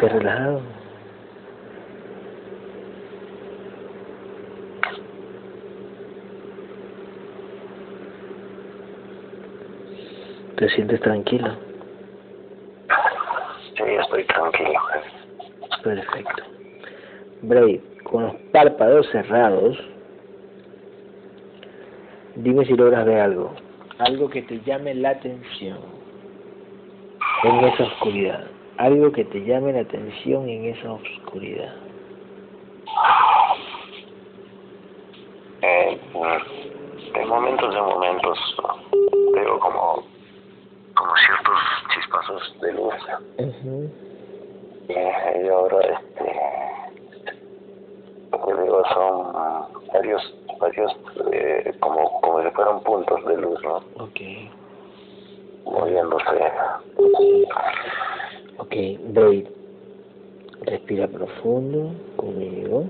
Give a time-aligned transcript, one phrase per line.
[0.00, 0.62] ¿Te sientes relajado?
[10.56, 11.54] ¿Te sientes tranquilo?
[13.76, 14.80] Sí, estoy tranquilo.
[15.84, 16.42] Perfecto.
[17.42, 19.78] Brave, con los párpados cerrados,
[22.36, 23.54] dime si logras ver algo.
[23.98, 25.78] Algo que te llame la atención
[27.44, 28.59] en esa oscuridad.
[28.80, 31.74] Algo que te llame la atención en esa oscuridad.
[35.60, 36.00] Eh,
[37.12, 38.38] de momentos de momentos
[39.34, 40.02] veo como,
[40.94, 41.58] como ciertos
[41.92, 42.94] chispazos de luz.
[43.36, 43.88] Uh
[44.88, 46.32] y, y ahora este
[48.32, 49.32] lo que veo son
[49.92, 50.96] varios varios
[51.32, 54.20] eh, como como si fueran puntos de luz no Ok.
[55.66, 56.52] moviéndose
[58.60, 58.76] Ok,
[59.14, 59.46] Brave.
[60.66, 62.84] Respira profundo conmigo.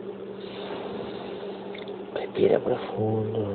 [2.12, 3.54] Respira profundo.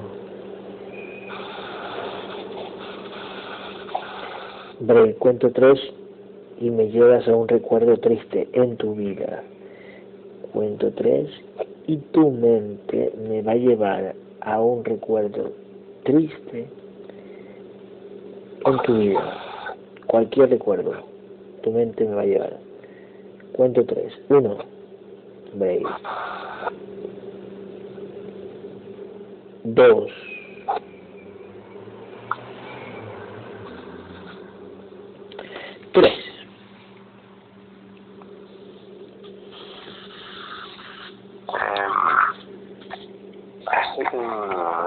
[4.80, 5.78] Brave, cuento tres
[6.62, 9.44] y me llevas a un recuerdo triste en tu vida.
[10.54, 11.30] Cuento tres
[11.86, 15.52] y tu mente me va a llevar a un recuerdo
[16.04, 16.66] triste
[18.66, 19.38] en tu vida.
[20.08, 21.15] Cualquier recuerdo,
[21.66, 22.60] tu mente me va a llevar.
[23.54, 24.14] Cuento tres.
[24.30, 24.60] Uno,
[25.54, 25.82] Brave.
[29.64, 30.12] Dos.
[35.92, 36.14] Tres.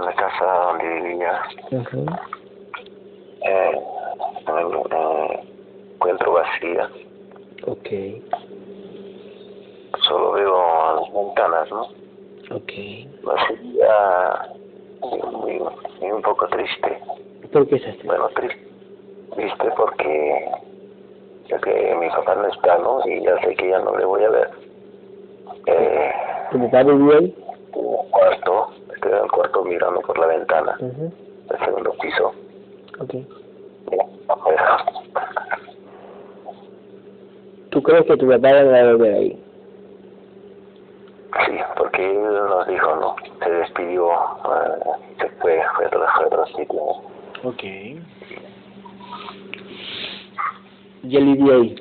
[0.05, 2.07] la casa donde vivía Ujú.
[3.45, 3.81] eh,
[4.47, 4.53] me,
[6.05, 6.19] me
[6.59, 6.91] vacía
[7.67, 7.89] Ok,
[10.07, 11.83] solo veo las ventanas no
[12.57, 12.73] ok.
[13.23, 14.41] vacía
[15.03, 16.99] y, y- y un poco triste
[17.53, 18.07] ¿Por qué estás triste?
[18.07, 18.69] bueno triste
[19.35, 20.51] triste porque
[21.49, 24.25] ya que mi papá no está no y ya sé que ya no le voy
[24.25, 24.51] a ver
[25.67, 26.13] eh,
[26.51, 27.37] ¿Tu papá vivió ahí?
[27.75, 31.13] el cuarto estoy en el cuarto mirando por la ventana Ujú.
[31.49, 32.33] del segundo piso
[33.01, 33.15] Ok.
[34.29, 34.85] afuera
[37.71, 39.45] ¿Tú crees que tu papá va a volver ahí?
[41.47, 43.17] Sí, porque él nos dijo, ¿no?
[43.45, 44.91] Se despidió, eh,
[45.21, 46.83] se fue, fue a otro, sitio.
[47.45, 47.63] Ok.
[51.03, 51.77] ¿Y él vivió ahí?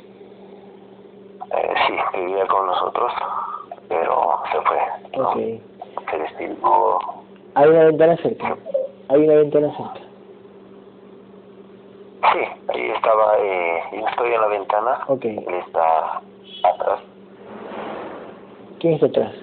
[1.55, 3.13] Eh, sí, vivía con nosotros,
[3.87, 4.77] pero se fue,
[5.17, 5.29] ¿no?
[5.29, 5.37] Ok.
[6.11, 6.99] Se despidió.
[7.55, 8.57] ¿Hay una ventana cerca?
[9.07, 10.06] ¿Hay una ventana cerca?
[12.33, 15.25] Sí, ahí estaba, eh, yo estoy en la ventana, Ok.
[15.25, 16.21] él está
[16.63, 16.99] atrás,
[18.79, 19.33] ¿Quién está atrás?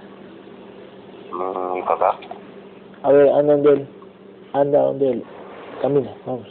[1.33, 2.17] mi papá.
[3.03, 3.89] A ver, anda donde él.
[4.53, 5.25] Anda donde él.
[5.83, 6.49] Camina, vamos.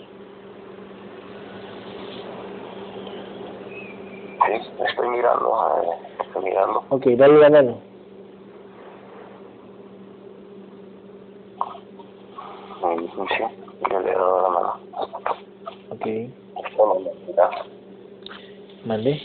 [4.46, 5.90] Sí, estoy mirando, eh,
[6.20, 6.84] estoy mirando.
[6.90, 7.82] Ok, dale la mano.
[12.82, 13.44] Mm, Sí,
[13.90, 14.74] yo le he dado la mano.
[16.04, 16.10] Ok.
[16.76, 17.50] Solo me mira.
[18.84, 19.22] Mande.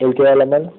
[0.00, 0.72] ¿Él te da la mano?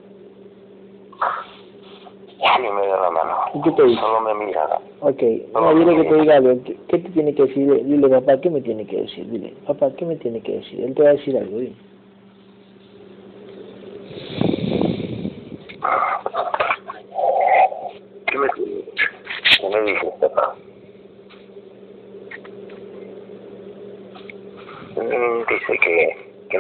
[2.38, 3.36] Sí, me da la mano.
[3.54, 4.02] ¿Y qué te dice?
[4.02, 4.80] Solo me mira.
[5.00, 5.24] Ok.
[5.54, 6.64] No, dile que te diga algo.
[6.66, 7.86] ¿Qué, qué te tiene que decir?
[7.86, 9.30] Dile, papá, ¿qué me tiene que decir?
[9.30, 10.82] Dile, papá, ¿qué me tiene que decir?
[10.82, 11.76] Él te va a decir algo, dile.
[18.28, 20.56] ¿Qué me, qué me dices, papá?
[24.96, 26.18] Mm, Dice que,
[26.50, 26.60] que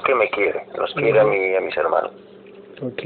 [0.00, 0.02] ¿no?
[0.02, 0.64] Que me quiere.
[0.76, 2.12] Nos quiere a mí y a mis hermanos.
[2.82, 3.02] Ok.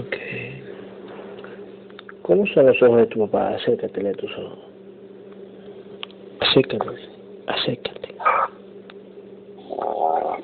[0.00, 0.16] Ok.
[2.22, 3.50] ¿Cómo son los ojos de tu papá?
[3.54, 4.58] Acércatele a tus ojos.
[6.40, 6.86] Acércate.
[7.46, 8.14] Acércate.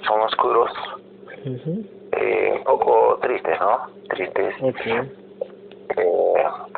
[0.07, 0.71] Son oscuros,
[2.13, 3.79] eh, un poco tristes, ¿no?
[4.11, 5.24] Tristes, Ok.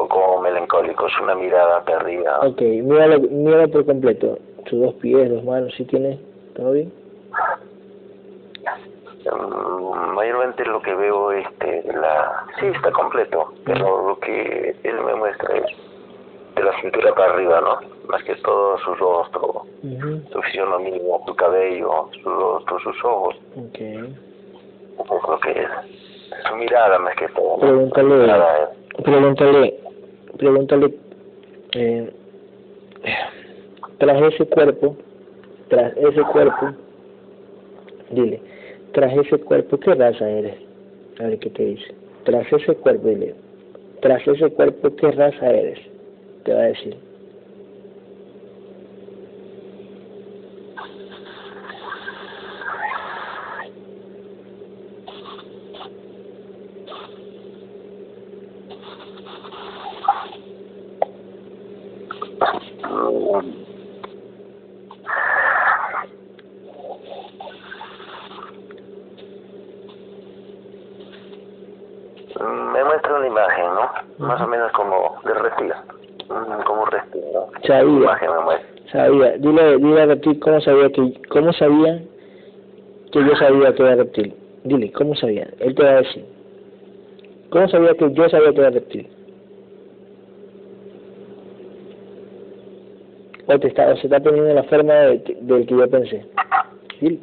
[0.07, 2.39] Un poco melancólicos, una mirada perdida.
[2.41, 4.39] Ok, míralo, míralo por completo.
[4.69, 6.19] Sus dos pies, dos manos, ¿sí tiene?
[6.55, 6.93] ¿Todo bien?
[9.25, 15.15] Mm, Mayormente lo que veo este la sí está completo pero lo que él me
[15.17, 15.65] muestra es
[16.55, 20.21] de la cintura para arriba no más que todo su rostro Ujú.
[20.33, 23.81] su fisionomía su cabello su rostro sus ojos Ok.
[23.81, 24.07] eso
[25.05, 25.69] es lo que es
[26.49, 27.59] su mirada más que todo.
[27.59, 28.27] Pregúntale,
[29.03, 29.81] pregúntale,
[30.37, 30.95] pregúntale,
[31.75, 32.11] eh,
[33.99, 34.97] tras ese cuerpo,
[35.69, 36.73] tras ese cuerpo,
[38.11, 38.41] dile,
[38.93, 40.57] tras ese cuerpo, ¿qué raza eres?
[41.19, 41.95] A ver qué te dice.
[42.25, 43.35] Tras ese cuerpo, dile,
[44.01, 45.79] tras ese cuerpo, ¿qué raza eres?
[46.45, 46.97] Te va a decir.
[72.73, 74.27] Me muestra una imagen, ¿no?
[74.27, 75.73] Más o menos como de reptil.
[76.29, 77.47] Mm, Como un reptil, ¿no?
[77.67, 77.83] Sabía.
[77.83, 78.31] Imagen.
[78.93, 82.03] Sabía, dile, dile a Reptil cómo sabía que, cómo sabía
[83.13, 84.35] que yo sabía que era reptil.
[84.65, 85.49] Dile, ¿cómo sabía?
[85.59, 86.25] Él te va a decir.
[87.51, 89.09] ¿Cómo sabía que yo sabía que era reptil?
[93.49, 96.27] O te está, o se está poniendo en la forma de, del que yo pensé.
[97.01, 97.21] Dile.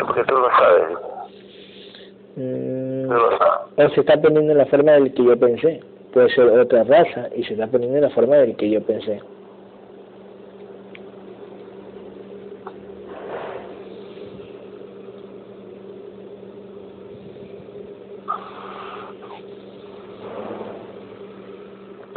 [0.00, 0.98] Porque tú lo sabes.
[2.36, 3.60] Mm, Tú lo sabes.
[3.78, 5.80] o se está poniendo en la forma del que yo pensé.
[6.12, 9.22] Puede ser otra raza y se está poniendo en la forma del que yo pensé.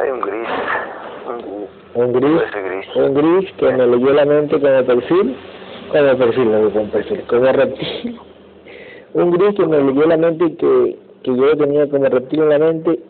[0.00, 0.48] Hay un gris.
[1.94, 2.42] Un gris.
[2.94, 5.34] Un gris, que me leyó la mente como perfil,
[5.90, 8.20] como perfil, no como perfil, como reptil.
[9.14, 12.58] Un gris que me leyó la mente que, que yo tenía como reptil en la
[12.58, 13.00] mente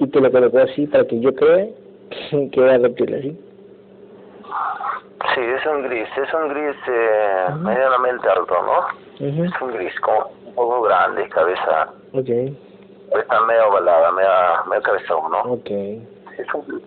[0.00, 1.66] y te lo colocó así para que yo crea
[2.52, 3.38] que era reptil así.
[5.34, 6.08] Sí, es un gris.
[6.16, 9.26] Es un gris eh, medianamente alto, ¿no?
[9.28, 9.44] Ujú.
[9.44, 11.90] Es un gris como un poco grande, cabeza.
[12.12, 14.28] Ok, Está medio ovalada, medio,
[14.68, 15.40] medio cabezón, ¿no?
[15.54, 16.82] ok, Es un gris.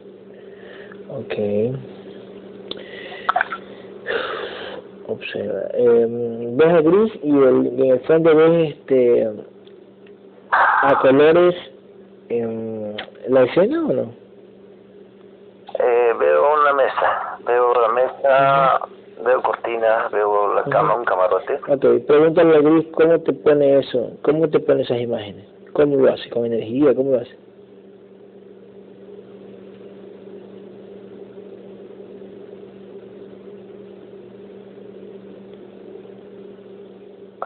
[1.10, 1.78] ok.
[5.08, 5.62] Observa.
[5.74, 6.06] Eh,
[6.54, 9.30] ves el gris y el, y en el fondo ves este
[10.82, 11.56] a colores
[12.30, 12.98] en
[13.28, 14.22] la escena o no?
[15.80, 18.80] Eh, veo una mesa, veo la mesa,
[19.24, 21.00] veo cortinas, veo la cama, Ujú.
[21.00, 21.60] un camarote.
[21.68, 26.12] Ok, pregúntale a Gris cómo te pone eso, cómo te pone esas imágenes, cómo lo
[26.12, 27.38] hace, con energía, cómo lo hace.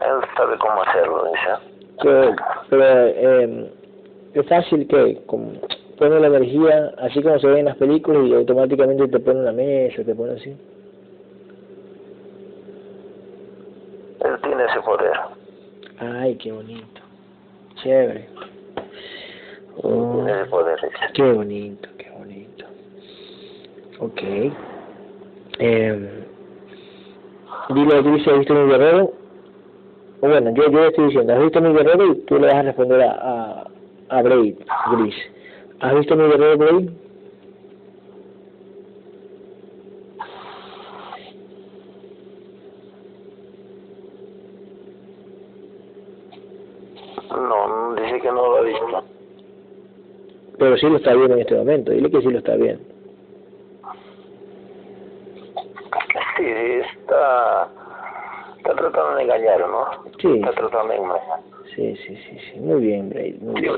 [0.02, 1.76] Él sabe cómo hacerlo, dice.
[2.02, 2.36] Que,
[2.68, 3.70] pero eh,
[4.34, 5.20] es fácil que
[5.98, 9.52] pone la energía así como se ve en las películas y automáticamente te pone una
[9.52, 10.50] mesa, te pone así.
[14.24, 15.16] Él tiene ese poder.
[15.98, 17.00] Ay, qué bonito,
[17.82, 18.28] chévere.
[19.82, 20.78] Oh, Tiene ese poder,
[21.14, 22.66] qué bonito, qué bonito.
[24.00, 24.22] Ok.
[25.58, 26.24] Eh,
[27.70, 29.12] dile a Gris mi guerrero.
[30.20, 32.12] O bueno, yo, yo estoy diciendo, ¿has visto mi guerrero?
[32.12, 33.66] Y tú le vas a responder a, a,
[34.08, 34.56] a Braid,
[34.92, 35.14] Gris.
[35.80, 36.90] ¿Has visto mi guerrero, Braid?
[47.30, 49.04] No, dice que no lo ha visto.
[50.58, 51.92] Pero sí lo está viendo en este momento.
[51.92, 52.82] Dile que sí lo está viendo.
[56.36, 57.68] Sí, está,
[58.58, 59.84] está tratando de engañar, ¿no?
[60.20, 60.34] Sí.
[60.36, 61.40] Está tratando de engañar.
[61.74, 62.60] Sí, sí, sí, sí.
[62.60, 63.76] Muy bien, muy bien.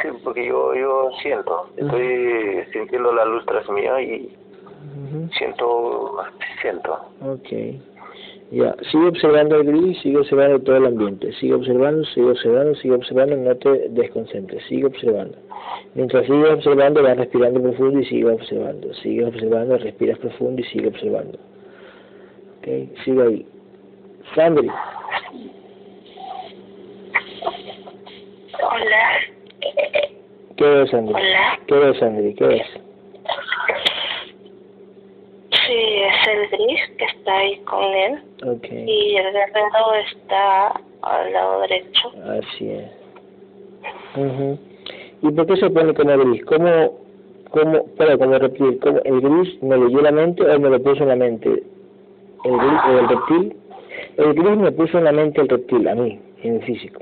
[0.00, 4.32] Sí, porque yo, yo siento, estoy sintiendo la luz tras mío y
[5.36, 6.16] siento,
[6.60, 6.98] siento.
[7.22, 7.48] Ok.
[8.50, 12.94] Ya, sigue observando el gris, sigue observando todo el ambiente, sigue observando, sigue observando, sigue
[12.94, 15.36] observando, no te desconcentres, sigue observando.
[15.94, 20.88] Mientras sigues observando, vas respirando profundo y sigue observando, sigue observando, respiras profundo y sigue
[20.88, 21.38] observando.
[22.58, 23.46] Ok, sigue ahí.
[24.34, 24.68] Sandri,
[28.60, 29.08] Hola,
[30.56, 31.14] ¿qué ves, Sandri?
[31.14, 31.58] hola.
[31.66, 32.34] ¿Qué ves, Sandri?
[32.34, 32.66] ¿Qué ves?
[35.50, 40.68] Sí, es el gris que está ahí con él Ok, y el guerrero está
[41.02, 42.12] al lado derecho.
[42.38, 42.90] así es.
[44.16, 44.58] Ujú.
[45.22, 46.44] ¿Y por qué se pone como gris?
[46.46, 46.98] ¿Cómo,
[47.50, 51.02] cómo, pero como reptil, ¿cómo el gris me leyó la mente o me lo puso
[51.02, 51.48] en la mente?
[52.44, 53.56] ¿El gris o el reptil?
[54.18, 57.00] El gris me puso en la mente el reptil, a mí, en físico.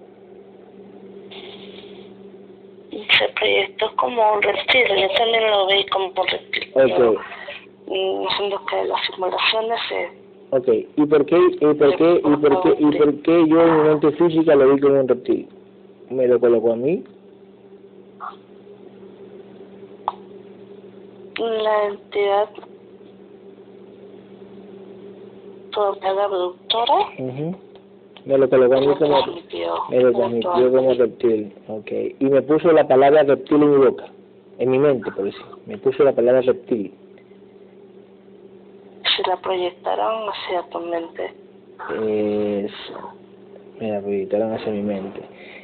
[2.91, 6.69] Se proyectó como un reptil, yo también lo vi como un reptil.
[6.75, 7.19] Ok,
[7.87, 10.11] diciendo que la simulación es...
[10.51, 13.77] Ok, ¿y por qué, y por qué, y por qué, y por qué yo en
[13.77, 15.49] mi mente física lo vi como un reptil?
[16.11, 17.03] ¿Me lo colocó a mí?
[21.39, 22.51] La entidad
[25.77, 27.55] abductora mhm
[28.27, 31.93] me lo como me lo transmitió como reptil ok.
[32.19, 34.05] Y me puso la palabra reptil en mi boca
[34.59, 36.93] en mi mente por decir me puso la palabra reptil.
[39.17, 41.33] Se la proyectaron hacia tu mente.
[42.65, 42.95] Eso.
[43.81, 45.21] Me la proyectaron hacia mi mente.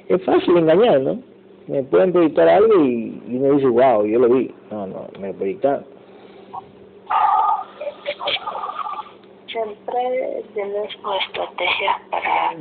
[0.09, 1.19] Es fácil engañar no
[1.67, 5.33] me pueden proyectar algo y, y me dice wow yo lo vi no no me
[5.33, 5.85] proyectaron
[9.53, 12.53] siempre tienes una estrategia para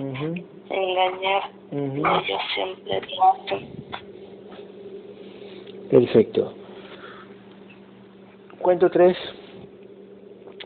[0.69, 1.49] engañar.
[1.71, 3.69] Ellos siempre lo hacen.
[5.89, 6.53] Perfecto.
[8.59, 9.17] Cuento tres.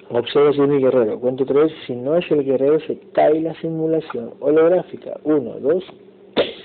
[0.10, 1.20] Observa si es mi guerrero.
[1.20, 1.72] Cuento tres.
[1.88, 5.20] Si no es el guerrero, se cae la simulación holográfica.
[5.24, 5.84] Uno, dos,
[6.36, 6.56] tres.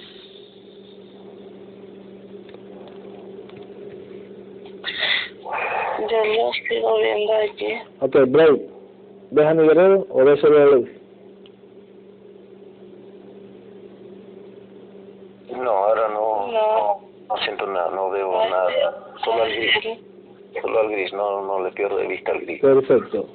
[6.11, 7.79] Yo lo sigo viendo allí.
[8.01, 8.80] Ok, break.
[9.33, 10.89] ¿Ves a mi guerrero o ves solo la luz?
[15.57, 19.73] No, ahora no, no, no siento nada, no veo nada, solo al gris,
[20.61, 22.61] solo al gris, no, no le pierdo de vista al gris.
[22.61, 23.27] Perfecto.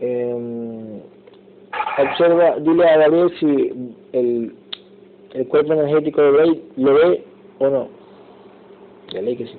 [0.00, 1.02] Eh,
[1.98, 4.54] observa, dile a Gabriel si el,
[5.34, 7.24] el cuerpo energético de Bray lo ve
[7.58, 7.88] o no.
[9.12, 9.58] Ya leí que sí.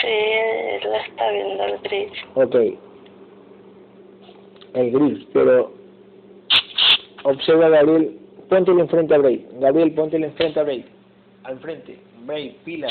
[0.00, 2.12] Sí, él está viendo el gris.
[2.34, 2.56] Ok.
[4.74, 5.72] El gris, pero
[7.24, 9.46] observa a Gabriel, póntelo enfrente a Bray.
[9.60, 10.84] Gabriel, póntelo enfrente a Bray.
[11.44, 11.98] Al frente.
[12.24, 12.88] Bray, pila.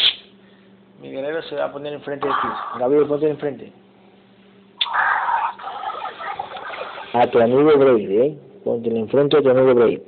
[1.02, 2.48] Mi guerrero se va a poner enfrente de ti.
[2.80, 3.72] Gabriel, póntelo enfrente.
[7.14, 8.38] A tu amigo Bray, ¿eh?
[8.64, 10.02] Póntelo enfrente a tu amigo Bray.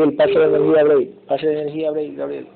[0.00, 1.14] Gabriel, pase la energía a Bray.
[1.26, 2.46] Pase la energía Bray, Gabriel.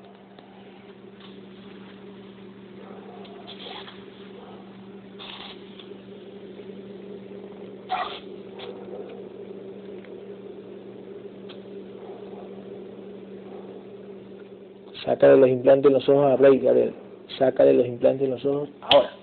[15.03, 16.93] Sácale los implantes en los ojos a Bray, Gabriel.
[17.37, 19.14] Sácale los implantes en los ojos ahora.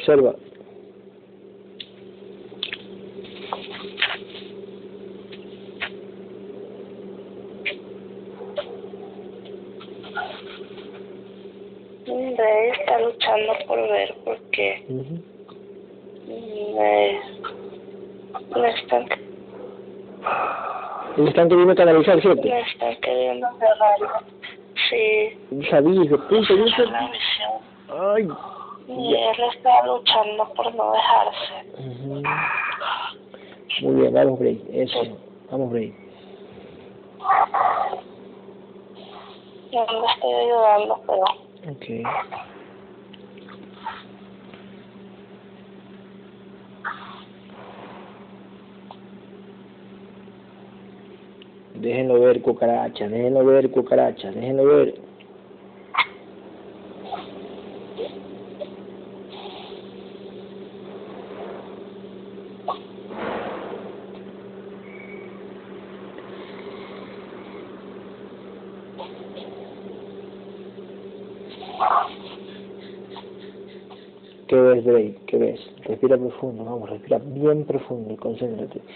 [0.00, 0.34] Observa.
[12.06, 15.20] Está luchando por ver porque Uh -huh.
[16.76, 17.20] me,
[21.16, 22.42] me están queriendo canalizar, ¿cierto?
[22.42, 23.46] me están queriendo.
[24.88, 25.38] Sí,
[25.70, 26.90] Sabía, visión.
[27.88, 28.28] Ay.
[30.70, 31.54] Y no dejarse.
[31.78, 32.22] Ujú.
[33.82, 34.64] Muy bien, vamos, Bray.
[34.72, 35.18] Eso.
[35.50, 35.94] Vamos, Bray.
[39.72, 41.24] Yo no le estoy ayudando, pero
[41.68, 41.86] Ok.
[51.74, 55.00] Déjenlo ver, cucaracha, déjenlo ver, cucaracha, déjenlo ver.
[74.48, 75.20] ¿Qué ves, Drake?
[75.26, 75.60] ¿Qué ves?
[76.00, 78.80] Respira profundo, vamos, respira bien profundo y concéntrate.
[78.80, 78.86] Sí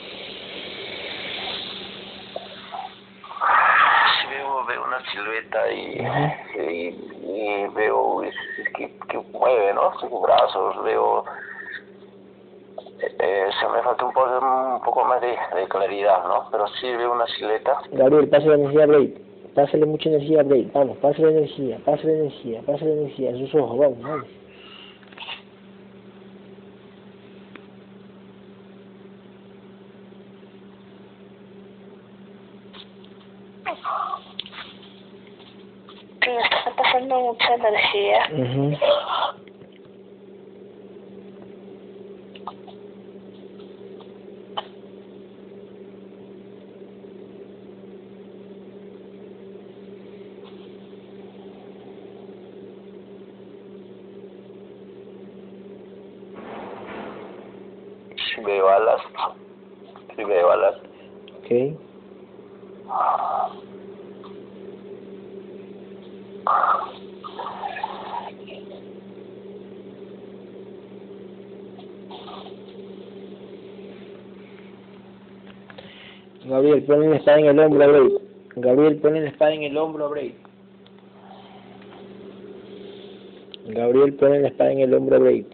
[4.30, 6.00] veo, veo una silueta y,
[6.58, 6.96] y,
[7.26, 9.92] y veo es- es que, que mueve, ¿no?
[10.00, 11.26] Sus brazos, veo...
[13.18, 16.49] Eh, se me falta un poco, un poco más de, de claridad, ¿no?
[16.50, 17.82] Pero sí veo una silueta.
[17.92, 19.14] Gabriel, pase la energía a Blade.
[19.54, 20.70] Pásale mucha energía a Blade.
[20.73, 24.26] Vamos, pase la energía, pase la energía, pase la energía en sus ojos, vamos, vamos.
[36.20, 38.28] Que me está pasando mucha energía.
[38.30, 38.76] mhm
[58.44, 59.00] veo alas.
[60.16, 60.76] Sí veo alas.
[61.38, 61.50] Ok.
[76.45, 78.19] Gabriel, ponle la espada en el hombro a Bray.
[78.56, 80.34] Gabriel, ponle la espada en el hombro a Bray.
[83.67, 85.47] Gabriel, ponle la espada en el hombro a Bray.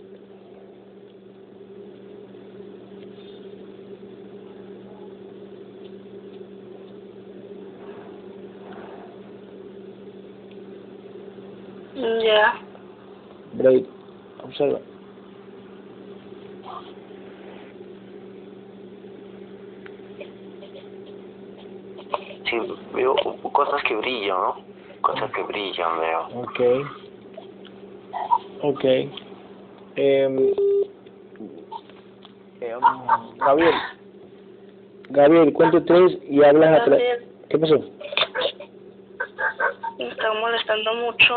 [11.94, 12.61] Ya.
[13.52, 13.87] Bray,
[14.42, 14.80] observa.
[22.50, 22.56] Sí,
[22.92, 23.14] veo
[23.70, 24.56] cosas que brillan, ¿no?
[25.00, 26.26] Cosas que brillan, veo.
[26.42, 26.61] Ok.
[28.62, 28.85] Ok.
[29.96, 30.50] Eh,
[33.38, 33.74] Gabriel.
[35.11, 37.02] Gabriel, cuento tres y hablas a través.
[37.02, 37.85] Gabriel, ¿Qué pasó?
[39.98, 41.35] me está molestando mucho,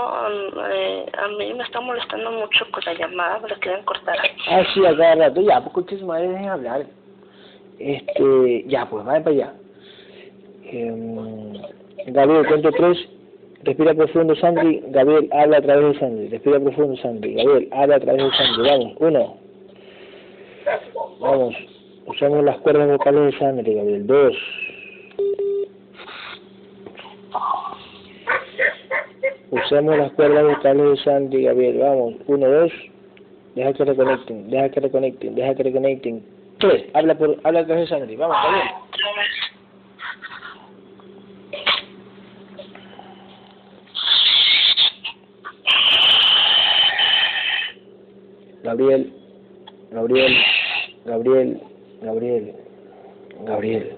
[0.72, 4.17] eh, a mí me está molestando mucho con la llamada, me la quieren cortar.
[4.50, 5.41] Ah, sí, a cada rato.
[5.41, 6.86] Ya, pues su madre dejen hablar.
[7.78, 9.54] Este, ya, pues, vaya para allá.
[10.63, 10.91] Eh,
[12.13, 12.97] Gabriel, cuento tres.
[13.63, 14.84] Respira profundo, Sandy.
[14.89, 16.28] Gabriel, habla a través de Sandy.
[16.28, 17.34] Respira profundo, Sandy.
[17.34, 18.69] Gabriel, habla a través de Sandy.
[18.69, 19.38] Vamos, uno.
[21.19, 21.56] Vamos.
[22.06, 24.06] Usamos las cuerdas vocales de Sandy, Gabriel.
[24.06, 24.36] Dos.
[29.49, 31.78] Usemos las cuerdas vocales de Sandy, Gabriel.
[31.80, 32.71] Vamos, uno, dos.
[33.56, 36.26] Deja que reconecten, deja que reconecten, deja que reconecten.
[36.60, 36.86] Tres.
[36.93, 38.15] Habla por, habla a través de Sandy.
[38.15, 38.83] Vamos, Gabriel.
[48.84, 49.13] Gabriel,
[49.91, 50.34] Gabriel,
[51.06, 51.62] Gabriel,
[52.02, 52.56] Gabriel,
[53.46, 53.98] Gabriel.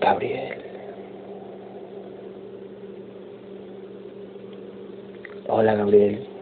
[0.00, 0.54] Gabriel.
[5.48, 6.37] Hola, Gabriel.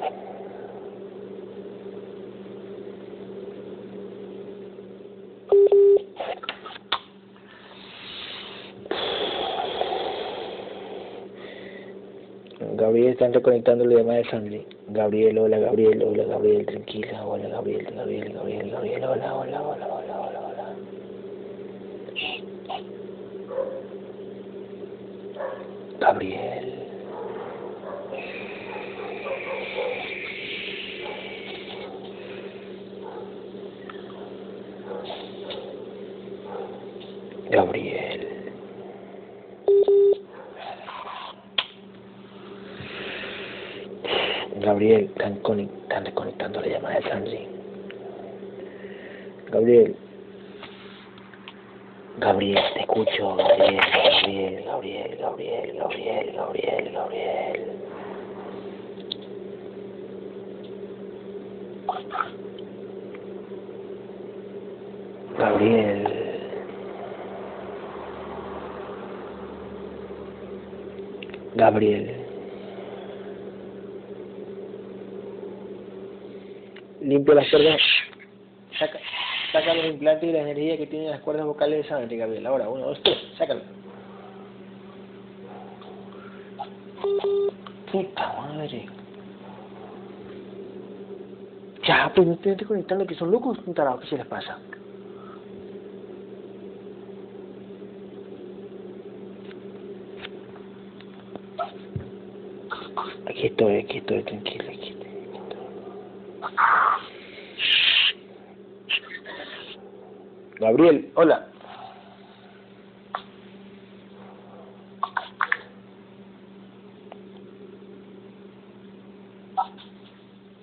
[13.16, 14.66] Están reconectando la llamada de Sandy.
[14.88, 20.76] Gabriel, hola Gabriel, hola Gabriel, tranquila, hola Gabriel, Gabriel, Gabriel, Gabriel, hola, hola, hola, hola.
[25.98, 26.74] Gabriel.
[37.50, 38.26] Gabriel.
[44.58, 47.46] Gabriel, están, conec- están reconectando la llamada de Sandy.
[49.52, 49.96] Gabriel.
[52.18, 57.62] Gabriel, te escucho, Gabriel, Gabriel, Gabriel, Gabriel, Gabriel, Gabriel, Gabriel.
[65.38, 66.26] Gabriel.
[71.76, 72.10] Gabriel.
[77.02, 77.80] Limpia las cuerdas.
[78.78, 78.98] Saca,
[79.52, 82.46] saca los implantes y la energía que tienen las cuerdas vocales de Sandy, Gabriel.
[82.46, 83.60] Ahora, uno, dos, tres, sácalo.
[87.92, 88.86] Puta madre.
[91.86, 94.58] Ya, pues no estoy desconectando, que son locos, un tarado, ¿qué se les pasa?
[103.28, 105.08] Aquí estoy, aquí estoy, tranquilo, aquí estoy.
[105.08, 105.58] Aquí estoy.
[110.60, 111.46] Gabriel, hola.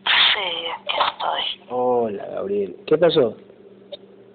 [0.05, 0.47] Sí,
[0.79, 1.67] aquí estoy.
[1.69, 2.75] Hola, Gabriel.
[2.87, 3.37] ¿Qué pasó?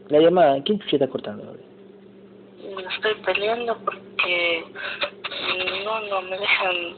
[0.09, 1.67] La llamada, ¿quién se está cortando, Gabriel?
[2.77, 4.65] Me estoy peleando porque
[5.85, 6.97] no, no me dejan,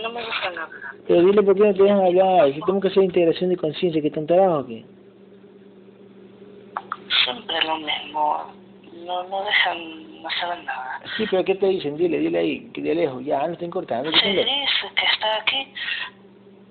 [0.00, 0.80] no me dejan hablar.
[1.06, 4.00] Pero dile por qué no te dejan hablar, si tenemos que hacer integración de conciencia,
[4.00, 4.84] que está en trabajo, ¿o ¿qué?
[7.24, 8.54] Siempre lo mismo.
[9.04, 11.00] no, no dejan, no saben nada.
[11.16, 11.96] Sí, pero ¿qué te dicen?
[11.96, 14.10] Dile, dile ahí, que de lejos, ya, no estén cortando.
[14.12, 14.46] Se dice
[14.94, 15.72] que está aquí,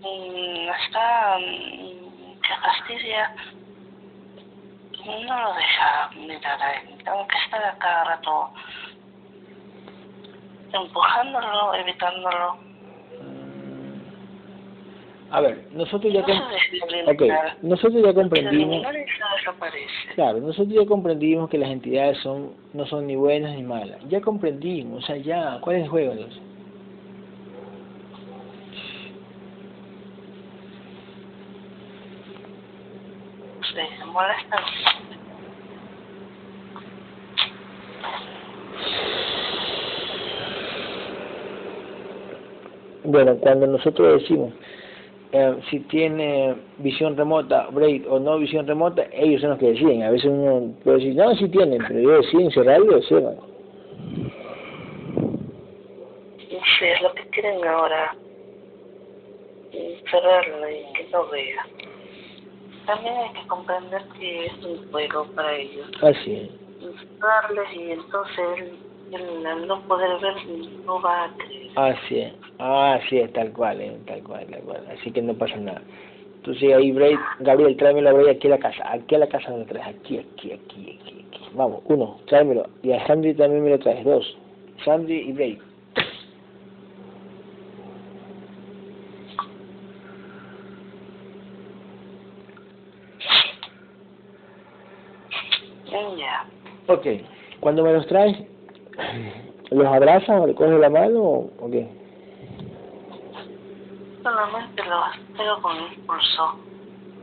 [0.02, 3.36] mm, está, mm, que fastidia,
[5.06, 8.52] no lo deja mirar a él, tengo que estar a cada rato
[10.74, 12.69] empujándolo, evitándolo.
[15.32, 16.26] A ver, nosotros ya,
[17.06, 17.30] okay,
[17.62, 18.84] nosotros ya comprendimos,
[20.16, 24.00] claro, nosotros ya comprendimos que las entidades son no son ni buenas ni malas.
[24.10, 26.42] Ya comprendimos, o sea, ya, ¿cuál es el juego entonces?
[43.04, 44.54] Bueno, cuando nosotros decimos
[45.32, 50.02] eh, si tiene visión remota, Braid o no visión remota, ellos son los que deciden.
[50.02, 53.36] A veces uno puede decir, no, sí tienen, pero ellos deciden cerrarlo o cierran.
[56.80, 58.16] Sí, es lo que quieren ahora.
[60.10, 61.66] Cerrarlo y que no vea.
[62.88, 65.92] También hay que comprender que es un juego para ellos.
[66.02, 67.20] Así es.
[67.20, 70.36] Darles y entonces él al no poder ver
[70.86, 71.72] no va a creer.
[71.76, 74.86] Así es, así es, tal cual, eh, tal cual, tal cual.
[74.92, 75.82] Así que no pasa nada.
[76.36, 79.52] Entonces ahí, Braid, Gabriel, tráemelo a Braid aquí a la casa, aquí a la casa
[79.52, 81.50] donde traes, aquí, aquí, aquí, aquí, aquí.
[81.54, 82.68] Vamos, uno, tráemelo.
[82.82, 84.38] Y a Sandy también me lo traes, dos.
[84.86, 85.60] Sandy y Braid.
[96.18, 96.46] Ya.
[96.88, 97.06] Ok,
[97.60, 98.38] cuando me los traes,
[99.72, 101.88] ¿los abrazas o le coges la mano o, o qué?
[104.24, 105.02] Solamente lo
[105.38, 106.56] pego con impulso.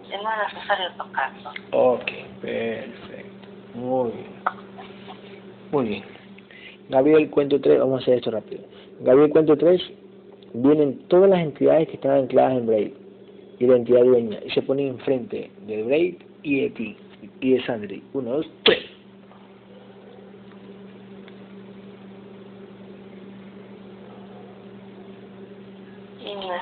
[0.07, 1.51] Y no es necesario tocarlo.
[1.73, 2.11] Ok,
[2.41, 3.49] perfecto.
[3.75, 4.27] Muy bien.
[5.73, 6.05] Muy bien.
[6.89, 8.63] Gabriel, cuento tres, vamos a hacer esto rápido.
[9.01, 9.83] Gabriel, cuento tres,
[10.55, 12.93] vienen todas las entidades que están ancladas en Braid
[13.59, 16.97] y la entidad dueña y se ponen enfrente de Braid y de ti
[17.41, 18.03] y de Sandri.
[18.13, 18.96] Uno, dos, tres.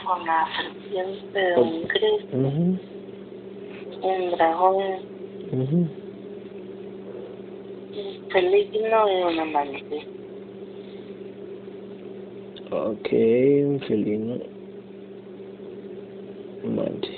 [0.04, 2.78] Es una serpiente, un gris, Ujú,
[4.02, 4.82] un dragón,
[5.50, 5.88] ujú.
[7.94, 10.06] un felino y un amante.
[12.70, 14.38] Ok, un felino.
[16.64, 17.10] Manches.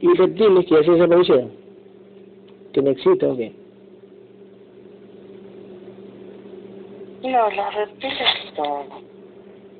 [0.00, 1.52] ¿Y reptiles que ya se desaparecieron?
[2.72, 3.52] ¿Que no existen o qué?
[7.24, 8.28] No, los reptiles
[8.58, 9.11] no.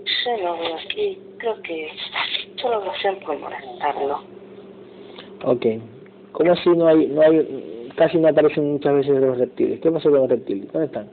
[0.05, 1.19] Yo no veo aquí.
[1.39, 1.89] Creo que
[2.61, 4.21] solo lo hacen por molestarlo.
[5.45, 5.67] Ok.
[6.33, 9.81] ¿Cómo así no hay, no hay, casi no aparecen muchas veces los reptiles?
[9.81, 10.73] ¿Qué pasa con los reptiles?
[10.73, 11.11] ¿Dónde están?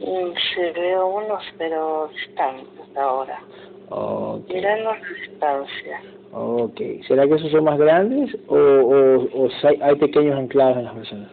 [0.00, 3.40] Mm, Sí, veo unos, pero distantes ahora.
[3.90, 4.48] Ok.
[4.52, 6.00] Mirando distancia.
[6.32, 6.80] Ok.
[7.06, 9.48] ¿Será que esos son más grandes o, o, o
[9.80, 11.30] hay pequeños anclados en las personas?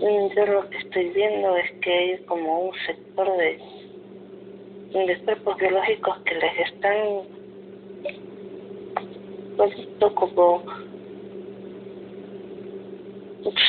[0.00, 3.58] Mm, Yo lo que estoy viendo es que hay como un sector de,
[4.92, 7.42] de cuerpos biológicos que les están
[9.56, 10.62] poquito como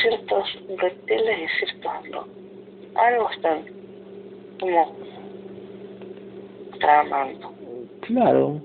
[0.02, 2.24] ciertos reptiles y ciertos no.
[2.94, 3.64] Algo están
[4.60, 4.96] como
[6.80, 7.52] tramando.
[8.00, 8.60] Claro.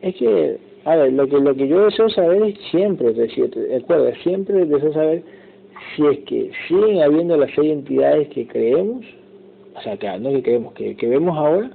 [0.00, 4.64] Es que, a ver, lo que, lo que yo deseo saber es siempre, recuerda, siempre
[4.64, 5.22] deseo saber
[5.96, 9.04] si es que siguen habiendo las seis entidades que creemos,
[9.74, 11.70] o sea, que no que creemos, que, que vemos ahora,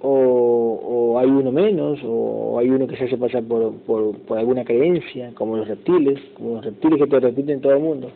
[0.00, 4.38] o, o hay uno menos, o hay uno que se hace pasar por, por, por
[4.38, 8.10] alguna creencia, como los reptiles, como los reptiles que te repiten todo el mundo.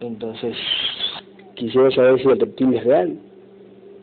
[0.00, 0.56] Entonces,
[1.54, 3.18] quisiera saber si el reptil es real,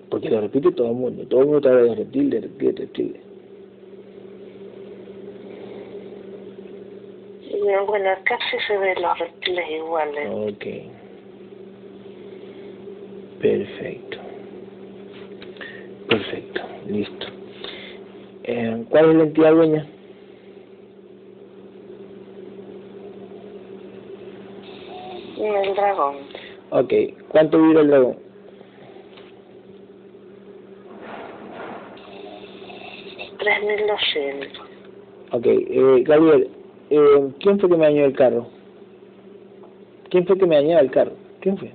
[0.10, 3.33] porque lo repite todo el mundo, todo el mundo habla de reptiles, reptiles, reptiles.
[7.74, 10.30] Y bueno, casi se ven los reptiles iguales.
[10.30, 10.66] Ok.
[13.42, 14.18] Perfecto.
[16.08, 17.28] Perfecto, listo.
[18.44, 19.88] Eh, ¿Cuál es la entidad dueña?
[25.38, 26.16] El dragón,
[26.70, 26.94] Ok,
[27.30, 28.18] ¿cuánto vive el dragón?
[33.40, 34.64] tres mil doscientos.
[35.32, 36.50] Ok, eh, Gabriel,
[36.94, 38.48] eh, ¿quién fue que me dañó el carro?
[40.10, 41.14] ¿Quién fue que me dañó el carro?
[41.42, 41.72] ¿Quién fue?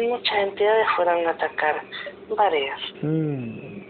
[0.00, 1.82] muchas entidades fueron a atacar,
[2.36, 2.80] varias.
[3.02, 3.82] Mm.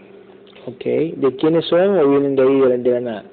[0.65, 3.23] Ok, ¿de quiénes son o vienen de ahí de la, de la nada?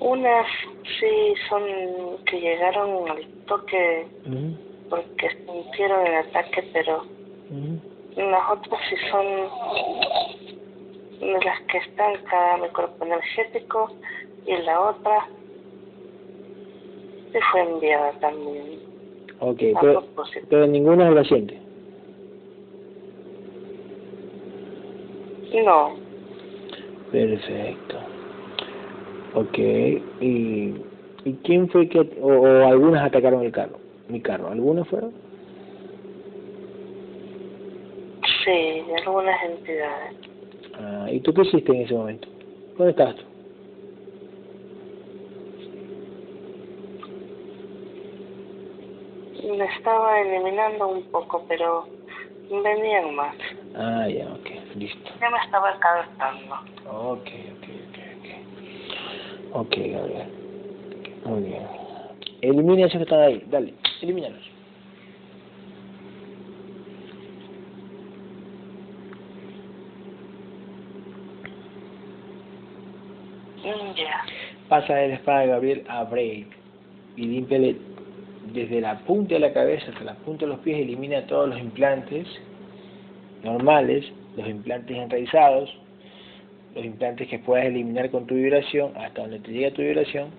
[0.00, 0.46] Unas
[1.00, 1.62] sí son
[2.26, 4.06] que llegaron al toque
[4.90, 7.04] porque sintieron el ataque, pero
[8.16, 9.26] las otras sí son
[11.20, 13.90] de las que están cada mi cuerpo energético
[14.46, 15.28] y la otra
[17.32, 18.80] sí fue enviada también
[19.40, 20.46] Ok, pero, propósito.
[20.48, 21.60] pero ninguna es reciente.
[25.64, 25.94] No,
[27.12, 27.96] Perfecto.
[29.34, 30.74] Ok, ¿y,
[31.24, 33.78] y quién fue que, o, o algunas atacaron el carro?
[34.08, 35.12] Mi carro, ¿algunas fueron?
[38.46, 40.14] sí, algunas entidades.
[40.78, 42.28] Ah, ¿Y tú qué hiciste en ese momento?
[42.76, 43.24] ¿Dónde estabas tú?
[49.56, 51.86] Me estaba eliminando un poco, pero
[52.50, 53.34] venían más.
[53.74, 55.10] Ah, ya, ok, listo.
[55.20, 56.54] Ya me estaba cansando.
[56.90, 59.56] Ok, ok, ok, ok.
[59.56, 60.26] Ok, Gabriel.
[61.24, 61.66] Muy bien.
[62.42, 64.42] Elimina esos que están ahí, dale, elimínalos.
[74.68, 76.46] Pasa de la espada de Gabriel a Bray
[77.16, 77.76] y límpiale
[78.52, 81.58] desde la punta de la cabeza hasta la punta de los pies, elimina todos los
[81.58, 82.26] implantes
[83.42, 84.04] normales,
[84.36, 85.72] los implantes enraizados,
[86.74, 90.30] los implantes que puedas eliminar con tu vibración hasta donde te llega tu vibración,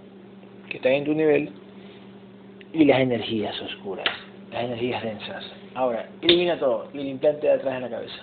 [0.70, 1.52] que están en tu nivel,
[2.74, 4.08] y las energías oscuras,
[4.52, 5.46] las energías densas.
[5.76, 8.16] Ahora, elimina todo y el implante de atrás en la cabeza.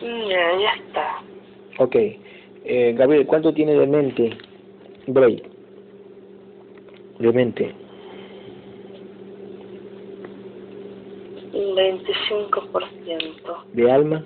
[0.00, 1.22] Mm, Ya, ya está.
[1.78, 1.96] Ok.
[2.64, 4.38] Eh, Gabriel, ¿cuánto tiene de mente
[5.06, 5.42] Bray?
[7.18, 7.74] De mente.
[11.52, 13.64] Un 25%.
[13.72, 14.24] ¿De alma?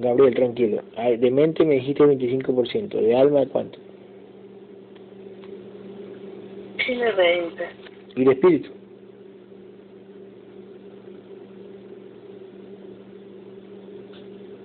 [0.00, 0.82] Gabriel, tranquilo
[1.18, 3.78] de mente me dijiste 25%, de alma cuánto?
[6.84, 7.64] Sí, de 20.
[8.16, 8.70] ¿Y de espíritu?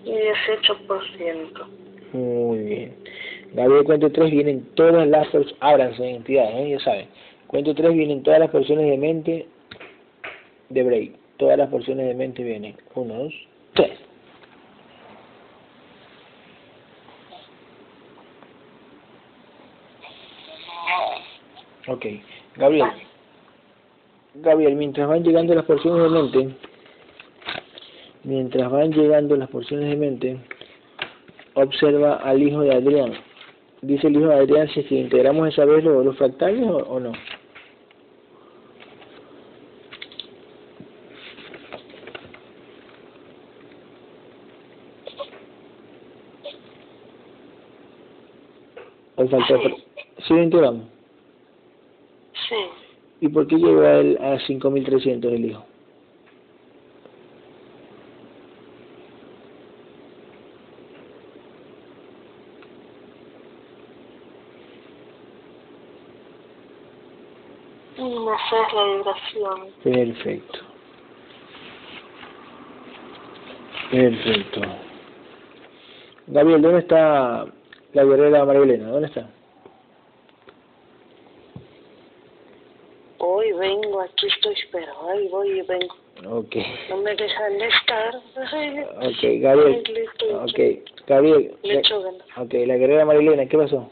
[0.05, 1.67] Y 18%.
[2.13, 2.93] Muy bien.
[3.53, 4.31] Gabriel, cuento 3 ¿eh?
[4.31, 6.69] vienen todas las personas, abran sus entidades, ¿eh?
[6.71, 7.07] ya saben.
[7.47, 9.45] Cuento 3 vienen todas las porciones de mente
[10.69, 11.11] de Break.
[11.37, 12.75] Todas las porciones de mente vienen.
[12.95, 13.33] 1, 2,
[21.95, 22.05] Ok.
[22.57, 22.89] Gabriel.
[24.35, 26.55] Gabriel, mientras van llegando las porciones de mente,
[28.25, 30.37] mientras van llegando las porciones de mente,
[31.53, 33.13] observa al hijo de Adrián.
[33.81, 36.99] Dice el hijo de Adrián si que integramos esa vez los, los fractales o, o
[36.99, 37.13] no.
[49.15, 49.53] O Sí.
[50.27, 50.94] ¿Sí lo integramos?
[53.25, 55.65] ¿Y por qué llegó a él a 5.300 el hijo?
[67.97, 69.71] Esa es la vibración.
[69.81, 70.59] Perfecto.
[73.89, 74.61] Perfecto.
[76.27, 77.45] Gabriel, ¿dónde está
[77.93, 78.89] la guerrera María Elena?
[78.89, 79.27] ¿Dónde está?
[83.27, 84.01] Hoy vengo,
[84.71, 85.95] pero ahí voy y vengo.
[86.27, 86.55] Ok.
[86.89, 88.15] No me dejan de estar.
[88.15, 89.83] Ok, Gabriel.
[90.33, 90.59] Ok,
[91.07, 91.57] Gabriel.
[91.63, 92.37] Le ganas.
[92.37, 93.89] Ok, la guerrera María Elena, ¿qué pasó?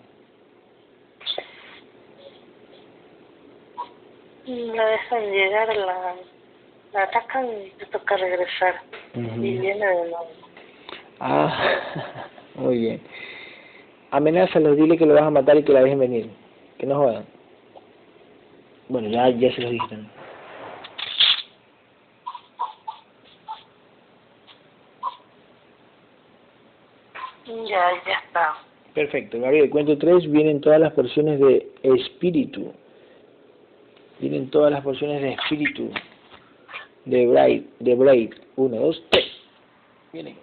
[4.45, 6.15] La dejan llegar, la,
[6.93, 8.81] la atacan y te toca regresar.
[9.15, 9.21] Y
[9.57, 10.27] viene de nuevo.
[11.19, 13.01] Ah, muy bien.
[14.11, 16.29] Amenázalos, dile que lo vas a matar y que la dejen venir.
[16.77, 17.25] Que no jodan.
[18.89, 20.11] Bueno, ya, ya se los dije también.
[27.73, 28.57] Ya, ya está.
[28.93, 29.71] Perfecto, Gabriel.
[29.71, 32.71] Cuento tres, vienen todas las porciones de espíritu.
[34.19, 35.89] Vienen todas las porciones de espíritu.
[37.05, 38.33] De Braid, de Braid.
[38.57, 39.25] Uno, dos, tres.
[40.11, 40.37] Vienen.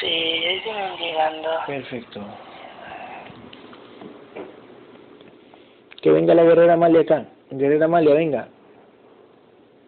[0.00, 1.48] Sí, ahí vienen llegando.
[1.68, 2.20] Perfecto.
[6.02, 7.26] Que venga la guerrera Amalia acá.
[7.50, 8.48] Guerrera Amalia, venga.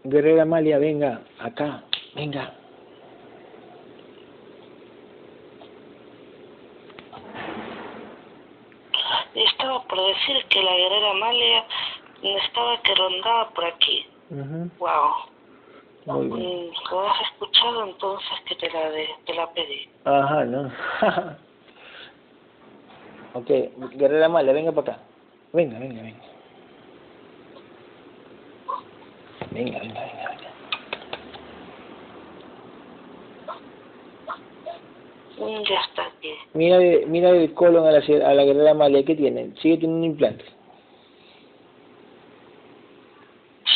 [0.04, 1.20] Guerrera Amalia, venga.
[1.40, 1.82] Acá.
[2.14, 2.54] Venga.
[9.34, 11.66] Y estaba por decir que la guerrera Amalia
[12.22, 14.06] estaba que rondaba por aquí.
[14.30, 14.70] Ujú.
[14.78, 15.12] Wow.
[16.06, 16.70] Muy bien.
[16.70, 19.88] Mm, Lo has escuchado entonces que te la, de, te la pedí.
[20.04, 20.72] Ajá, no.
[23.34, 23.50] ok,
[23.94, 25.02] Guerrera Amalia, venga para acá.
[25.52, 26.20] Venga, venga, venga.
[29.50, 30.50] Venga, venga, venga, venga.
[34.72, 36.34] Mm, Ya está aquí.
[36.54, 39.52] Mira, mira el colon a la, a la guerrera Amalia, ¿qué tiene?
[39.60, 40.46] Sigue teniendo implantes.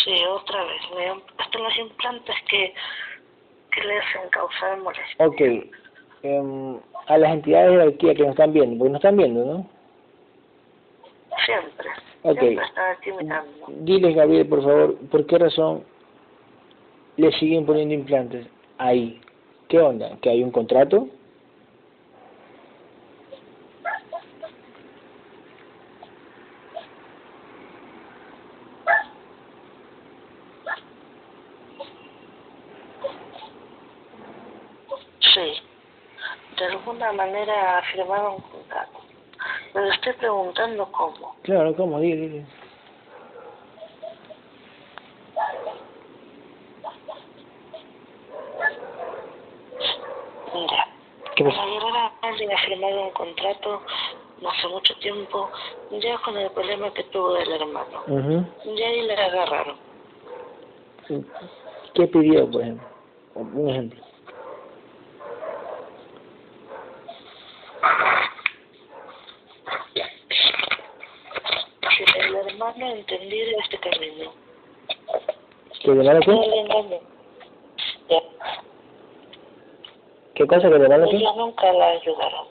[0.04, 0.82] Sí, otra vez.
[0.94, 2.74] Me, hasta los implantes que,
[3.72, 5.26] que le hacen causar molestia.
[5.26, 5.40] Ok.
[6.22, 9.70] em, a las entidades de jerarquía que nos están viendo, porque nos están viendo, ¿no?
[11.44, 11.88] Siempre.
[12.22, 12.38] Ok.
[12.38, 13.66] Siempre están aquí mirando.
[13.68, 15.84] Diles, Gabriel, por favor, ¿por qué razón
[17.16, 18.46] le siguen poniendo implantes
[18.78, 19.20] ahí?
[19.68, 20.16] ¿Qué onda?
[20.20, 21.08] ¿Que hay un contrato?
[35.34, 35.52] Sí.
[36.58, 39.00] De alguna manera firmaron un contrato.
[39.74, 41.36] Me estoy preguntando cómo.
[41.42, 42.00] Claro, ¿cómo?
[42.00, 42.46] Dile, dile.
[50.70, 50.88] Ya.
[51.34, 51.60] ¿Qué pasa?
[51.62, 53.82] ha firmado un contrato
[54.40, 55.50] no hace mucho tiempo,
[55.90, 58.04] ya con el problema que tuvo del hermano.
[58.76, 59.76] Ya ahí le agarraron.
[61.94, 62.88] ¿Qué pidió, por ejemplo?
[63.34, 64.02] Un ejemplo.
[71.96, 74.32] Si el entendiera este camino.
[75.82, 77.00] ¿Que le engañó.
[78.08, 78.22] Ya.
[80.34, 81.16] ¿Qué cosa que de mano qué?
[81.16, 82.46] Ella nunca la ayudaron.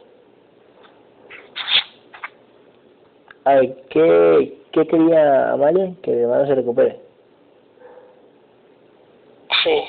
[3.44, 5.94] A ver, ¿qué, qué quería Amalia?
[6.02, 7.00] Que de mano se recupere.
[9.64, 9.84] Sí.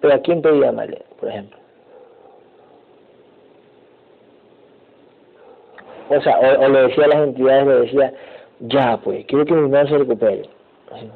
[0.00, 1.58] ¿Pero a quién pedía Amalia, por ejemplo?
[6.10, 8.14] O sea, o, o le decía a las entidades, le decía,
[8.60, 10.42] ya pues, quiero que mi mano se recupere.
[10.92, 11.10] Así.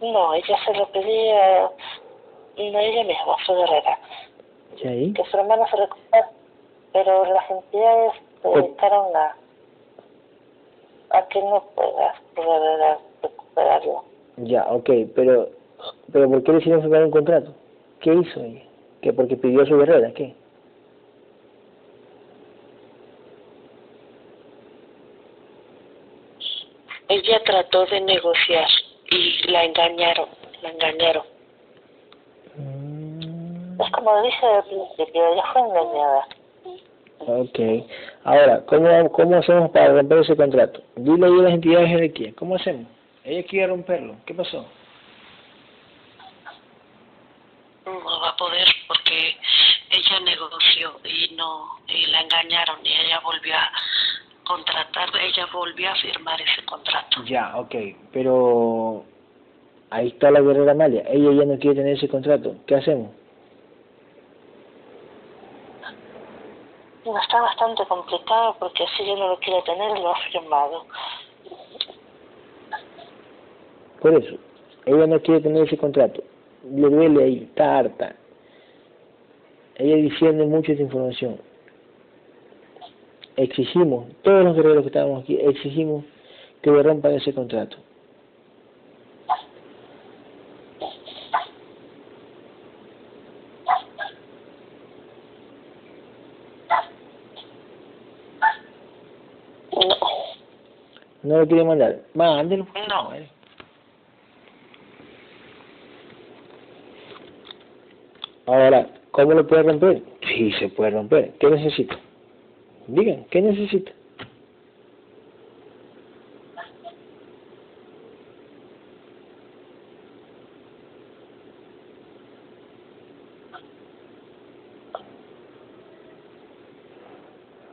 [0.00, 1.70] No, ella se lo pedía,
[2.56, 3.98] no ella misma, su guerrera.
[4.82, 5.12] ¿Y ahí?
[5.12, 6.30] que su hermano se recupera,
[6.92, 8.12] pero las entidades
[8.42, 9.36] se Pues- dedicaron a,
[11.16, 12.14] a que no pueda
[13.22, 14.04] recuperarlo.
[14.38, 15.48] Ya, ok, pero,
[16.12, 17.52] pero ¿por qué le hicieron firmar un contrato?
[18.00, 18.62] ¿Qué hizo ella?
[19.00, 20.12] ¿Que porque pidió a su guerrera?
[20.12, 20.34] ¿Qué?
[27.14, 28.66] Ella trató de negociar
[29.08, 30.28] y la engañaron,
[30.62, 31.22] la engañaron.
[32.56, 36.26] Mm, Es como dije al principio, ella fue engañada.
[37.20, 37.58] ok.
[38.24, 40.82] Ahora, ¿cómo, ¿cómo hacemos para romper ese contrato?
[40.96, 42.32] Dile a las entidades de quién.
[42.34, 42.86] ¿Cómo hacemos?
[43.22, 44.16] Ella quiere romperlo.
[44.26, 44.66] ¿Qué pasó?
[47.84, 49.36] No va a poder porque
[49.90, 53.70] ella negoció y no, y la engañaron y ella volvió a
[54.44, 57.24] contratar, ella volvió a firmar ese contrato.
[57.24, 57.74] Ya, ok.
[58.12, 59.04] Pero
[59.90, 61.02] ahí está la guerrera Amalia.
[61.06, 62.54] Ella ya no quiere tener ese contrato.
[62.66, 63.10] ¿Qué hacemos?
[67.04, 70.86] No, Está bastante complicado porque si ella no lo quiere tener, lo ha firmado.
[74.00, 74.36] Por eso,
[74.86, 76.22] ella no quiere tener ese contrato.
[76.70, 78.16] Le duele ahí, está harta.
[79.76, 81.38] Ella difiende mucho esta información.
[83.36, 86.04] Exigimos, todos los guerreros que estábamos aquí, exigimos
[86.62, 87.76] que le rompan ese contrato.
[101.22, 102.00] No, lo quiere mandar.
[102.14, 102.66] Mándelo.
[102.66, 103.04] pues, No.
[103.04, 103.28] madre.
[108.46, 110.02] Ahora, ¿cómo lo puede romper?
[110.28, 111.32] Sí, se puede romper.
[111.40, 111.98] ¿Qué necesita?
[112.86, 113.92] Digan, ¿qué necesita?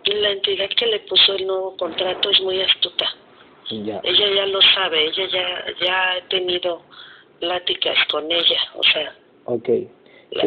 [0.05, 3.05] La entidad que le puso el nuevo contrato es muy astuta.
[3.69, 4.01] Ella
[4.35, 6.81] ya lo sabe, ella ya, ya he tenido
[7.39, 9.15] pláticas con ella, o sea.
[9.45, 9.69] Ok.
[10.31, 10.43] La.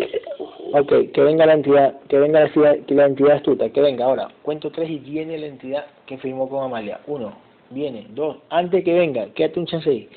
[0.77, 4.07] Ok, que venga la entidad, que venga la entidad, que la entidad astuta, que venga
[4.07, 4.27] ahora.
[4.43, 6.99] Cuento tres y viene la entidad que firmó con Amalia.
[7.07, 7.33] Uno,
[7.71, 8.09] viene.
[8.11, 10.09] Dos, antes que venga, quédate un chance ahí.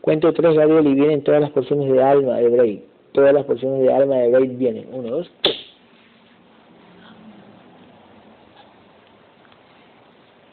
[0.00, 2.80] Cuento tres, Gabriel, y vienen todas las porciones de alma de Braid.
[3.12, 4.88] Todas las porciones de alma de Braid vienen.
[4.90, 5.56] Uno, dos, tres.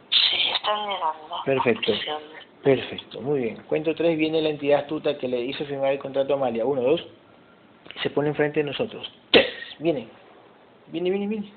[0.10, 1.36] sí, están llegando.
[1.46, 1.94] Perfecto.
[2.64, 3.64] Perfecto, muy bien.
[3.70, 6.66] Cuento tres, viene la entidad astuta que le hizo firmar el contrato a Amalia.
[6.66, 7.08] Uno, dos,
[8.02, 9.10] se pone enfrente de nosotros.
[9.84, 10.08] Viene.
[10.88, 11.54] Viene, viene, viene.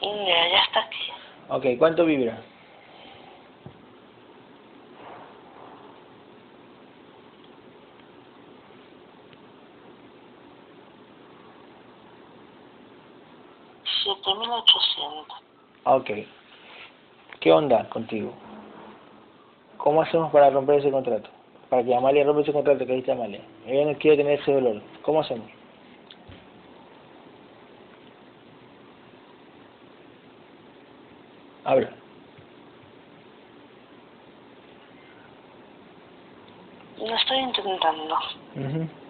[0.00, 1.12] Mira, ya está aquí.
[1.48, 2.42] Ok, ¿cuánto vibra?
[14.02, 15.38] Siete mil ochocientos.
[15.84, 16.10] Ok.
[17.40, 18.45] ¿Qué onda contigo?
[19.78, 21.28] ¿Cómo hacemos para romper ese contrato?
[21.68, 23.40] Para que Amalia rompa ese contrato que dice Amalia.
[23.66, 24.82] Ella no quiere tener ese dolor.
[25.02, 25.46] ¿Cómo hacemos?
[31.64, 31.90] Habla.
[36.98, 38.14] Lo estoy intentando.
[38.54, 39.05] Ujú.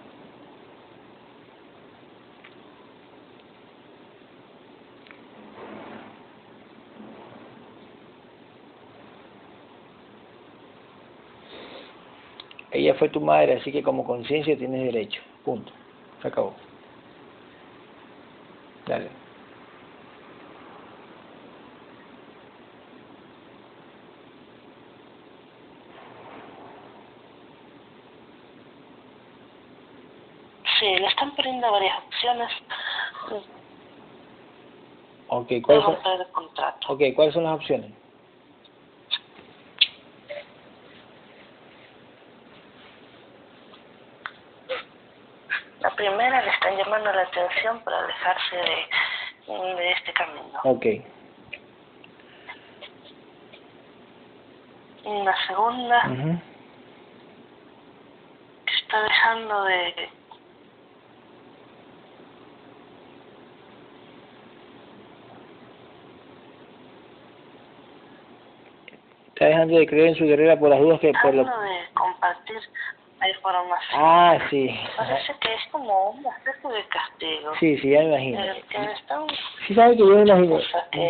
[12.86, 15.20] Ella fue tu madre, así que como conciencia tienes derecho.
[15.44, 15.72] Punto.
[16.22, 16.54] Se acabó.
[18.86, 19.08] Dale.
[30.78, 32.52] Sí, le están poniendo varias opciones
[35.26, 35.96] Ok, ¿cuáles son,
[36.86, 37.90] okay, ¿cuáles son las opciones?
[45.86, 50.60] La primera le están llamando la atención para alejarse de, de este camino.
[50.64, 50.86] Ok.
[55.04, 56.40] La segunda Ujú.
[58.66, 60.08] está dejando de
[69.28, 71.44] Está dejando de creer en su guerrera por las dudas que por lo...
[71.44, 72.58] dejando de compartir
[73.20, 73.78] la información.
[73.94, 74.70] Ah, sí.
[74.96, 77.52] Parece que es como una especie de castigo.
[77.60, 78.42] Sí, sí, ya me imagino.
[78.44, 79.26] El que están
[79.66, 80.60] Sí sabes que yo imaginé,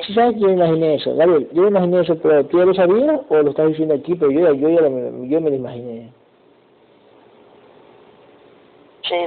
[0.07, 2.65] sí sabes que yo me imaginé eso, Gabriel, yo me imaginé eso, pero ¿tú ya
[2.65, 4.15] lo sabías o lo estás diciendo aquí?
[4.15, 4.89] Pero yo, ya- yo ya lo,
[5.25, 6.13] yo me lo imaginé.
[9.03, 9.27] Sí, de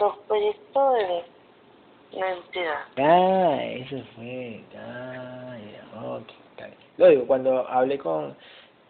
[0.00, 1.24] los proyectos de
[2.18, 2.80] la entidad.
[2.96, 5.56] Ah, eso fue, ah,
[6.18, 6.32] ok.
[6.96, 8.36] Lo digo, cuando hablé con,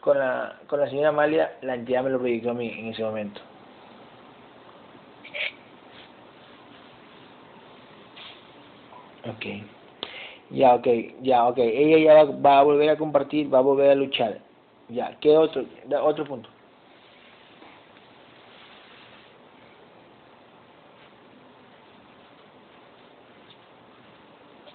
[0.06, 3.02] con, la, con la señora Amalia, la entidad me lo proyectó a mí en ese
[3.02, 3.40] momento.
[9.28, 9.44] Ok.
[10.50, 10.86] Ya, ok,
[11.22, 11.58] ya, ok.
[11.58, 14.38] Ella ya va, va a volver a compartir, va a volver a luchar.
[14.88, 15.64] Ya, ¿qué otro?
[15.86, 16.48] Da- Otro punto.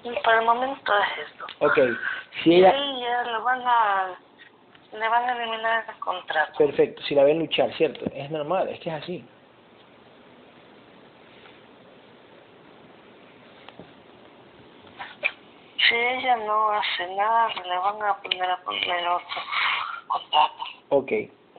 [0.04, 1.46] Y por el momento es esto.
[1.60, 1.78] Ok,
[2.44, 2.72] si ella...
[2.72, 4.20] ahí ya lo van a,
[4.94, 6.58] le van a eliminar el contrato.
[6.58, 8.06] Perfecto, si la ven luchar, ¿cierto?
[8.14, 9.26] Es normal, es que es así.
[15.88, 19.42] Si ella no hace nada, le van a poner a poner otro
[20.08, 20.64] contrato.
[20.89, 21.12] Ok,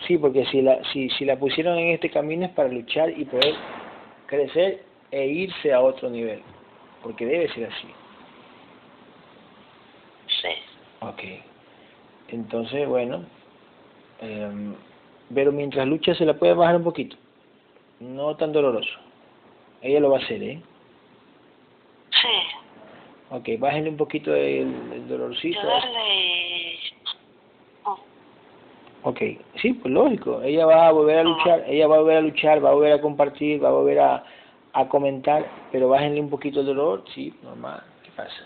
[0.06, 3.24] sí, porque si la, si, si la pusieron en este camino es para luchar y
[3.24, 3.54] poder
[4.26, 6.42] crecer e irse a otro nivel,
[7.02, 7.94] porque debe ser así.
[10.40, 10.54] Sí.
[11.00, 11.22] Ok,
[12.32, 13.24] entonces, bueno,
[14.20, 14.74] em,
[15.34, 17.16] pero mientras lucha se la puede bajar un poquito,
[18.00, 18.98] no tan doloroso.
[19.80, 20.60] Ella lo va a hacer, ¿eh?
[22.10, 22.28] Sí.
[23.30, 25.58] Ok, bájenle un poquito el, el dolorcito.
[25.58, 26.78] Ayudarle y...
[27.84, 27.98] Oh,
[29.04, 29.20] Ok,
[29.60, 30.42] sí, pues lógico.
[30.42, 32.92] Ella va a volver a luchar, ella va a volver a luchar, va a volver
[32.92, 34.24] a compartir, va a volver a,
[34.74, 37.82] a comentar, pero bájenle un poquito el dolor, sí, normal.
[38.04, 38.44] ¿Qué pasa?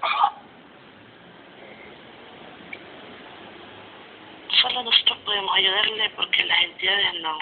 [4.66, 7.38] Solo nosotros podemos ayudarle porque las entidades no,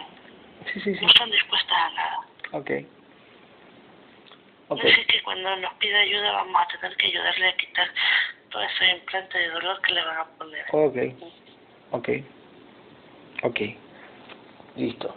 [0.72, 1.00] Sí, sí, sí.
[1.00, 2.18] no están dispuestas a nada.
[2.52, 2.70] Ok.
[4.68, 7.88] Ok, Así que cuando nos pida ayuda vamos a tener que ayudarle a quitar
[8.50, 10.64] todos esos implantes de dolor que le van a poner.
[10.72, 10.96] ok,
[11.92, 12.08] ok.
[13.42, 13.60] Ok.
[14.76, 15.14] Listo.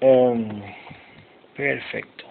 [0.00, 0.62] Em,
[1.56, 2.24] Perfecto.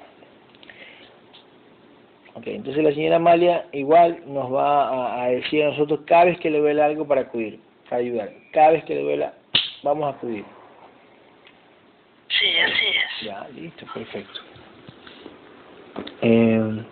[2.34, 6.50] Ok, entonces la señora Amalia igual nos va a, decir a nosotros cada vez que
[6.50, 7.60] le duele algo para acudir,
[7.98, 8.32] ayudar.
[8.52, 9.34] Cada vez que le duela,
[9.84, 10.46] vamos a acudir.
[12.28, 13.28] Sí, así es.
[13.28, 14.39] Ya, listo, perfecto.
[16.22, 16.84] Eh,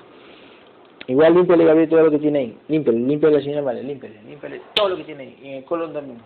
[1.08, 2.58] igual límpiale, Gabriel, todo lo que tiene ahí.
[2.68, 5.40] Límpiale, límpiale la señora Amalia, límpiale, límpiale todo lo que tiene ahí.
[5.42, 6.20] Y en el colon también.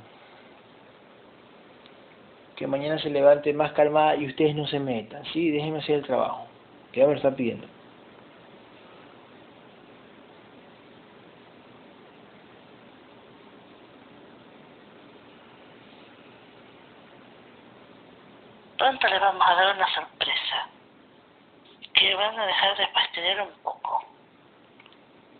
[2.55, 5.24] Que mañana se levante más calmada y ustedes no se metan.
[5.34, 6.47] Sí, déjenme hacer el trabajo.
[6.91, 7.67] Que ya me lo está pidiendo.
[18.84, 20.67] Pronto le vamos a dar una sorpresa.
[21.93, 24.05] Que van a dejar de pastear un poco.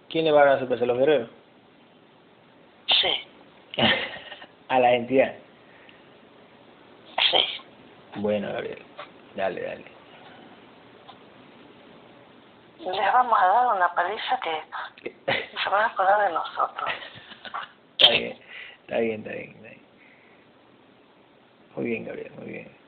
[0.10, 0.86] ¿Quién le va a dar la sorpresa?
[0.86, 1.30] ¿Los guerreros?
[2.88, 3.28] Sí.
[4.70, 5.34] a la entidad.
[7.32, 7.46] Sí.
[8.16, 8.82] Bueno, Gabriel.
[9.36, 9.86] Dale, dale.
[12.80, 15.12] Les vamos a dar una paliza que
[15.64, 16.90] se van a acordar de nosotros.
[17.98, 18.40] está bien,
[18.82, 19.50] está bien, está bien.
[19.50, 19.82] Está bien.
[21.76, 22.83] Muy bien, Gabriel, muy bien.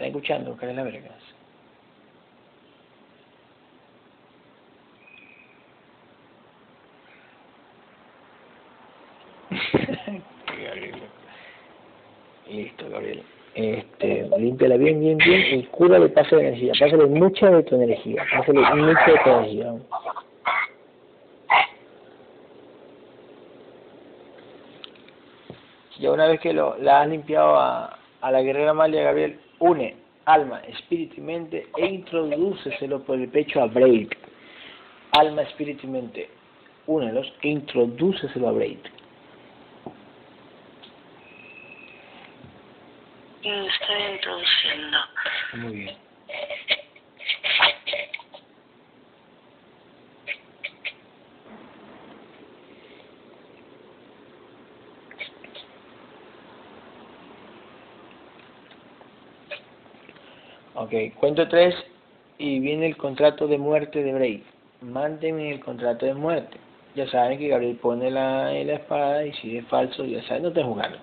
[0.00, 0.56] ¿Está escuchando?
[0.56, 1.10] ¿Qué es la verga?
[12.48, 13.22] Listo, Gabriel.
[13.54, 16.72] Este, límpiala bien, bien, bien y cúrale, pase de energía.
[16.80, 18.24] Pásale mucha de tu energía.
[18.34, 19.74] Pásale mucha de tu energía.
[25.98, 29.94] Ya una vez que lo, la has limpiado a, a la guerrera Amalia, Gabriel, une
[30.24, 34.10] alma, espíritu y mente e introdúceselo por el pecho a Braid.
[35.12, 36.30] Alma, espíritu y mente,
[36.86, 38.78] únelos e introdúceselo a Braid.
[43.42, 44.98] Estoy introduciendo.
[45.54, 45.96] Muy bien.
[60.80, 61.74] Ok, cuento tres
[62.38, 64.42] y viene el contrato de muerte de Bray.
[64.80, 66.56] Mándenme el contrato de muerte.
[66.94, 70.52] Ya saben que Gabriel pone la, la espada y si es falso, ya saben, no
[70.54, 70.96] te jugando.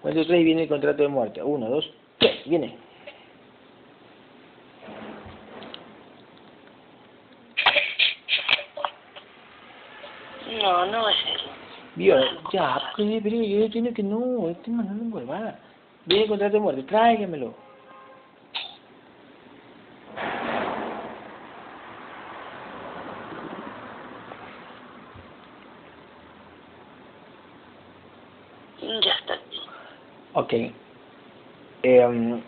[0.00, 1.42] Cuento tres y viene el contrato de muerte.
[1.42, 2.78] Uno, dos, tres, viene.
[10.62, 11.40] No, no es él.
[11.96, 12.16] Vio,
[12.54, 15.60] ya, pero, yo tiene que no, estoy mandando un huevada.
[16.06, 17.63] Viene el contrato de muerte, tráigamelo.
[30.44, 30.52] Ok.
[31.84, 32.42] Eh,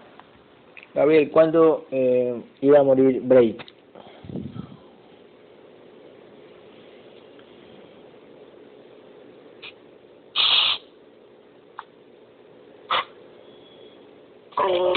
[0.92, 3.56] Gabriel, ¿cuándo eh, iba a morir Braid?
[14.54, 14.94] Con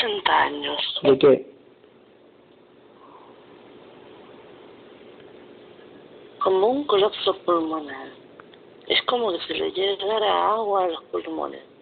[0.00, 1.00] 60 años.
[1.02, 1.46] ¿De qué?
[6.38, 8.08] Como un colapso pulmonar.
[8.86, 11.77] Es como que se le llegara agua a los pulmones.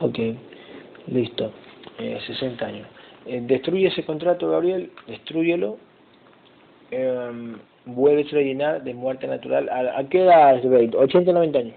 [0.00, 0.18] Ok,
[1.06, 1.52] listo.
[1.98, 2.88] Eh, 60 años.
[3.26, 5.78] Eh, destruye ese contrato, Gabriel, destruyelo.
[6.90, 9.68] Eh, vuelve a llenar de muerte natural.
[9.68, 11.74] ¿A, a qué edad es 80 90 años?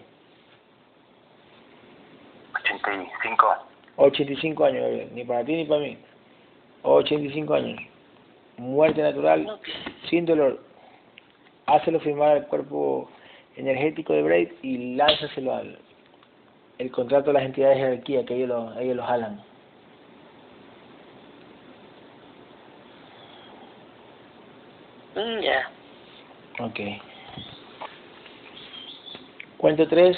[2.56, 3.48] 85.
[3.98, 5.10] 85 años, Gabriel.
[5.14, 5.98] Ni para ti ni para mí.
[6.84, 7.82] 85 años.
[8.58, 9.60] Muerte natural,
[10.10, 10.60] sin dolor.
[11.66, 13.10] Hácelo firmar al cuerpo
[13.56, 15.78] energético de Braid y lánzaselo al
[16.80, 19.40] el contrato de las entidades de jerarquía que ellos lo, ellos lo jalan.
[25.16, 25.70] Mm, ya.
[26.60, 26.80] Ok.
[29.58, 30.18] Cuento tres,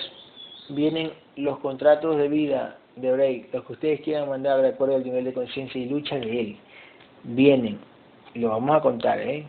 [0.69, 5.03] vienen los contratos de vida de Braid, los que ustedes quieran mandar de acuerdo al
[5.03, 6.57] nivel de conciencia y lucha de él.
[7.23, 7.79] Vienen,
[8.33, 9.45] lo vamos a contar, ¿eh?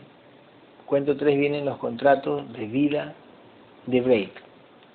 [0.85, 3.15] Cuento tres, vienen los contratos de vida
[3.87, 4.31] de break.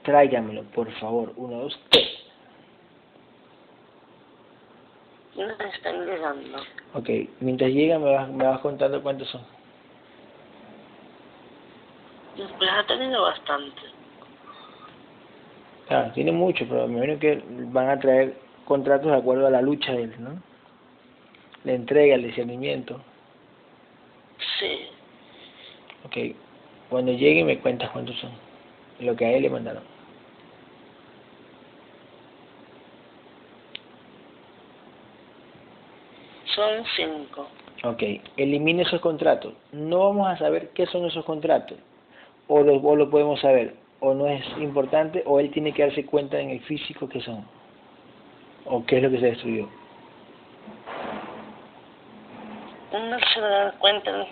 [0.03, 1.32] Tráigamelo, por favor.
[1.36, 2.09] Uno, dos, tres.
[5.34, 6.59] No están llegando.
[6.95, 7.09] Ok,
[7.40, 9.43] mientras llegan me vas, me vas contando cuántos son.
[12.36, 13.80] Pues ha tenido bastante.
[15.88, 19.62] Claro, tiene mucho, pero me imagino que van a traer contratos de acuerdo a la
[19.62, 20.43] lucha de él, ¿no?
[21.64, 23.01] La entrega, el discernimiento.
[24.59, 24.86] Sí.
[26.05, 26.36] Ok,
[26.90, 28.32] cuando llegue me cuentas cuántos son
[29.03, 29.82] lo que a él le mandaron.
[36.55, 37.48] Son cinco.
[37.84, 38.03] Ok,
[38.36, 39.55] elimine esos contratos.
[39.72, 41.78] No vamos a saber qué son esos contratos.
[42.46, 43.74] O lo, o lo podemos saber.
[44.00, 47.46] O no es importante, o él tiene que darse cuenta en el físico qué son.
[48.66, 49.68] O qué es lo que se destruyó.
[52.92, 54.26] No se va a dar cuenta,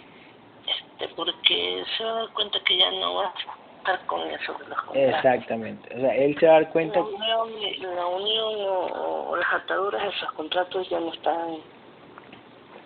[0.66, 3.34] este, porque se va a dar cuenta que ya no va a
[3.80, 5.14] estar con eso de los contratos.
[5.14, 5.96] Exactamente.
[5.96, 7.00] O sea, él se va a dar cuenta.
[7.00, 11.58] La unión, la unión o, o las ataduras de esos contratos ya no están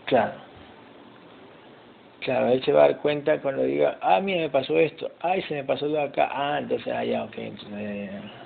[0.06, 0.32] Claro.
[2.20, 5.42] Claro, él se va a dar cuenta cuando diga, ah, mira, me pasó esto, ay,
[5.42, 8.44] se me pasó lo de acá, ah, entonces, ah, ya, ok, entonces, ya, ya, ya.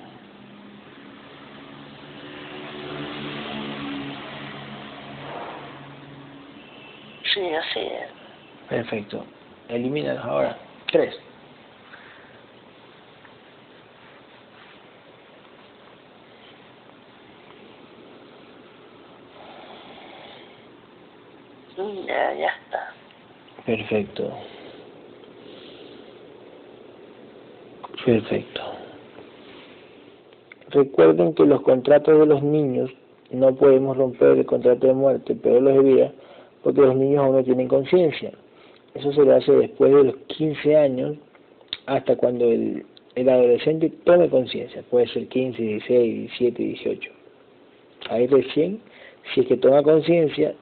[7.32, 8.08] Sí, así es.
[8.68, 9.24] Perfecto.
[9.68, 10.56] Elimínalos ahora.
[10.90, 11.14] Tres.
[21.88, 22.92] Ya, está.
[23.64, 24.30] Perfecto.
[28.04, 28.62] Perfecto.
[30.70, 32.90] Recuerden que los contratos de los niños
[33.30, 36.12] no podemos romper el contrato de muerte, pero los de vida,
[36.62, 38.32] porque los niños aún no tienen conciencia.
[38.94, 41.16] Eso se lo hace después de los 15 años
[41.86, 42.84] hasta cuando el,
[43.14, 44.82] el adolescente tome conciencia.
[44.90, 47.10] Puede ser 15, 16, 17, 18.
[48.10, 48.80] Ahí recién,
[49.32, 50.54] si es que toma conciencia,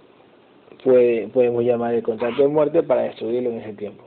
[0.82, 4.04] puede, podemos llamar el contrato de muerte para destruirlo en ese tiempo.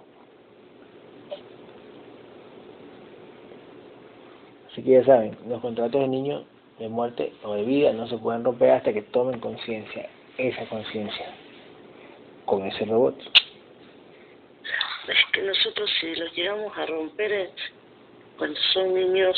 [4.72, 6.46] Así que ya saben, los contratos de niños
[6.80, 11.26] de muerte o de vida no se pueden romper hasta que tomen conciencia, esa conciencia,
[12.46, 13.16] con ese robot.
[15.08, 17.50] Es que nosotros si los llegamos a romper eh,
[18.38, 19.36] cuando son niños,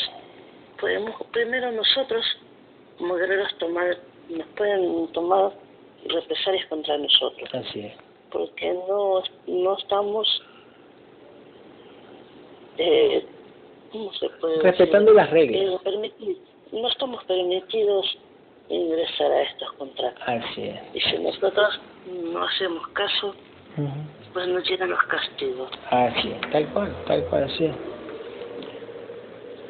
[0.78, 2.24] podemos primero nosotros
[2.98, 3.96] como guerreros tomar,
[4.28, 5.52] nos pueden tomar
[6.06, 7.92] represalias contra nosotros, Así es.
[8.30, 10.42] porque no, no estamos,
[12.78, 13.24] eh,
[13.92, 14.70] ¿cómo se puede decir?
[14.70, 15.80] Respetando las reglas.
[15.84, 16.36] Eh,
[16.72, 18.18] no estamos permitidos
[18.68, 20.22] ingresar a estos contratos.
[20.26, 20.80] Así es.
[20.94, 23.34] Y si nosotros no hacemos caso,
[23.76, 23.88] Ujú.
[24.32, 25.70] pues nos llegan los castigos.
[25.90, 27.74] Así es, tal cual, tal cual, así es.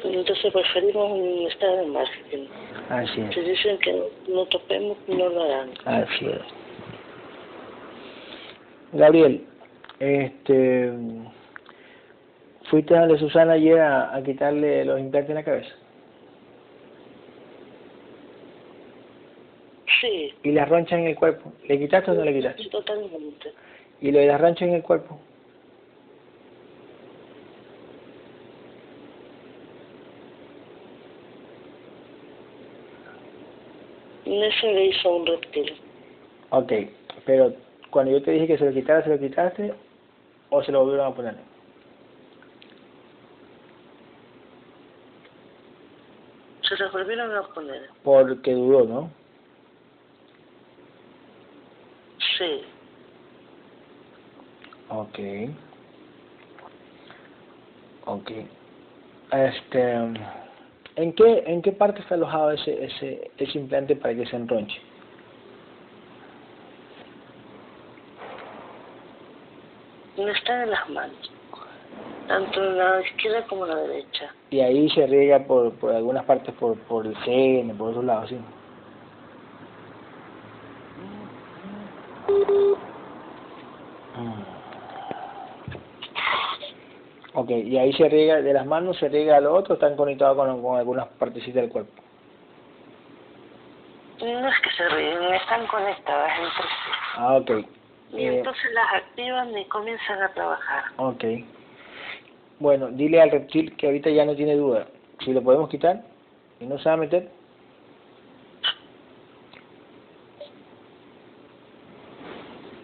[0.03, 2.47] Entonces preferimos estar al margen.
[2.89, 4.03] Así Si es, dicen que no,
[4.35, 5.69] no topemos, no lo harán.
[5.85, 6.41] así es.
[8.91, 9.43] Gabriel,
[9.99, 10.91] este,
[12.69, 15.73] ¿fuiste a donde Susana ayer a, a quitarle los implantes en la cabeza?
[20.01, 21.53] Sí, ¿Y las ronchas en el cuerpo?
[21.67, 22.65] ¿Le quitaste o no le quitaste?
[22.69, 23.53] totalmente.
[24.01, 25.17] ¿Y lo de las ronchas en el cuerpo?
[34.41, 35.73] Eso le hizo un reptil.
[36.49, 36.71] Ok,
[37.25, 37.53] pero
[37.89, 39.73] cuando yo te dije que se lo quitara, ¿se lo quitaste
[40.49, 41.35] o se lo volvieron a poner?
[46.67, 47.89] Se los volvieron a poner.
[48.03, 49.11] Porque dudó, ¿no?
[52.37, 52.61] Sí.
[54.89, 55.19] Ok.
[58.05, 58.31] Ok.
[59.31, 59.95] Este,
[60.95, 64.79] ¿en qué, en qué parte está alojado ese, ese, ese implante para que se enronche?
[70.17, 71.31] No están en las manos.
[72.27, 74.33] Tanto en la izquierda como en la derecha.
[74.49, 78.29] Y ahí se riega por, por algunas partes por, por el seno, por otros lados,
[78.29, 78.37] ¿sí?
[84.15, 84.43] Mm.
[87.35, 90.61] Ok, y ahí se riega, de las manos se riega al otro, están conectados con,
[90.61, 91.91] con algunas partecitas del cuerpo.
[94.19, 96.91] No es que se ríen, están conectadas entre sí.
[97.17, 97.49] Ah, ok.
[98.13, 100.83] Y Eh, entonces las activan y comienzan a trabajar.
[100.97, 101.23] Ok.
[102.59, 104.85] Bueno, dile al reptil que ahorita ya no tiene duda.
[105.25, 106.03] Si lo podemos quitar
[106.59, 107.29] y no se va a meter,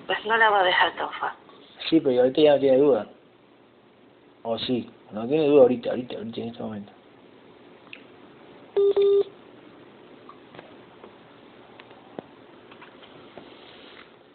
[0.08, 1.40] Pues no la va a dejar tan fácil.
[1.90, 3.08] sí, pero ahorita ya no tiene duda.
[4.44, 6.92] O sí, no tiene duda ahorita, ahorita, ahorita en este momento.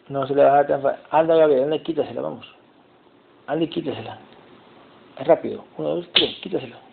[0.09, 1.03] No se le va a tan fácil.
[1.09, 2.45] Anda, Gabriel, anda, quítasela, vamos.
[3.47, 4.19] Anda y quítasela.
[5.19, 5.65] Es rápido.
[5.77, 6.84] Uno, dos, tres, quítasela.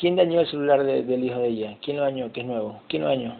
[0.00, 1.76] ¿Quién dañó el celular de, del hijo de ella?
[1.82, 2.32] ¿Quién lo dañó?
[2.32, 2.80] Que es nuevo.
[2.88, 3.34] ¿Quién lo dañó?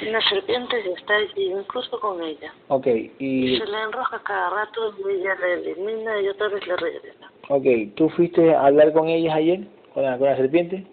[0.00, 2.54] Las serpientes está incluso con ella.
[2.68, 2.86] Ok,
[3.18, 3.58] y...
[3.58, 7.21] se la enroja cada rato y ella la elimina y otra vez la regresa.
[7.48, 7.66] Ok,
[7.96, 9.60] ¿tú fuiste a hablar con ellas ayer?
[9.92, 10.84] ¿Con la, con la serpiente?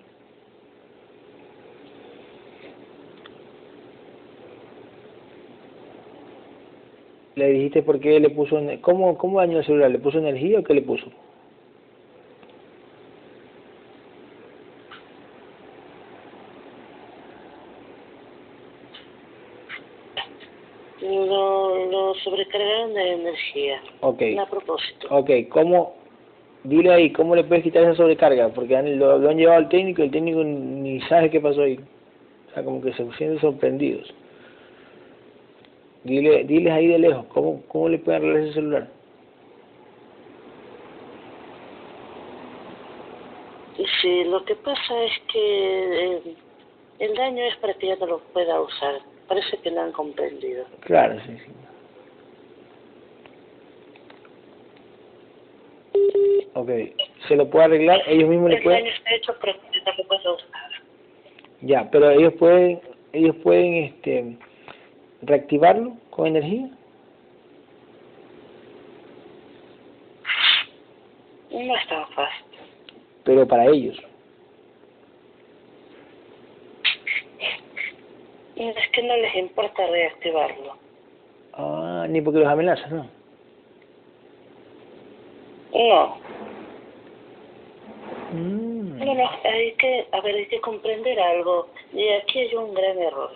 [7.35, 8.59] ¿Le dijiste por qué le puso...
[8.81, 9.91] ¿Cómo, cómo dañó el celular?
[9.91, 11.07] ¿Le puso energía o qué le puso?
[21.01, 23.81] Lo, lo sobrecargaron de energía.
[24.01, 24.21] Ok.
[24.37, 25.07] A propósito.
[25.09, 25.98] Ok, ¿cómo?
[26.63, 28.49] Dile ahí, ¿cómo le puedes quitar esa sobrecarga?
[28.49, 31.61] Porque han- lo, lo han llevado al técnico y el técnico ni sabe qué pasó
[31.61, 31.79] ahí.
[32.49, 34.13] O sea, como que se sienten sorprendidos.
[36.03, 38.87] Dile, diles ahí de lejos, ¿cómo, cómo le pueden arreglar ese celular?
[44.01, 46.35] Sí, lo que pasa es que eh,
[46.99, 48.95] el daño es para que ya no lo pueda usar.
[49.27, 50.65] Parece que lo han comprendido.
[50.81, 51.51] Claro, sí, sí.
[56.53, 56.69] Ok,
[57.27, 58.01] ¿se lo puede arreglar?
[58.07, 58.87] Ellos mismos le pueden...
[58.87, 60.71] está hecho usar.
[61.61, 62.81] Ya, pero ellos pueden,
[63.13, 64.37] ellos pueden, este,
[65.21, 66.69] reactivarlo con energía.
[71.51, 72.45] No es tan fácil.
[73.23, 73.97] Pero para ellos.
[78.55, 80.77] Es que no les importa reactivarlo.
[81.53, 83.18] Ah, ni porque los amenazan, ¿no?
[85.73, 86.17] No,
[88.31, 88.99] Mm.
[89.03, 91.67] no, no, hay que, a ver, hay que comprender algo.
[91.93, 93.31] Y aquí hay un gran error.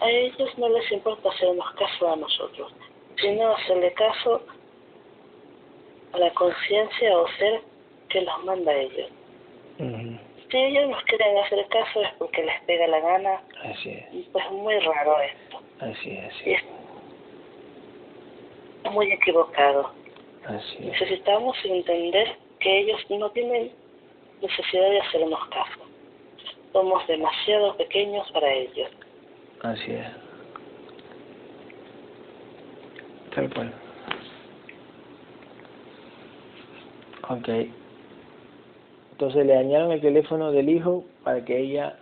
[0.00, 2.72] A ellos no les importa hacernos caso a nosotros,
[3.20, 4.42] sino hacerle caso
[6.12, 7.60] a la conciencia o ser
[8.08, 9.10] que los manda a ellos.
[10.50, 14.22] Si ellos nos quieren hacer caso es porque les pega la gana, Así es, y
[14.32, 15.60] pues muy raro esto.
[15.80, 16.62] así es, Y es
[18.92, 19.92] muy equivocado.
[20.46, 20.78] Así.
[20.80, 23.72] Necesitamos entender que ellos no tienen
[24.42, 25.80] necesidad de hacernos caso.
[26.72, 28.90] Somos demasiado pequeños para ellos.
[29.62, 30.06] Así es.
[33.34, 33.72] Tal cual.
[37.28, 37.48] Ok.
[39.12, 41.98] Entonces le dañaron el teléfono del hijo para que ella,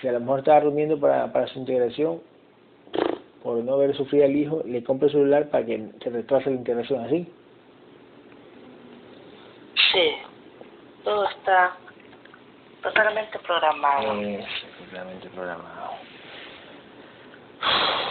[0.00, 2.20] si a lo mejor estaba durmiendo para, para su integración,
[3.46, 6.56] por no ver sufrir al hijo, le compre el celular para que se retrase la
[6.56, 7.28] integración así.
[9.92, 10.10] Sí,
[11.04, 11.76] todo está
[12.82, 14.20] totalmente programado.
[14.20, 14.46] Es
[14.78, 15.92] completamente programado.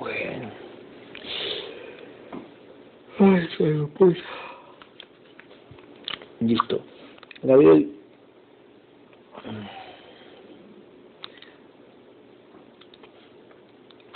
[0.00, 0.50] Bueno.
[3.20, 4.18] Ay, pero pues.
[6.40, 6.84] Listo.
[7.42, 7.96] Gabriel.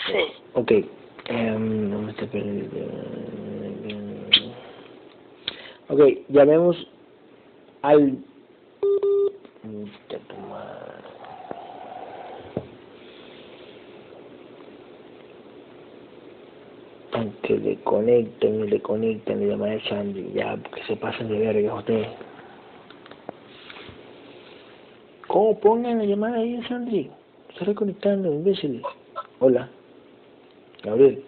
[0.08, 0.72] Sí, Ok.
[1.26, 2.76] em, no me está perdiendo.
[5.90, 6.76] Ok, llamemos
[7.82, 8.18] al.
[9.62, 11.08] Puta tu madre.
[17.42, 21.38] Que le conecten y le conecten la llamada de Sandy, ya, que se pasen de
[21.38, 22.08] verga ustedes.
[25.26, 27.10] ¿Cómo pongan la llamada ahí Sandy?
[27.48, 28.82] Está reconectando, imbéciles.
[29.40, 29.68] Hola.
[30.82, 31.24] Gabriel,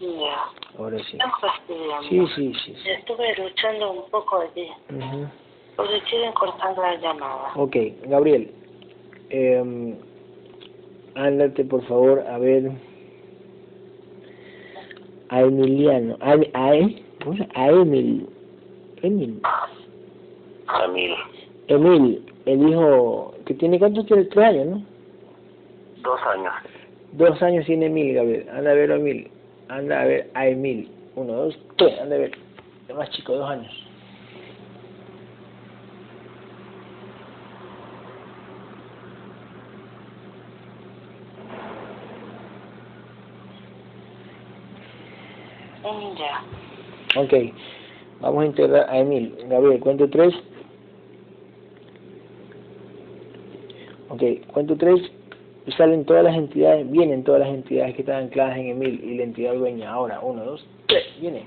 [0.00, 0.78] ya.
[0.78, 1.18] ahora sí.
[1.40, 2.08] Fastidiando.
[2.08, 2.74] Sí, sí, sí.
[2.82, 2.90] sí.
[2.90, 5.28] Estuve luchando un poco allí, Ujú.
[5.76, 7.52] porque quieren cortar la llamada.
[7.56, 8.54] Ok, Gabriel,
[9.30, 9.98] eh,
[11.14, 12.70] ándate por favor a ver
[15.30, 17.52] a Emiliano, a, a, E- ¿cómo se llama?
[17.54, 18.28] a Emil,
[19.02, 19.42] Emil,
[20.66, 21.14] Camil,
[21.68, 24.86] Emil, el hijo que tiene cuántos tiene tres años, ¿no?
[26.02, 26.52] dos años.
[27.12, 29.30] Dos años tiene Emil, Gabriel, anda a ver a Emil,
[29.68, 32.32] anda a ver a Emil, uno, dos, tres, anda a ver,
[32.88, 33.70] el más chico, dos años.
[46.16, 47.20] Ya.
[47.20, 47.32] Ok,
[48.20, 49.36] vamos a integrar a Emil.
[49.48, 50.32] Gabriel, cuento tres.
[54.08, 55.00] Ok, cuento tres.
[55.66, 59.16] Y Salen todas las entidades, vienen todas las entidades que están ancladas en Emil y
[59.16, 59.92] la entidad dueña.
[59.92, 61.44] Ahora, uno, dos, tres, viene.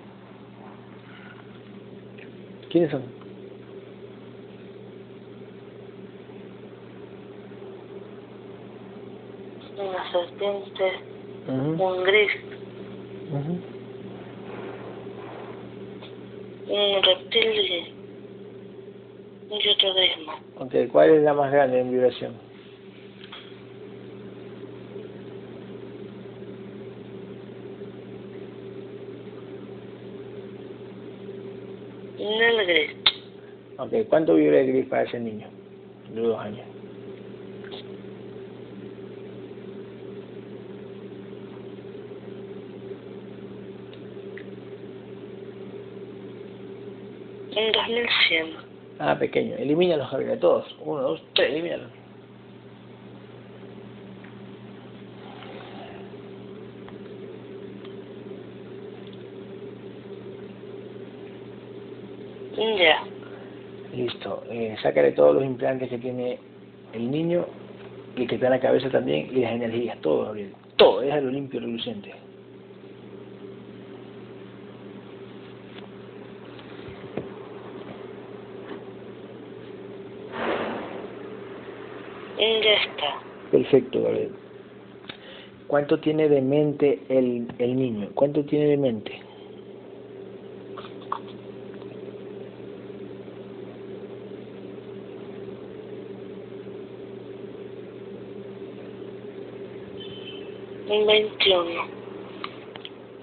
[2.70, 3.04] ¿Quiénes son?
[9.78, 10.92] Una serpiente,
[11.48, 12.32] un gris,
[13.30, 13.60] ujú.
[16.70, 17.94] un reptil
[19.50, 20.34] y otro décimo.
[20.60, 22.45] Ok, ¿cuál es la más grande en vibración?
[32.66, 32.92] Nel gris.
[33.78, 35.48] Ok, ¿cuánto vibra el gris para ese niño
[36.14, 36.66] de dos años?
[47.58, 48.48] Un 2100.
[49.00, 49.56] Ah, pequeño.
[49.58, 50.76] Elimínalos, Javier, todos.
[50.82, 51.90] Uno, dos, tres, elimínalos.
[62.58, 63.04] Ya.
[63.94, 64.44] Listo.
[64.58, 66.40] Eh, sácale todos los implantes que tiene
[66.94, 67.46] el niño
[68.16, 70.54] y que está en la cabeza también y las energías, todo, Gabriel.
[70.78, 72.14] Todo, déjalo limpio, reluciente.
[82.38, 83.20] Ya está.
[83.52, 84.32] Perfecto, Gabriel.
[85.68, 88.08] ¿Cuánto tiene de mente el, el niño?
[88.16, 89.25] ¿Cuánto tiene de mente?
[101.16, 101.88] 21.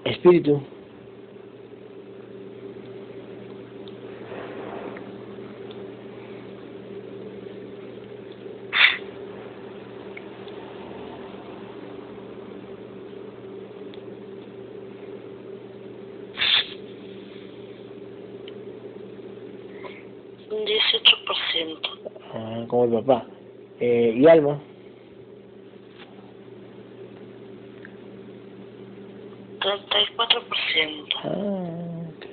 [0.05, 0.63] Espíritu.
[20.51, 21.79] Un 18%.
[22.33, 23.27] Ah, como el papá.
[23.81, 24.59] Eh, ¿Y alma?
[29.63, 31.17] Treinta y cuatro por ciento.
[31.23, 32.25] Ah, ok.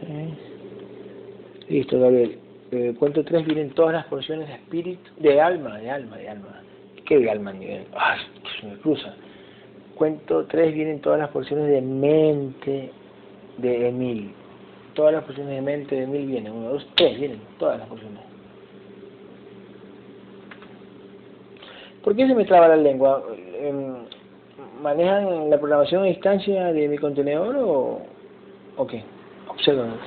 [1.97, 2.37] Gabriel.
[2.71, 6.61] Eh, cuento tres vienen todas las porciones de espíritu, de alma, de alma, de alma.
[7.05, 7.85] ¿Qué de alma nivel?
[7.95, 8.17] Ah,
[8.59, 9.15] se me cruza.
[9.95, 12.91] Cuento tres vienen todas las porciones de mente
[13.57, 14.31] de Emil.
[14.93, 16.53] Todas las porciones de mente de Emil vienen.
[16.53, 17.41] Uno, dos, tres vienen.
[17.57, 18.19] Todas las porciones.
[22.03, 23.23] ¿Por qué se me traba la lengua?
[23.59, 23.95] Em,
[24.81, 28.01] ¿Manejan la programación a distancia de mi contenedor o,
[28.77, 29.03] o qué?
[29.49, 29.97] Observan.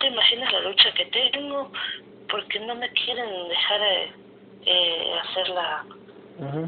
[0.00, 1.70] ¿Te imaginas la lucha que tengo?
[2.52, 4.12] Porque no me quieren dejar eh,
[4.66, 5.84] eh, hacer la,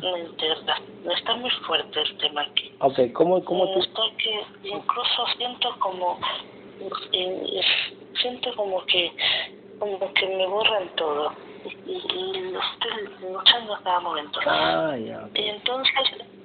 [0.01, 1.11] la integración.
[1.15, 2.75] Está muy fuerte el tema aquí.
[2.81, 3.81] Ok, ¿cómo, cómo tú?
[3.81, 6.19] Estoy que incluso siento como
[7.13, 7.61] eh,
[8.21, 9.13] siento como que
[9.79, 11.33] como que me borran todo
[11.87, 15.29] y, y, lo estoy luchando a cada momento Ah, ya.
[15.35, 15.93] y entonces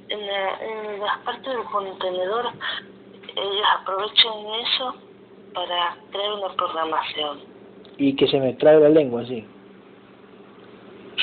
[0.09, 2.51] en, la, en las partes del contenedor
[3.35, 4.33] ellos aprovechan
[4.65, 4.95] eso
[5.53, 7.58] para crear una programación
[7.99, 9.45] Y que se me trae la lengua, sí.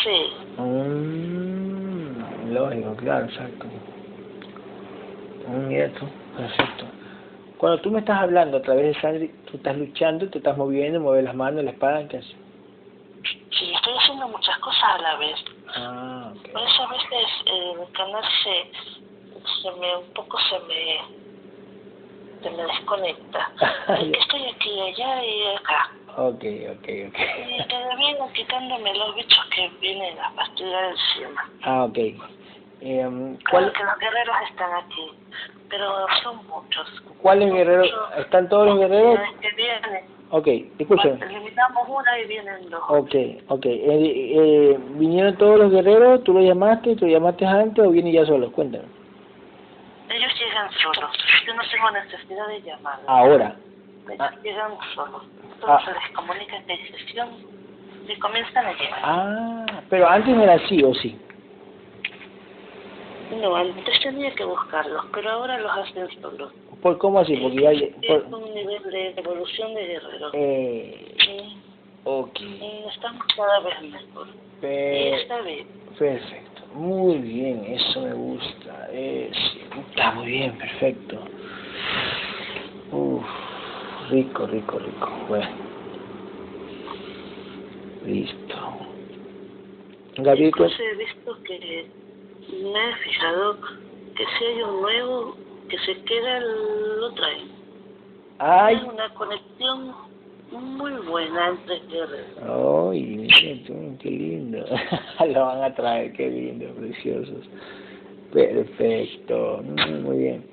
[0.04, 3.66] sí Mm, lógico, claro, exacto.
[5.48, 6.06] Mm, Mira tú,
[6.36, 6.84] perfecto.
[7.58, 11.00] Cuando tú me estás hablando a través de Sandri, tú estás luchando, te estás moviendo,
[11.00, 12.36] mueves las manos, la espada, ¿qué haces?
[13.58, 15.36] sí estoy haciendo muchas cosas a la vez
[15.74, 16.32] Ah.
[16.52, 18.70] Por eso a veces eh, el canal se,
[19.62, 21.00] se me, un poco se me,
[22.42, 23.50] se me desconecta.
[23.88, 25.95] Es que estoy aquí, allá y acá.
[26.18, 27.18] Ok, ok, ok.
[27.46, 31.50] Y todavía no quitándome los bichos que vienen a fastidiar encima.
[31.62, 31.98] Ah, ok.
[31.98, 32.16] Eh,
[32.80, 35.10] Claro ¿cuál, que los guerreros están aquí,
[35.68, 37.02] pero son muchos.
[37.20, 37.90] ¿Cuáles guerreros?
[38.18, 39.18] ¿Están todos los guerreros?
[39.18, 40.04] Los que vienen.
[40.30, 40.48] Ok,
[40.78, 41.24] escúchame.
[41.24, 42.82] Eliminamos una y vienen dos.
[42.88, 43.14] Ok,
[43.48, 43.66] ok.
[43.66, 46.24] Eh, eh, ¿Vinieron todos los guerreros?
[46.24, 46.96] ¿Tú los llamaste?
[46.96, 48.52] ¿Tú llamaste antes o vienen ya solos?
[48.52, 48.84] Cuéntame.
[50.08, 51.10] Ellos llegan solos.
[51.46, 53.08] Yo no tengo necesidad de llamarlos.
[53.08, 53.56] Ahora.
[54.18, 54.30] Ah.
[54.42, 55.22] llegan solos.
[55.60, 55.84] Todos Ah.
[55.84, 57.28] se les comunica que hay sesión
[58.08, 59.00] y comienzan a llegar.
[59.02, 61.18] Ah, pero antes no era así, ¿o sí?
[63.40, 66.52] No, antes tenía que buscarlos, pero ahora los hacen solos.
[66.80, 67.36] ¿Por cómo así?
[67.36, 67.72] Porque ya...
[67.72, 70.30] es por- un nivel de evolución de guerrero.
[70.32, 71.56] eh, Y,
[72.04, 72.40] ok.
[72.40, 74.28] y estamos cada vez mejor.
[74.28, 75.66] Y Pe- está bien.
[75.98, 76.62] perfecto.
[76.74, 78.88] Muy bien, eso me gusta.
[78.92, 79.36] Es,
[79.88, 81.24] está muy bien, perfecto.
[82.92, 83.24] Uf,
[84.10, 85.10] rico, rico, rico.
[85.28, 85.48] Bueno.
[88.04, 88.56] Listo.
[90.18, 91.86] Gabriel, Incluso he visto que
[92.62, 93.58] me he fijado
[94.16, 95.36] que si hay un nuevo
[95.68, 97.48] que se queda, lo traen.
[98.38, 99.92] ay, Hay una conexión
[100.52, 102.38] muy buena entre guerreros.
[102.88, 103.28] ay,
[104.00, 104.64] qué lindo.
[105.34, 107.44] Lo van a traer, qué lindo, preciosos.
[108.32, 109.62] Perfecto,
[110.02, 110.44] muy bien.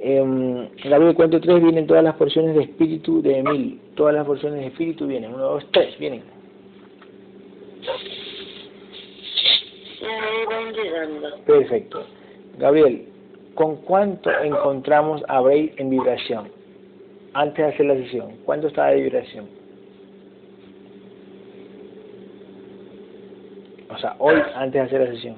[0.00, 3.80] Eh, Gabriel, cuento tres vienen todas las porciones de espíritu de Emil.
[3.96, 5.34] Todas las porciones de espíritu vienen.
[5.34, 6.22] Uno, dos, tres, vienen.
[11.46, 12.04] Perfecto.
[12.58, 13.06] Gabriel,
[13.54, 16.48] ¿con cuánto encontramos a Braid en vibración?
[17.34, 19.46] Antes de hacer la sesión, ¿cuánto estaba de vibración?
[23.90, 25.36] O sea, hoy antes de hacer la sesión.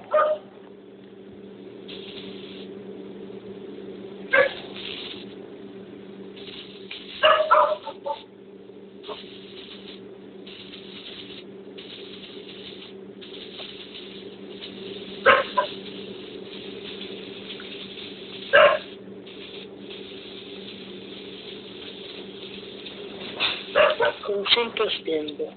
[24.60, 25.48] 100%.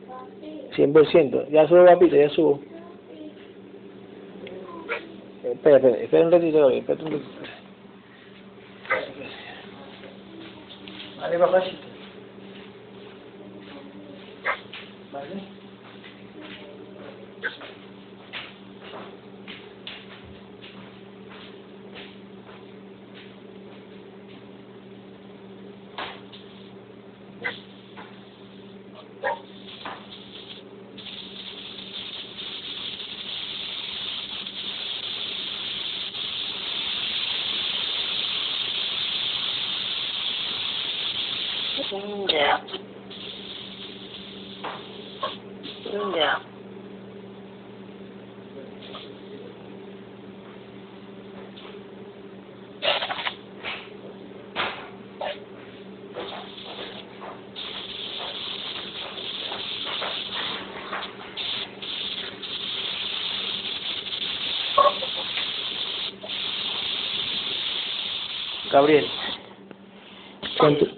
[0.75, 1.49] 100%.
[1.51, 2.59] Ya subo, papito, ya subo.
[5.43, 7.29] Espera, espera, espera un ratito, espera un ratito.
[11.19, 11.82] Vale, papacito.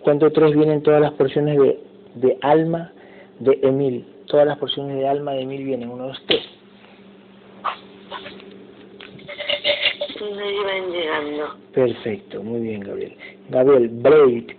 [0.06, 1.80] ¿Cuánto, cuánto tres vienen todas las porciones de,
[2.16, 2.94] de alma
[3.40, 4.06] de Emil?
[4.28, 6.44] Todas las porciones de alma de Emil vienen, uno, dos, tres.
[10.22, 11.56] Van llegando.
[11.74, 13.16] Perfecto, muy bien, Gabriel.
[13.50, 14.52] Gabriel, Braid,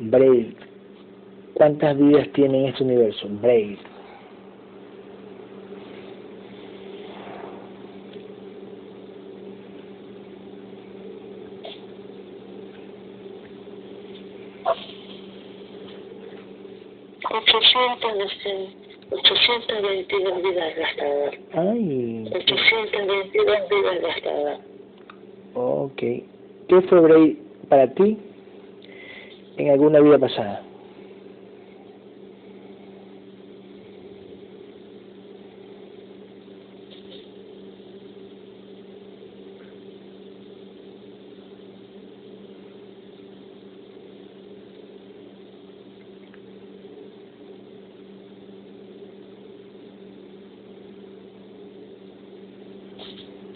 [0.00, 0.54] Braid,
[1.54, 3.26] ¿cuántas vidas tiene en este universo?
[3.40, 3.78] Braid.
[17.30, 21.34] Ochocientos 822 vidas gastadas.
[21.52, 24.60] Ay, 822 vidas gastadas.
[25.54, 26.02] ok.
[26.68, 27.36] ¿Qué fue Braid
[27.68, 28.18] para ti
[29.56, 30.62] en alguna vida pasada?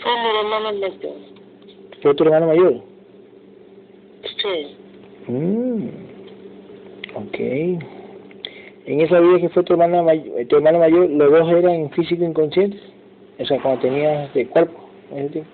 [0.03, 0.11] Fue
[2.03, 2.81] ¿Fue tu hermano mayor?
[4.43, 4.77] Sí.
[5.29, 5.89] Mm,
[7.15, 7.39] ok.
[8.87, 12.25] En esa vida que fue tu hermano, mayor, tu hermano mayor, los dos eran físico
[12.25, 12.81] inconscientes.
[13.39, 14.89] O sea, cuando tenías de cuerpo.
[15.11, 15.51] en ese tiempo.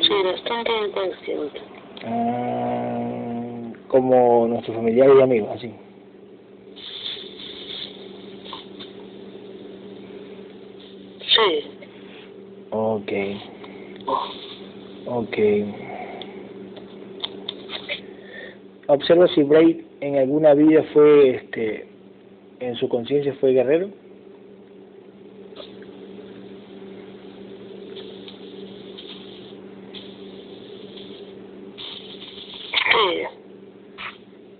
[0.00, 1.60] Sí, bastante inconsciente.
[2.04, 5.74] Ah, como nuestros familiares y amigos, así.
[11.20, 11.78] Sí.
[13.08, 13.14] Ok.
[15.06, 15.38] Ok.
[18.88, 21.86] Observa si Braid en alguna vida fue, este,
[22.60, 23.88] en su conciencia fue guerrero.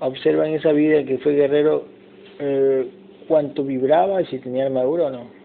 [0.01, 1.85] Observa en esa vida que fue guerrero
[2.39, 2.87] eh,
[3.27, 5.38] cuánto vibraba, si tenía armadura o no.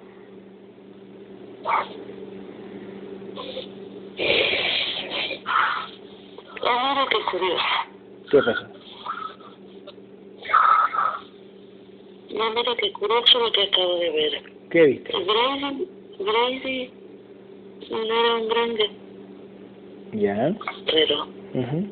[6.64, 7.64] Mira qué curioso.
[8.32, 8.68] ¿Qué pasó?
[12.34, 14.44] No, mira qué curioso lo que acabo de ver.
[14.72, 15.12] ¿Qué viste?
[15.14, 15.88] Brady,
[16.20, 16.92] Brady
[17.92, 18.92] no era un grande,
[20.14, 20.56] Ya.
[20.86, 21.92] pero mhm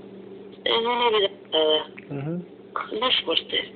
[0.63, 2.45] en una vida pasada, mhm
[2.99, 3.71] más fuerte.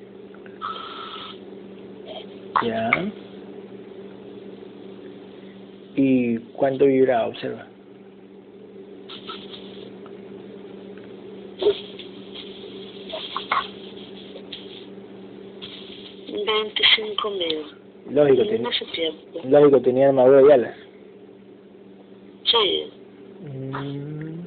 [2.62, 2.90] Ya.
[5.94, 7.28] ¿Y cuánto vibraba?
[7.28, 7.66] Observa.
[16.62, 17.66] Veinticinco mil.
[18.10, 19.40] Lógico, En tenía, ese tiempo.
[19.44, 20.76] lógico, tenía armadura y alas.
[22.44, 22.90] Sí.
[23.42, 24.46] Mm.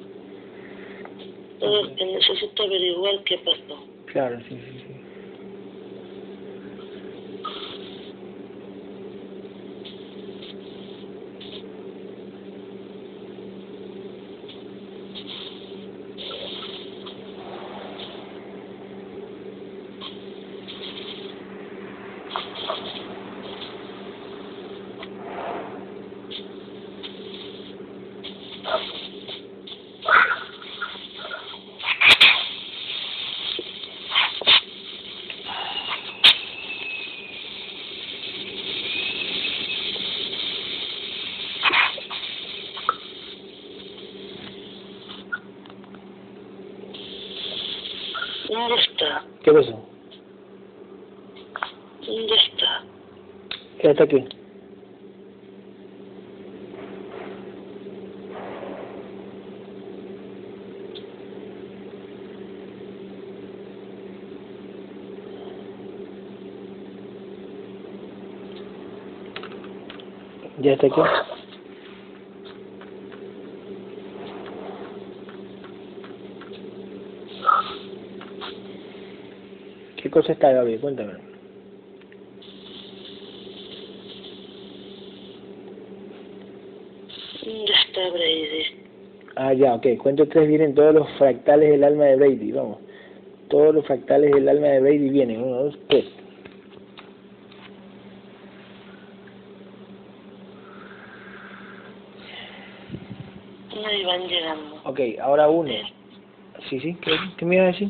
[1.98, 3.84] Que necesito averiguar qué pasó.
[4.06, 4.89] Claro, sí, sí,
[80.02, 80.78] ¿Qué cosa está, Gaby?
[80.78, 81.14] Cuéntame.
[87.44, 88.66] ¿Dónde está Brady?
[89.38, 89.88] Ah, ya, ok.
[89.98, 92.78] Cuento tres vienen todos los fractales del alma de Brady, vamos.
[93.50, 95.42] Todos los fractales del alma de Brady vienen.
[95.42, 96.06] Uno, dos, tres.
[103.76, 104.82] No iban llegando.
[104.86, 105.84] Ok, ahora une.
[106.70, 107.90] Sí, sí, ¿qué, qué me iba a decir?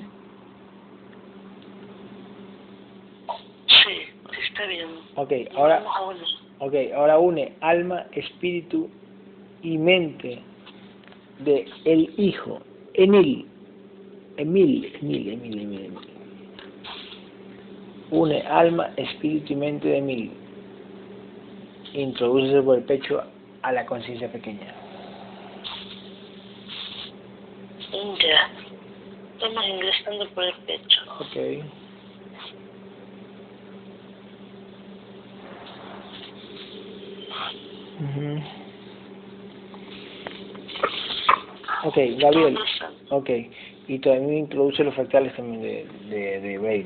[3.68, 4.90] Sí, está bien.
[5.16, 6.20] Ok, ahora, uno.
[6.60, 8.90] ok, ahora une alma, espíritu
[9.62, 10.42] y mente
[11.40, 12.60] de el Hijo,
[12.94, 13.48] Emil,
[14.38, 16.10] Emil, Emil, Emil, Emil, Emil.
[18.12, 20.32] Une alma, espíritu y mente de Emil.
[21.94, 23.24] Introduce por el pecho
[23.62, 24.74] a la conciencia pequeña.
[27.92, 28.50] Ya.
[29.34, 31.02] Estamos ingresando por el pecho.
[31.20, 31.66] Ok.
[42.20, 42.58] Gabriel.
[43.10, 43.30] Ok.
[43.88, 46.86] Y también introduce los fractales también de, de, de Brady.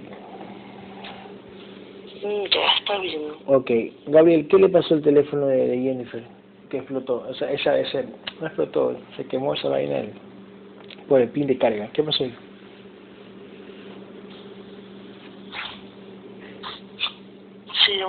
[2.24, 3.22] Mm, Ya, está bien.
[3.48, 3.72] Ok.
[4.08, 6.24] Gabriel, ¿qué le pasó al teléfono de, de Jennifer?
[6.70, 7.26] Que explotó.
[7.30, 8.06] O sea, esa, ese,
[8.40, 10.04] no explotó, se quemó esa vaina
[11.10, 11.90] por el pin de carga.
[11.92, 12.34] ¿Qué pasó ahí?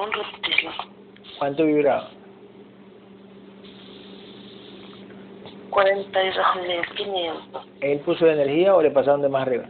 [0.05, 0.71] Un repetirlo.
[1.39, 2.11] ¿Cuánto vibraba?
[5.71, 7.63] 42.500.
[7.81, 9.65] ¿Él puso energía o le pasaron de más arriba?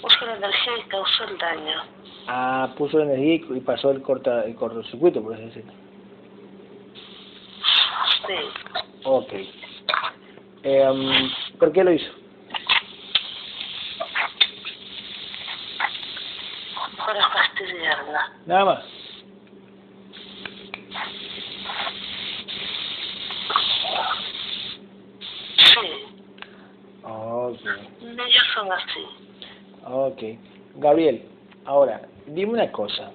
[0.00, 1.82] Puso la energía y causó el daño.
[2.28, 5.72] Ah, puso energía y y pasó el, corta, el cortocircuito, por así decirlo.
[8.26, 8.34] Sí.
[9.04, 9.32] Ok.
[10.62, 12.12] Em, ¿Por qué lo hizo?
[18.46, 18.84] Nada más.
[25.56, 25.88] Sí.
[27.04, 27.60] Ok.
[28.02, 29.06] Ellos son así.
[29.84, 30.22] Ok.
[30.76, 31.22] Gabriel,
[31.64, 33.10] ahora, dime una cosa.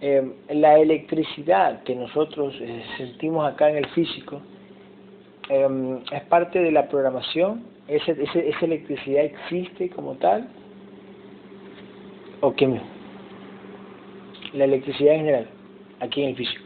[0.00, 4.40] Em, la electricidad que nosotros eh, sentimos acá en el físico
[5.48, 7.64] em, es parte de la programación.
[7.86, 10.48] ¿Ese, ese, ¿Esa electricidad existe como tal?
[12.40, 12.80] ¿O qué?
[14.52, 15.48] La electricidad en general,
[16.00, 16.62] aquí en el físico.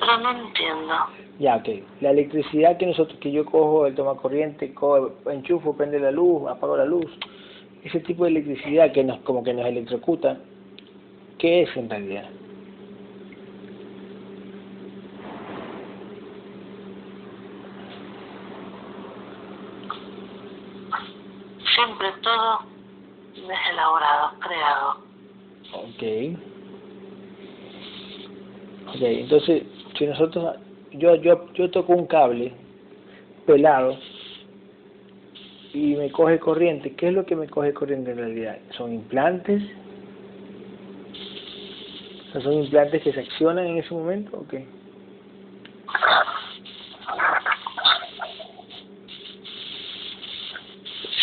[0.00, 0.94] Pero no entiendo.
[1.38, 1.68] Ya, ok.
[2.00, 6.48] La electricidad que nosotros, que yo cojo el toma corriente, cojo, enchufo, prende la luz,
[6.48, 7.06] apago la luz,
[7.82, 10.38] ese tipo de electricidad que nos, como que nos electrocuta,
[11.38, 12.28] ¿qué es en realidad?
[21.74, 22.60] Siempre todo
[23.34, 25.01] es elaborado, creado.
[25.72, 26.02] Ok.
[28.88, 29.62] Ok, entonces,
[29.96, 30.56] si nosotros,
[30.92, 32.52] yo, yo, yo toco un cable
[33.46, 33.98] pelado
[35.72, 38.58] y me coge corriente, ¿qué es lo que me coge corriente en realidad?
[38.76, 39.62] ¿Son implantes?
[42.32, 44.66] ¿Son implantes que se accionan en ese momento o qué?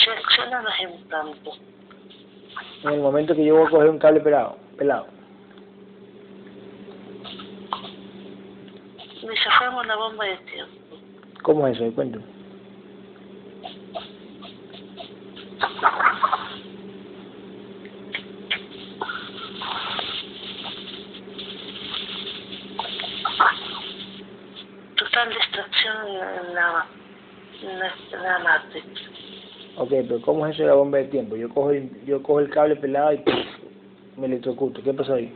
[0.04, 1.79] Se accionan los implantes.
[2.84, 5.08] En el momento que yo voy a coger un cable pelado, pelado.
[9.22, 10.74] Desafamos la bomba de tiempo.
[11.44, 11.94] ¿Cómo es eso?
[11.94, 12.24] Cuéntame.
[24.96, 26.86] Total distracción en la,
[27.62, 28.64] en la, en la.
[29.80, 31.38] Ok, pero ¿cómo es eso de la bomba de tiempo?
[31.38, 31.72] Yo cojo
[32.06, 33.22] yo cojo el cable pelado y
[34.18, 34.84] me electrocuto.
[34.84, 35.32] ¿Qué pasó ahí?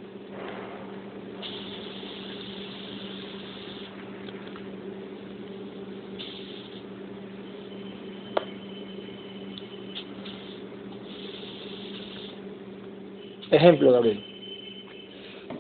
[13.50, 14.22] Ejemplo, Gabriel.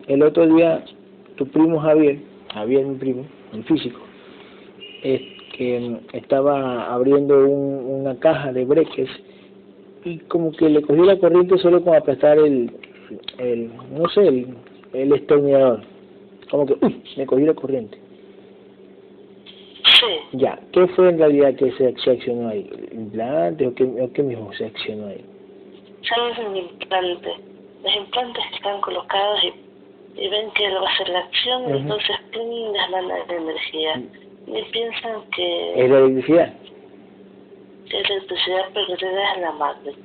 [0.07, 0.83] El otro día,
[1.37, 2.19] tu primo Javier,
[2.53, 4.01] Javier mi primo, el físico,
[5.03, 9.09] es que estaba abriendo un, una caja de breques
[10.03, 12.71] y como que le cogió la corriente solo con aplastar el,
[13.37, 14.47] el no sé, el,
[14.93, 15.81] el exterminador.
[16.49, 17.97] Como que, uy, me cogió la corriente.
[19.85, 22.69] Sí, Ya, ¿qué fue en realidad que se, se accionó ahí?
[22.91, 25.23] ¿El implante o qué, o qué mismo se accionó ahí?
[26.09, 27.29] ¿sabes un implante?
[27.83, 31.75] Los implantes que están colocados y, y ven que va a ser la acción, Ujú.
[31.77, 32.73] entonces ¡pum!
[32.73, 34.03] les la energía.
[34.47, 36.53] Y piensan que ¿Es la electricidad?
[37.85, 39.97] es electricidad, pero te da la Matrix.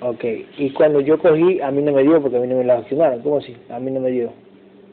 [0.00, 0.24] Ok,
[0.58, 2.78] y cuando yo cogí, a mí no me dio porque a mí no me la
[2.78, 3.20] accionaron.
[3.22, 3.56] ¿Cómo así?
[3.68, 4.32] A mí no me dio.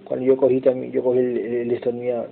[0.06, 2.30] Cuando yo cogí también, yo cogí el, el destornillador.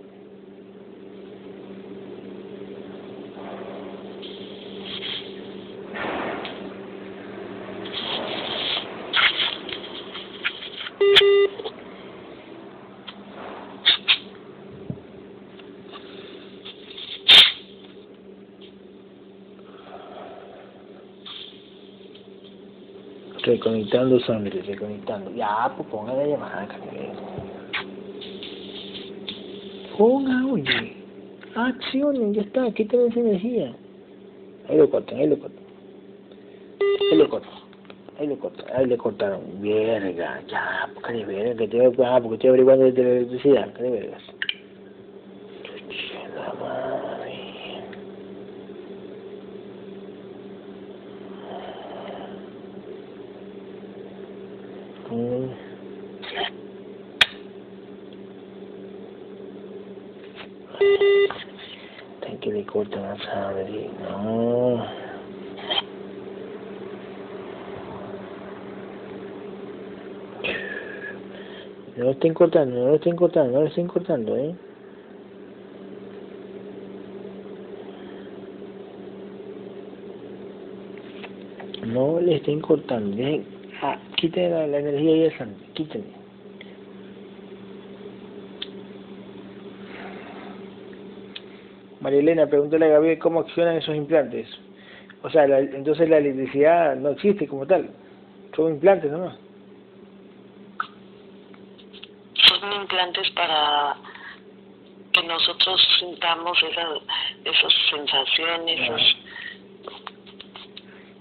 [23.94, 25.32] Reconectando reconectando.
[25.36, 27.14] Ya, pues ponga la llamada, Camilo.
[29.96, 30.94] Ponga, oye.
[31.56, 33.76] Accionen, ya está, quítale esa energía.
[34.68, 35.64] Ahí lo cortan, ahí lo cortan.
[37.12, 37.52] Ahí lo cortan.
[38.18, 39.42] Ahí lo cortan, ahí le cortaron.
[39.62, 43.84] Verga, ya, porque de verga, que te ah, porque estoy averiguando de la electricidad, que
[43.84, 44.24] de vergas.
[45.64, 47.14] Chucha, la madre.
[55.12, 55.50] Mm.
[62.22, 62.50] Ten que
[63.14, 63.90] cortan la sangre.
[64.00, 64.86] No.
[71.96, 74.56] No lo estén cortando, no lo estén cortando, no lo estén cortando, ¿eh?
[81.86, 83.46] No le estén cortando, dejen,
[83.84, 86.23] ah, quiten la, la energía y el sangre, quítenle.
[92.04, 94.46] María Elena, pregúntale a Gabriel cómo accionan esos implantes.
[95.24, 97.90] O sea, la- entonces la electricidad no existe como tal,
[98.56, 99.38] son implantes nomás.
[102.34, 103.96] Son implantes para
[105.14, 106.88] que nosotros sintamos esa,
[107.46, 109.16] esas sensaciones,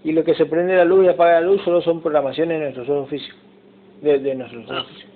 [0.04, 2.64] Y lo que se prende la luz y apaga la luz solo son programaciones de
[2.64, 3.38] nuestros ojos físicos.
[4.00, 5.12] De, de nuestros ojos físicos.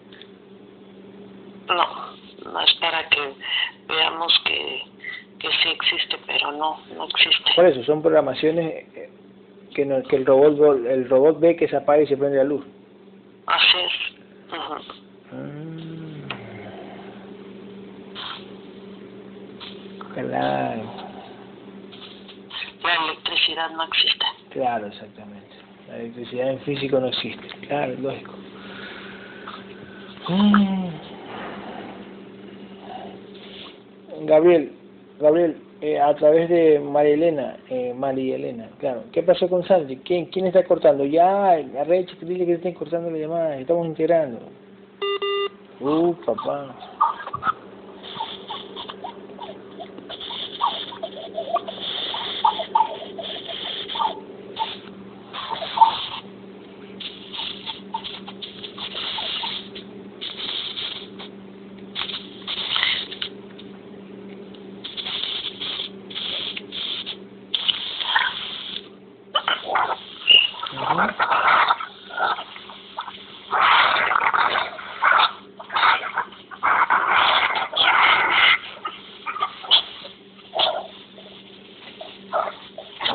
[1.67, 3.19] no, no es para que
[3.89, 4.83] veamos que,
[5.41, 7.51] que sí existe, pero no, no existe.
[7.55, 8.85] Por eso, son programaciones
[9.75, 12.45] que, no- que el robot el robot ve que se apaga y se prende la
[12.45, 12.65] luz.
[13.47, 13.93] Así es.
[15.33, 16.07] Mm.
[20.15, 20.83] Claro,
[22.83, 24.25] La electricidad no existe.
[24.51, 25.47] claro, exactamente.
[25.89, 27.47] La electricidad en físico no existe.
[27.67, 28.33] Claro, lógico.
[30.29, 30.89] Mm.
[34.27, 34.73] Gabriel,
[35.19, 39.05] Gabriel, eh, a través de María Elena, eh, María Elena, claro.
[39.13, 39.97] ¿Qué pasó con Sandy?
[39.99, 41.05] ¿Quién, ¿Quién está cortando?
[41.05, 44.41] Ya, arrecho, dile que estén cortando la llamada, estamos integrando.
[45.81, 46.75] Uh, papá.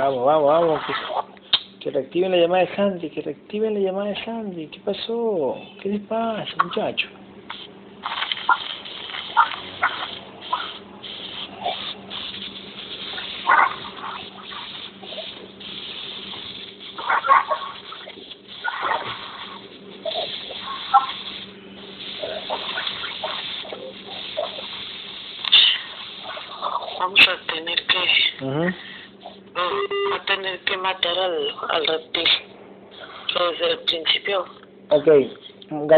[0.02, 0.82] Vamos, vamos, vamos.
[0.86, 0.94] Que,
[1.80, 4.68] que reactiven la llamada de Sandy, que reactiven la llamada de Sandy.
[4.68, 5.56] ¿Qué pasó?
[5.82, 7.08] ¿Qué les pasa, muchacho?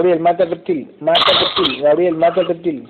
[0.03, 0.91] Gabriel, mata al reptil.
[0.99, 1.81] Mata al reptil.
[1.81, 2.89] Gabriel, mata al reptil.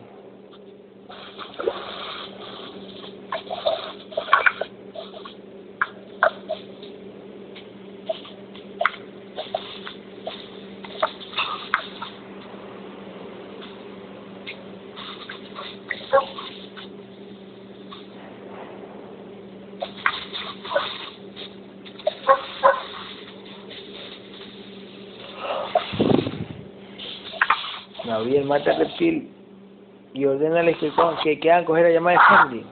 [28.53, 29.29] Mata al reptil.
[30.13, 30.91] Y ordénales que,
[31.23, 32.65] que, que hagan coger la llamada de Sandy.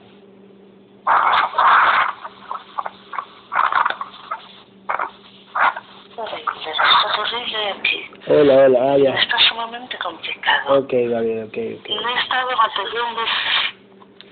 [6.12, 8.12] Está horrible aquí.
[8.28, 9.14] Hola, hola, ah, ya.
[9.16, 10.80] Está sumamente complicado.
[10.80, 11.90] Ok, Gabriel, ok, ok.
[11.90, 13.22] No he estado batallando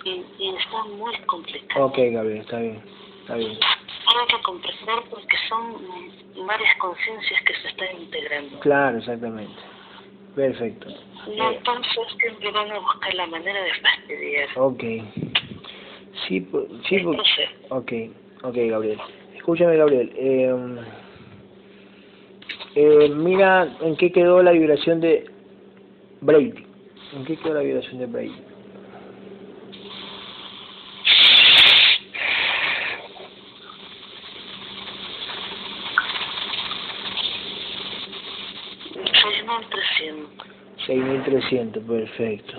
[0.06, 1.86] y, y está muy complicado.
[1.86, 2.84] Ok, Gabriel, está bien.
[3.22, 3.52] Está bien.
[3.52, 8.60] Hay que comprender porque son varias conciencias que se están integrando.
[8.60, 9.54] Claro, exactamente.
[10.36, 10.90] Perfecto.
[11.30, 14.50] Eh, entonces siempre van a buscar la manera de fastidiar.
[14.56, 14.84] ok.
[16.28, 17.12] Sí, po- sí, po-
[17.70, 17.92] ok,
[18.44, 19.00] ok, Gabriel.
[19.36, 20.12] Escúchame, Gabriel.
[20.16, 20.54] Eh,
[22.76, 25.26] eh, mira en qué quedó la vibración de
[26.22, 26.66] Brady.
[27.16, 28.36] ¿En qué quedó la vibración de Brady?
[38.94, 40.48] seis mil trescientos.
[40.90, 42.54] 6300, perfecto.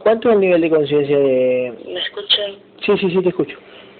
[0.00, 1.72] ¿Cuánto es el nivel de conciencia de...?
[1.86, 2.50] ¿Me escuchan?
[2.84, 3.56] Sí, sí, sí, te escucho.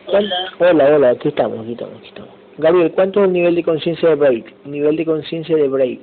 [0.06, 0.52] ¿Cuán- Hola.
[0.70, 2.30] Hola, hola, aquí estamos, aquí estamos, aquí estamos.
[2.58, 4.44] Gabriel, ¿cuánto es el nivel de conciencia de Braid?
[4.66, 6.00] Nivel de conciencia de Braid.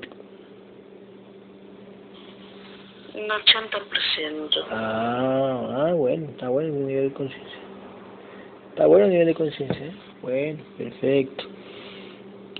[3.13, 4.65] Un 80%.
[4.71, 7.59] Ah, ah, bueno, está bueno el nivel de conciencia.
[8.69, 9.91] Está bueno el nivel de conciencia, ¿eh?
[10.23, 11.43] Bueno, perfecto.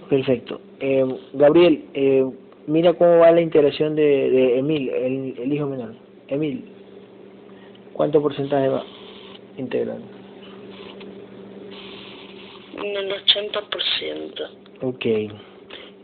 [0.09, 0.61] Perfecto.
[0.79, 2.25] Eh, Gabriel, eh,
[2.71, 5.93] mira cómo va la integración de, de Emil, el, el hijo menor.
[6.27, 6.65] Emil,
[7.93, 8.83] ¿cuánto porcentaje va
[9.57, 10.05] integrando?
[12.77, 14.49] Un 80%.
[14.81, 15.05] Ok.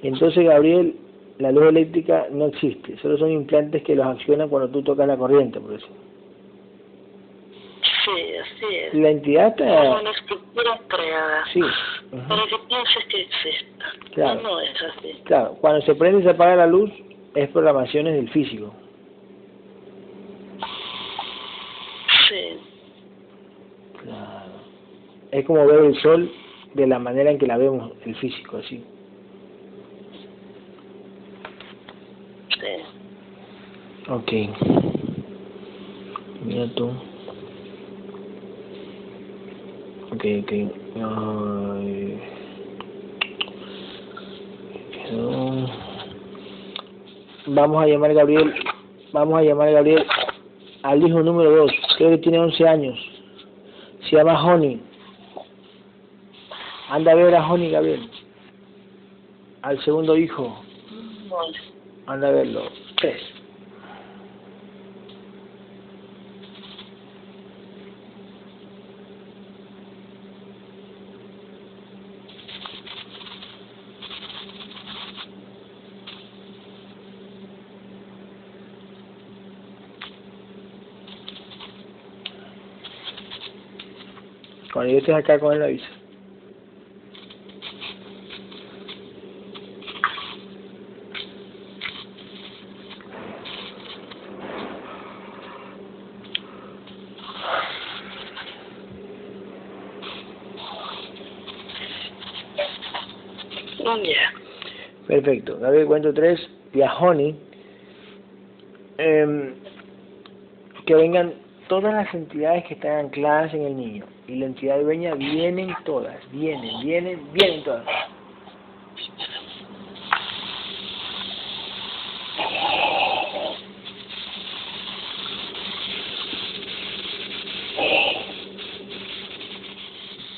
[0.03, 0.95] Entonces, Gabriel,
[1.39, 2.97] la luz eléctrica no existe.
[2.99, 5.87] Solo son implantes que los accionan cuando tú tocas la corriente, por eso.
[7.81, 8.93] Sí, así es.
[8.93, 9.99] La entidad está...
[9.99, 11.43] una estructura creada.
[11.53, 11.61] Sí.
[12.11, 13.85] Para que pienses que exista.
[14.13, 14.41] Claro.
[14.41, 15.21] No, no es así.
[15.25, 16.89] Claro, cuando se prende y se apaga la luz,
[17.35, 18.73] es programaciones del físico.
[22.29, 22.59] Sí.
[24.03, 24.51] Claro.
[25.31, 26.31] Es como ver el sol
[26.73, 28.83] de la manera en que la vemos el físico, así.
[32.59, 34.09] Sí.
[34.09, 34.31] Ok.
[36.45, 36.91] Mira tú.
[40.11, 40.51] Ok, ok.
[40.95, 42.19] Ay.
[44.91, 45.67] Quedó.
[47.47, 48.53] Vamos a llamar a Gabriel.
[49.13, 50.05] Vamos a llamar a Gabriel
[50.83, 51.71] al hijo número 2.
[51.97, 52.99] Creo que tiene 11 años.
[54.09, 54.81] Se llama Honey.
[56.89, 58.09] Anda a ver a Honey, Gabriel.
[59.61, 60.57] Al segundo hijo.
[62.05, 62.63] Anda a verlo.
[62.95, 63.36] Tres.
[85.15, 85.87] Acá con él, avisa.
[104.03, 104.33] Ya.
[105.07, 105.57] Perfecto.
[105.59, 106.39] Gabriel, cuento tres.
[106.73, 107.35] Viajoni.
[108.97, 109.53] Em,
[110.85, 111.33] que vengan
[111.67, 114.16] todas las entidades que están ancladas en el niño.
[114.27, 116.15] Y la entidad dueña vienen todas.
[116.31, 117.85] Vienen, vienen, vienen todas.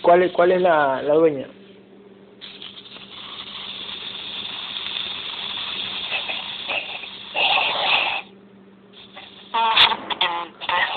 [0.02, 1.48] ¿Cuál es, cuál es la, la dueña?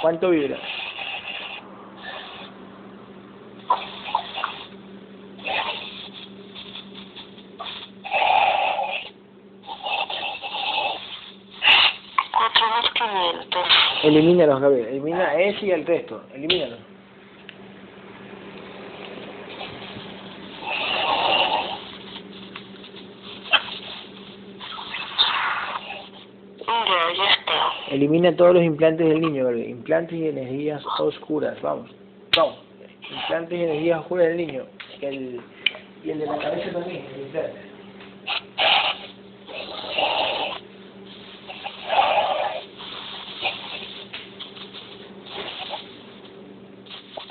[0.02, 0.58] ¿Cuánto vibra?
[12.32, 13.66] Cuatro mil quinientos.
[14.01, 14.88] El Elimínalos, Gabriel.
[14.88, 16.22] Elimina ese y el resto.
[16.34, 16.78] Elimínalos.
[26.66, 27.94] Ya, ya está.
[27.94, 29.70] Elimina todos los implantes del niño, Gabriel.
[29.70, 31.58] Implantes y energías oscuras.
[31.62, 31.90] Vamos.
[32.36, 32.58] Vamos.
[33.10, 34.64] Implantes y energías oscuras del niño.
[35.00, 35.40] El,
[36.04, 37.72] y el de la cabeza también, el implante.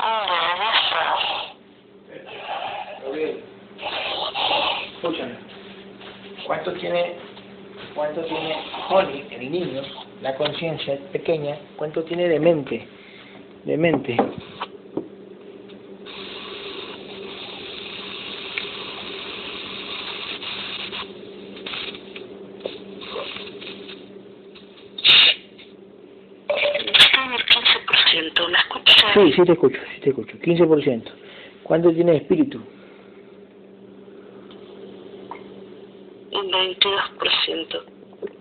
[0.02, 1.02] Ya, ya está.
[3.04, 3.44] Gabriel,
[4.96, 5.36] escúchame.
[6.46, 7.16] ¿Cuánto tiene,
[7.96, 8.56] cuánto tiene
[8.90, 9.82] Holly, el niño,
[10.22, 12.88] la conciencia pequeña, cuánto tiene de mente?
[13.66, 14.14] De mente.
[26.98, 28.50] Está en el 15%.
[28.50, 29.14] ¿Me escuchas?
[29.14, 30.38] Sí, sí te escucho, sí te escucho.
[30.38, 31.04] 15%.
[31.64, 32.60] ¿Cuánto tiene espíritu?
[36.32, 37.84] Un 22%.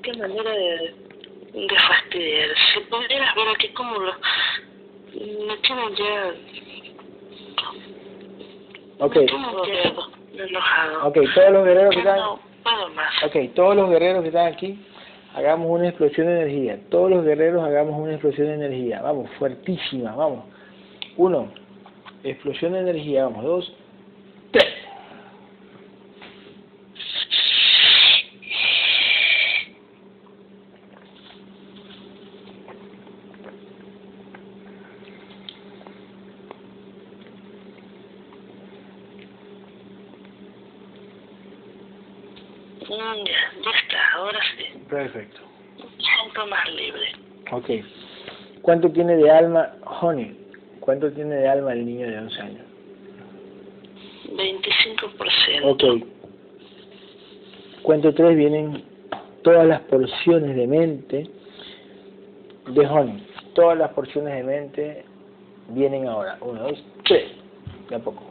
[0.02, 1.09] Qué manera de,
[1.52, 2.48] de fastidiar.
[2.74, 4.12] Si pudieras ver aquí cómo lo...
[5.12, 6.34] Me tienen ya...
[8.98, 9.50] Ok, Me tienen
[10.36, 11.08] ya enojado.
[11.08, 12.18] ok, todos los guerreros que están...
[12.18, 13.22] no puedo más.
[13.24, 14.78] Ok, todos los guerreros que están aquí,
[15.34, 16.78] hagamos una explosión de energía.
[16.90, 19.02] Todos los guerreros hagamos una explosión de energía.
[19.02, 20.44] Vamos, fuertísima, vamos.
[21.16, 21.52] Uno,
[22.22, 23.44] explosión de energía, vamos.
[23.44, 23.74] Dos,
[24.52, 24.74] tres.
[42.88, 44.08] Mm, ya, ya está.
[44.14, 44.64] Ahora sí.
[44.88, 45.40] Perfecto.
[45.78, 47.12] Me siento más libre.
[47.70, 47.84] Ok.
[48.62, 50.36] ¿Cuánto tiene de alma Honey?
[50.80, 52.64] ¿Cuánto tiene de alma el niño de 11 años?
[54.30, 55.64] 25%.
[55.64, 56.06] Ok.
[57.82, 58.84] Cuento tres vienen
[59.42, 61.30] todas las porciones de mente
[62.68, 63.26] de Honey.
[63.54, 65.04] Todas las porciones de mente
[65.68, 66.38] vienen ahora.
[66.40, 67.30] Uno, dos, tres.
[67.88, 68.22] De a poco.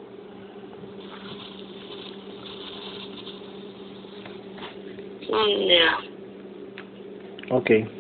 [5.68, 5.98] Ya.
[7.52, 7.99] Ok.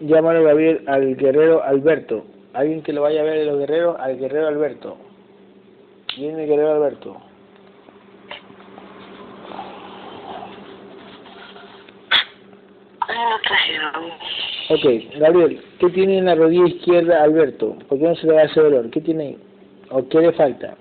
[0.00, 2.24] Llámalo Gabriel al guerrero Alberto.
[2.52, 4.96] Alguien que lo vaya a ver de los guerreros, al guerrero Alberto.
[6.16, 7.16] Viene el guerrero Alberto.
[13.42, 14.10] Trajeron.
[14.70, 17.76] Ok, Gabriel, ¿qué tiene en la rodilla izquierda Alberto?
[17.88, 18.90] ¿Por qué no se le da ese dolor?
[18.90, 19.38] ¿Qué tiene ahí?
[19.90, 20.76] ¿O qué le falta?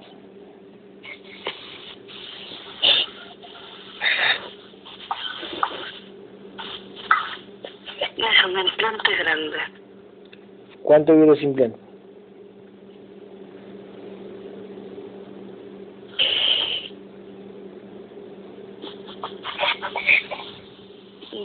[9.19, 9.57] Grande.
[10.83, 11.79] ¿Cuánto vive ese implante?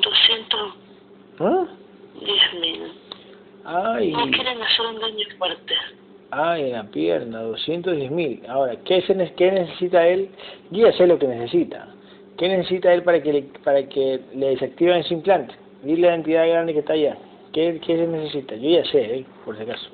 [0.02, 0.74] Doscientos
[1.40, 1.64] ¿Ah?
[2.20, 2.92] diez mil.
[3.64, 5.74] Ay, No quieren hacer un daño fuerte.
[6.30, 8.42] ay, en la pierna, 210 mil.
[8.48, 10.28] Ahora, ¿qué, se, ¿qué necesita él?
[10.70, 11.88] Yo ya sé lo que necesita.
[12.38, 15.54] ¿Qué necesita él para que le, para que le desactiven ese implante?
[15.82, 17.16] Dile a la entidad grande que está allá.
[17.52, 18.54] ¿Qué, qué se necesita?
[18.56, 19.26] Yo ya sé, ¿eh?
[19.44, 19.90] por si acaso.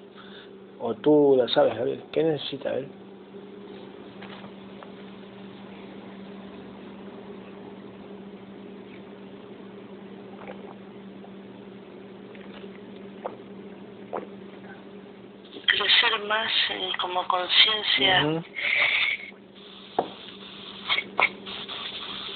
[0.79, 2.05] O tú lo sabes, Gabriel.
[2.13, 2.89] ¿Qué necesita él?
[15.67, 18.25] Crecer más eh, como conciencia.
[18.25, 18.45] Ujú.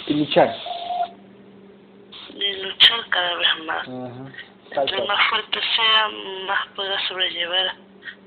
[0.09, 0.53] Y luchar.
[2.35, 3.87] de luchar cada vez más.
[3.87, 6.09] Tal Entre más fuerte sea,
[6.47, 7.75] más podrá sobrellevar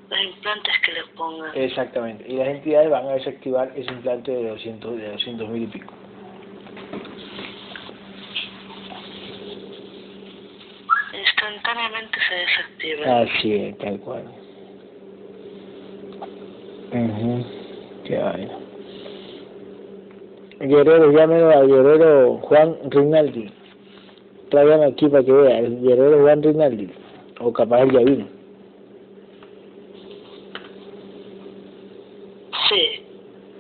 [0.10, 1.52] los implantes que le pongan.
[1.56, 2.26] Exactamente.
[2.28, 5.94] Y las entidades van a desactivar ese implante de 200 de 200 mil y pico.
[11.14, 13.20] Instantáneamente se desactiva.
[13.22, 14.24] Así es, tal cual.
[16.92, 17.46] Ujú.
[18.06, 18.58] Qué vaina.
[20.60, 23.52] Guerrero, llámelo al guerrero Juan Rinaldi.
[24.56, 26.90] Tráigame aquí para que vea, el guerrero Juan Rinaldi.
[27.42, 28.26] O capaz él ya vino.
[32.70, 32.82] Sí.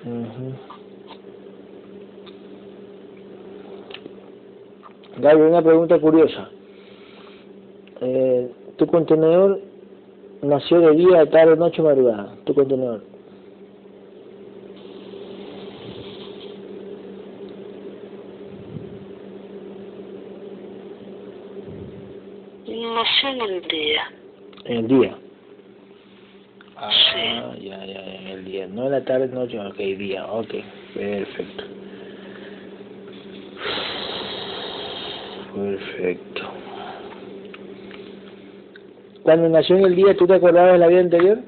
[0.05, 0.53] Ujú.
[5.17, 6.49] Gaby, una pregunta curiosa.
[7.99, 9.59] Eh, ¿Tu contenedor
[10.43, 12.37] nació de día, tarde, noche, madrugada?
[12.45, 13.01] ¿Tu contenedor?
[22.95, 24.11] Nació en el día.
[24.65, 25.17] En el día.
[26.77, 28.67] Ah, ya, ya, en el día.
[28.67, 30.53] No en la tarde, noche, ok, día, ok,
[30.93, 31.63] perfecto.
[35.55, 36.41] Perfecto.
[39.23, 41.39] Cuando nació en el día, ¿tú te acordabas de la vida anterior?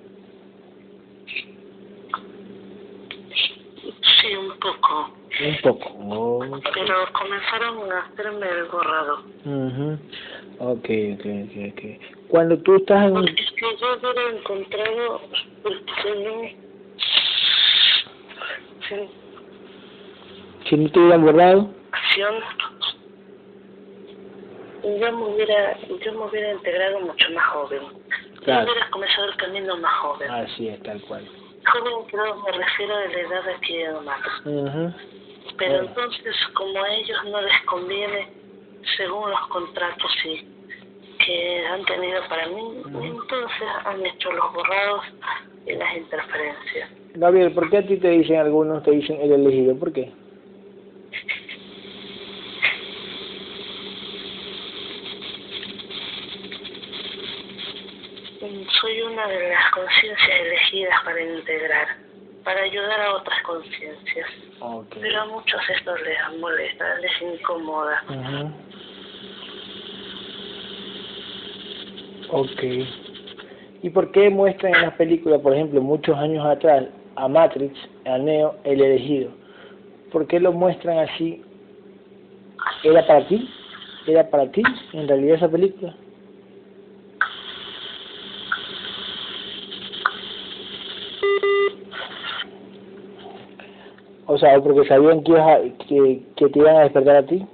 [4.22, 5.14] Sí, un poco.
[5.46, 6.62] Un poco.
[6.74, 9.24] Pero comenzaron a hacerme el borrado.
[9.46, 11.26] mhm okay, okay, ok,
[11.74, 13.14] ok, Cuando tú estás en...
[13.14, 15.22] Porque es que yo hubiera encontrado,
[15.64, 16.68] porque no...
[18.90, 19.10] Sí.
[20.70, 21.70] Si no te hubieran borrado.
[21.92, 22.36] Acción.
[24.84, 27.82] Yo me hubiera, yo me hubiera integrado mucho más joven.
[28.44, 28.66] Claro.
[28.66, 30.32] Yo hubiera comenzado el camino más joven.
[30.32, 31.28] Así es, tal cual.
[31.66, 34.94] Joven, creo, me refiero a la edad de aquí de uh
[35.58, 38.37] Pero entonces, como a ellos no les conviene
[38.96, 40.48] según los contratos sí,
[41.26, 45.04] que han tenido para mí, entonces han hecho los borrados
[45.66, 46.90] y las interferencias.
[47.16, 49.76] Gabriel, ¿por qué a ti te dicen algunos, te dicen el elegido?
[49.78, 50.12] ¿Por qué?
[58.82, 61.88] Soy una de las conciencias elegidas para integrar,
[62.48, 64.30] para ayudar a otras conciencias.
[65.02, 68.02] Pero a muchos esto les molesta, les incomoda.
[72.30, 72.64] Ok.
[73.84, 76.86] ¿Y por qué muestran en las películas, por ejemplo, muchos años atrás,
[77.18, 79.30] a Matrix, a Neo, el elegido?
[80.14, 81.44] ¿Por qué lo muestran así?
[82.86, 83.46] ¿Era para ti?
[84.08, 84.64] ¿Era para ti,
[84.94, 85.94] en realidad, esa película?
[94.28, 97.46] O sea, porque sabían que, que, te iban a despertar a ti.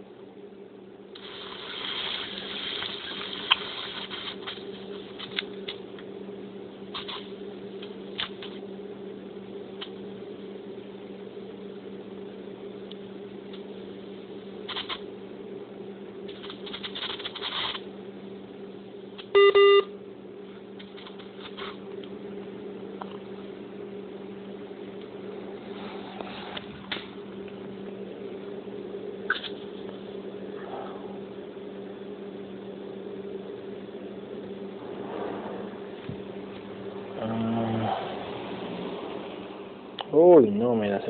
[40.15, 41.01] Uy, no, me la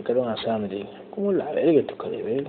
[0.43, 0.87] Sandy.
[1.09, 2.47] ¿Cómo la verga toca de ver?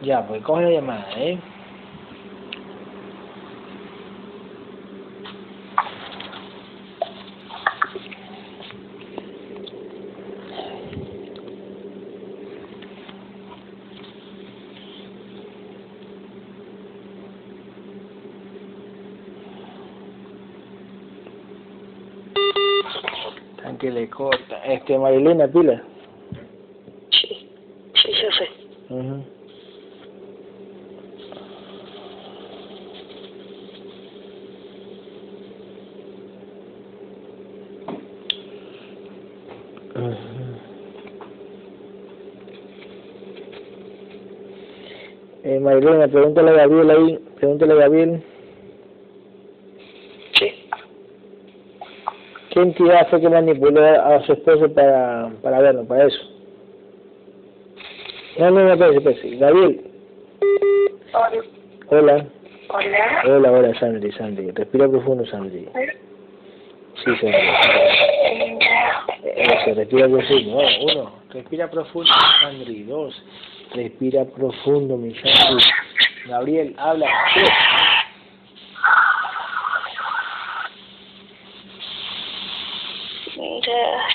[0.00, 1.40] Ya, pues coge la llamada, ¿eh?
[23.78, 24.64] Que le corta.
[24.64, 25.82] Este, Marilena, pila.
[27.10, 27.28] Sí,
[27.94, 28.48] sí, yo sé.
[28.94, 29.38] Uh
[45.44, 48.22] Eh, Marilena, pregúntale a Gabriel ahí, pregúntale a Gabriel.
[52.58, 56.18] ¿Qué entidad fue que manipuló a su esposo para, para verlo, para eso?
[58.36, 59.36] No, no, no, espérate, espérate.
[59.36, 59.80] Gabriel.
[61.12, 61.44] Hola.
[61.86, 62.26] Hola.
[62.70, 63.22] Hola.
[63.26, 64.50] Hola, hola, Sandy, Sandy.
[64.50, 65.68] Respira profundo, Sandy.
[67.04, 67.36] Sí, Sandy.
[69.36, 70.58] Eso, respira profundo.
[70.82, 71.12] uno.
[71.30, 72.10] Respira profundo,
[72.40, 72.82] Sandy.
[72.82, 73.22] Dos.
[73.72, 75.62] Respira profundo, mi Sandy.
[76.26, 77.06] Gabriel, habla.
[77.34, 77.48] Tres.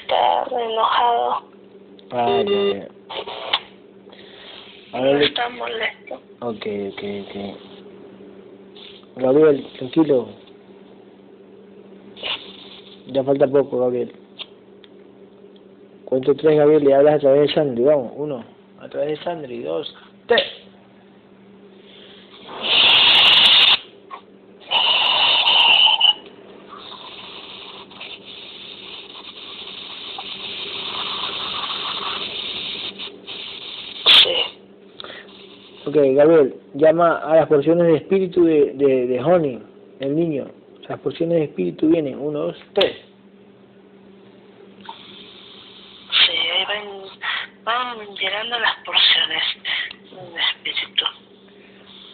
[0.02, 1.44] está enojado.
[2.12, 2.88] Ah, ya, ya.
[5.44, 6.22] Está molesto.
[6.40, 7.34] Ok, ok.
[9.18, 10.30] Gabriel, tranquilo.
[13.08, 14.14] Ya falta poco, Gabriel.
[16.06, 17.84] Cuento tres, Gabriel, y hablas a través de Sandri.
[17.84, 18.46] Vamos, uno.
[18.80, 19.64] A través de Sandri.
[19.64, 19.94] Dos,
[20.28, 20.63] tres.
[35.94, 39.62] Ok, Gabriel, llama a las porciones de espíritu de, de, de Honey,
[40.00, 40.48] el niño.
[40.90, 42.18] Las porciones de espíritu vienen.
[42.18, 42.98] Uno, dos, tres.
[46.26, 46.88] Sí, ahí van,
[47.64, 49.44] van llenando las porciones
[50.34, 51.06] de espíritu.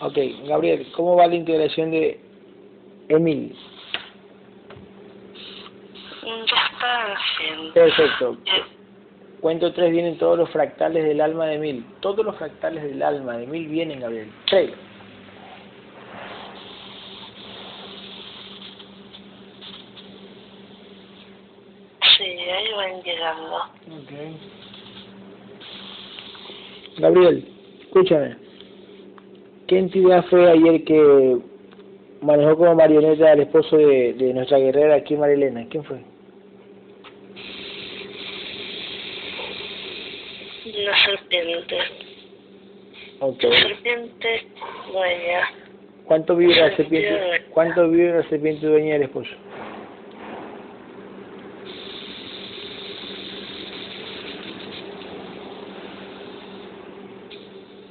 [0.02, 2.20] Ok, Gabriel, ¿cómo va la integración de
[3.08, 3.56] Emil?
[6.26, 7.74] Ya está haciendo.
[7.74, 8.38] Perfecto.
[8.46, 8.79] Eh,
[9.42, 11.86] Cuento tres vienen todos los fractales del alma de Emil.
[12.02, 14.30] Todos los fractales del alma de Emil vienen, Gabriel.
[14.48, 14.72] Tres.
[22.18, 23.56] Sí, ahí van llegando.
[23.56, 24.12] Ok.
[26.98, 27.48] Gabriel,
[27.84, 28.36] escúchame.
[29.68, 31.38] ¿Qué entidad fue ayer que
[32.22, 35.66] manejó como marioneta al esposo de, de nuestra guerrera aquí, Marilena?
[35.70, 36.02] ¿Quién fue?
[40.90, 41.78] La serpiente.
[43.22, 44.48] La serpiente
[44.92, 45.52] dueña.
[46.06, 47.44] ¿Cuánto vive la serpiente?
[47.52, 49.30] ¿Cuánto vive la serpiente dueña del esposo?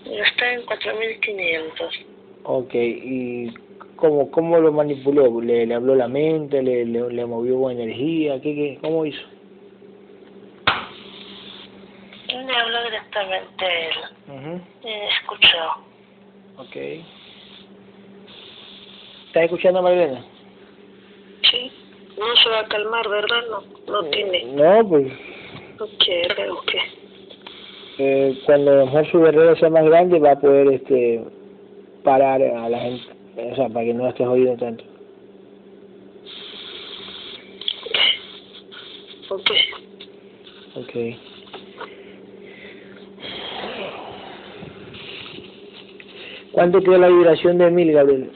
[0.06, 1.94] Está en 4500.
[2.42, 3.54] Ok, ¿y
[3.94, 5.40] cómo, cómo lo manipuló?
[5.40, 6.62] ¿Le, le habló la mente?
[6.64, 8.40] ¿Le, le, le movió energía?
[8.40, 9.22] ¿Qué, qué, ¿Cómo hizo?
[12.47, 13.94] Me habló directamente él.
[14.28, 15.58] Ujú, Me escuchó.
[16.56, 16.76] Ok.
[19.26, 20.24] ¿Estás escuchando, Marilena?
[21.50, 21.70] Sí.
[22.18, 23.42] No se va a calmar, ¿verdad?
[23.50, 23.62] No,
[24.02, 24.44] no tiene.
[24.46, 25.12] No, pues
[25.80, 26.04] Ok,
[26.34, 26.78] creo que.
[27.98, 31.22] eh, cuando a lo mejor su guerrero sea más grande va a poder este
[32.02, 34.84] parar a la gente, o sea, para que no estés jodido tanto.
[39.30, 39.50] Ok.
[40.74, 40.94] Ok.
[46.58, 48.32] ¿Cuánto quedó la vibración de mil, Gabriel?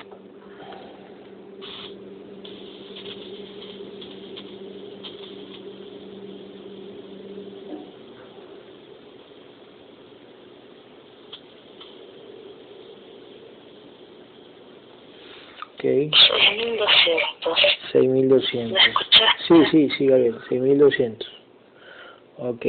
[15.75, 17.59] Ok, 6200.
[17.91, 18.73] 6200.
[18.73, 19.45] ¿Me escuchaste?
[19.49, 21.29] Sí, sí, sí, Gabriel, 6200.
[22.37, 22.67] Ok,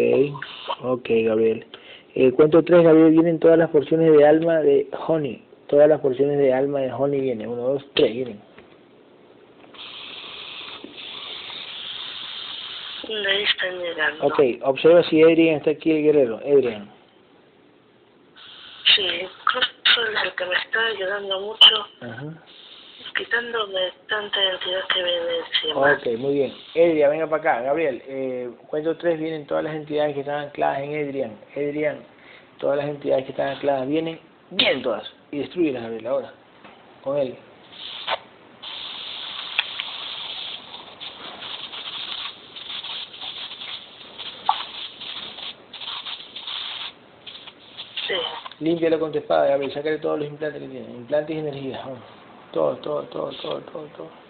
[0.82, 1.68] ok, Gabriel.
[2.16, 5.44] Eh, cuento tres, Gabriel, vienen todas las porciones de alma de Honey.
[5.68, 7.50] Todas las porciones de alma de Honey vienen.
[7.50, 8.42] Uno, dos, tres, vienen.
[13.08, 14.26] De ahí están llegando.
[14.26, 16.38] Ok, observa si Adrian está aquí el guerrero.
[16.38, 16.90] Adrian.
[18.96, 19.08] Sí,
[19.46, 19.72] Cruz
[20.16, 22.34] es el que me está ayudando mucho, Ajá.
[23.16, 25.94] Quitándome tanta entidad que viene encima.
[25.94, 26.54] Ok, muy bien.
[26.72, 27.62] Adrian, venga para acá.
[27.62, 31.38] Gabriel, eh, cuento tres, vienen todas las entidades que están ancladas en Adrian.
[31.56, 32.00] Adrian,
[32.60, 34.20] todas las entidades que están ancladas vienen,
[34.52, 35.12] vienen todas.
[35.32, 36.34] Y destruyelas, Gabriel, ahora.
[37.04, 37.36] Con él.
[48.08, 48.16] Sí,
[48.60, 49.74] Límpialo con tu espada, Gabriel.
[49.74, 50.90] Sácale todos los implantes que tiene.
[50.92, 51.80] Implantes y energía.
[51.80, 52.23] vamos.
[52.54, 54.24] Todo, todo, todo, todo, todo, todo.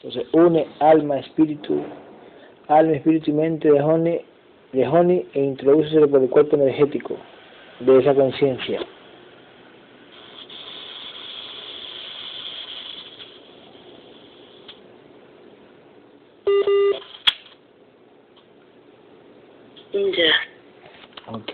[0.00, 1.84] Entonces, une alma, espíritu,
[2.68, 4.20] alma, espíritu y mente de Honey,
[4.72, 7.16] de Honey e introdúceselo por el cuerpo energético
[7.80, 8.80] de esa conciencia.
[19.92, 20.32] Ya.
[21.32, 21.52] Ok.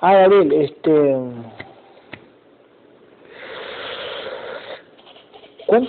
[0.00, 1.16] Ah, Gabriel, este...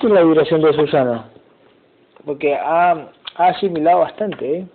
[0.06, 1.26] ¿Cuánto es la duración de Susana?
[2.28, 2.92] Porque ha,
[3.38, 4.68] ha asimilado bastante, ¿eh?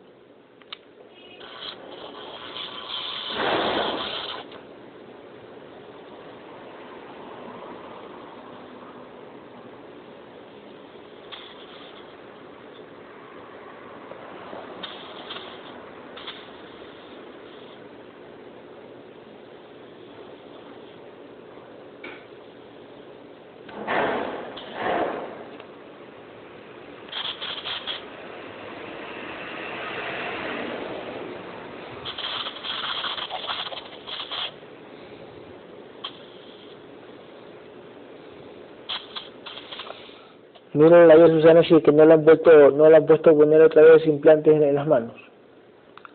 [40.81, 43.35] Miren la vida Susana sí que no le han vuelto, no le han puesto a
[43.35, 45.15] poner otra vez implantes en, las manos,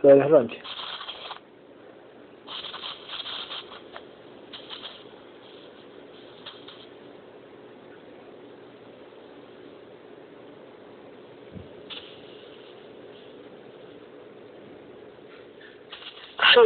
[0.02, 0.58] lo de las ronchas.
[16.56, 16.60] Sí.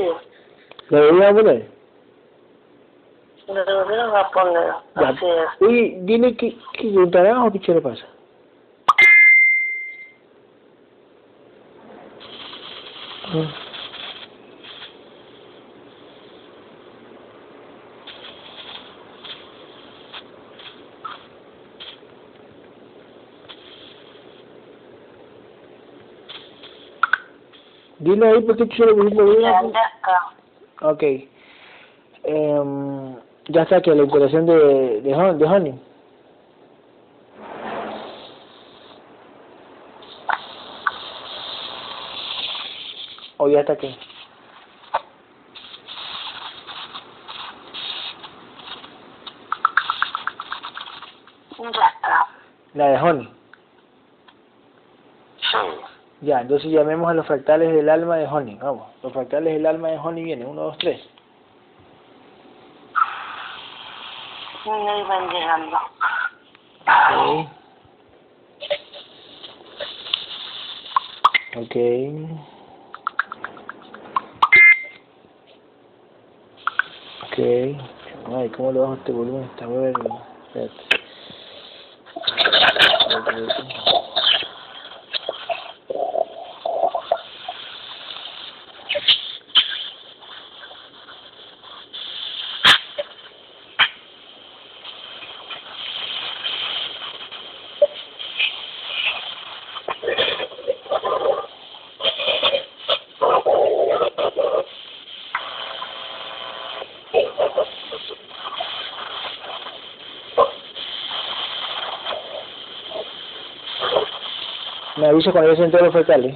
[0.88, 1.78] ¿Lo deberían poner?
[3.49, 4.73] Lo volvieron a poner.
[4.95, 5.09] Ya.
[5.09, 5.61] Así es.
[5.67, 6.88] Oye, dile que, que
[7.45, 8.05] o qué le pasa.
[27.99, 29.73] Dile ahí por qué tú solo pusiste lo Ya, bien.
[29.73, 30.88] ya está.
[30.89, 31.03] Ok.
[32.23, 35.80] Em, ya está que la instalación de, de, Hon- de Honey.
[43.38, 43.95] O ya está está.
[52.73, 53.30] La de Honey.
[56.21, 58.55] Ya, entonces llamemos a los fractales del alma de Honey.
[58.61, 60.47] Vamos, los fractales del alma de Honey vienen.
[60.47, 61.01] Uno, dos, tres.
[64.70, 65.78] Y ahí van llegando.
[66.86, 67.50] Ok.
[71.58, 71.76] Ok.
[77.24, 77.38] Ok.
[78.36, 79.44] Ay, ¿cómo le bajo este volumen?
[79.46, 80.22] Está bueno.
[80.48, 81.00] Espérate.
[83.10, 83.98] Me
[115.20, 116.36] avisa cuando todos los fractales.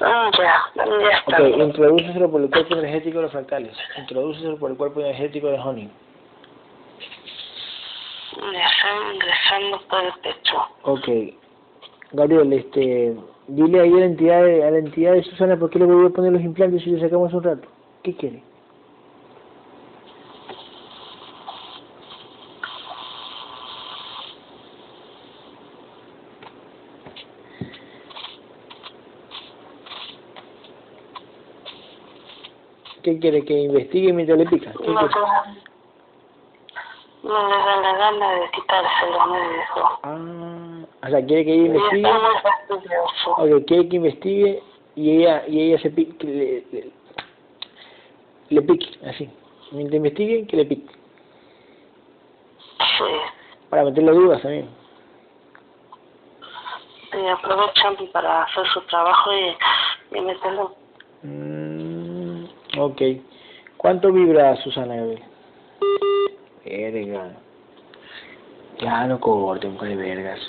[0.00, 1.42] Mm, Ya, ya está.
[1.42, 3.76] Ok, introdúceselo por el cuerpo energético de los fractales.
[3.98, 5.90] Introdúceselo por el cuerpo energético de Honey.
[8.52, 10.68] Ya están ingresando por el pecho.
[10.82, 11.08] Ok.
[12.12, 13.14] Gabriel, este,
[13.50, 16.06] dile ahí a la entidad de, a la entidad de Susana por qué le voy
[16.06, 17.68] a poner los implantes si le sacamos un rato.
[18.02, 18.42] ¿Qué quiere?
[33.02, 33.44] ¿Qué quiere?
[33.44, 34.72] ¿Que investigue mientras le pica?
[34.72, 34.86] ¿Qué
[37.22, 40.00] No, le da la gana de quitárselo, me dijo.
[40.02, 42.08] Ah, o sea, quiere que ella investigue.
[43.36, 44.62] Ok, quiere que investigue
[44.96, 46.90] y ella, y ella se pique, le, le,
[48.48, 49.28] le pique, así.
[49.72, 50.92] Mientras investigue, que le pique.
[52.78, 53.04] Sí.
[53.68, 54.68] Para meterle dudas también.
[57.12, 60.74] Y aprovechan para hacer su trabajo y, y meterlo.
[61.22, 62.44] Mm,
[62.78, 63.02] ok.
[63.76, 65.22] ¿Cuánto vibra Susana Gabriel?
[66.64, 67.32] Verga.
[68.78, 70.40] Ya no corten, pues, vergas.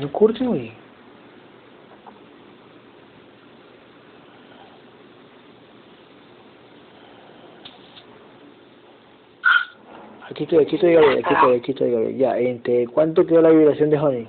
[0.00, 0.72] No corten, güey.
[10.30, 12.16] Aquí estoy, aquí estoy, Gabriel, aquí estoy, aquí estoy, Gabriel.
[12.16, 14.28] Ya, entre, ¿cuánto quedó la vibración de Honey?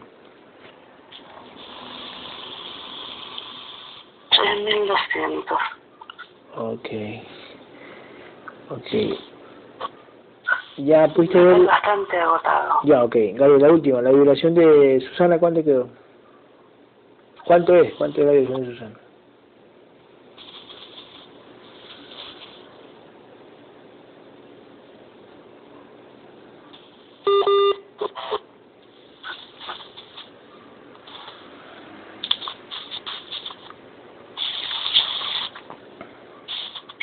[4.29, 5.57] 3.200.
[6.57, 6.89] Ok.
[8.69, 9.35] Ok.
[10.77, 11.68] Ya pudiste Estoy ver.
[11.68, 12.80] bastante agotado.
[12.84, 13.15] Ya, ok.
[13.35, 14.02] Gabriel, la última.
[14.02, 15.88] La vibración de Susana, ¿cuánto quedó?
[17.45, 17.93] ¿Cuánto es?
[17.95, 18.95] ¿Cuánto es la vibración de Susana?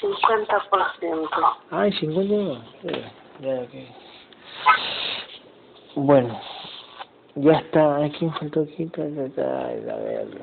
[0.01, 1.57] cincuenta por ciento.
[1.71, 2.63] Ay, 51.
[2.83, 3.13] Ya,
[3.43, 3.67] ya.
[5.95, 6.41] Bueno.
[7.35, 7.97] Ya está.
[7.97, 8.91] Ay, ¿Quién faltó aquí?
[8.97, 10.41] A verlo.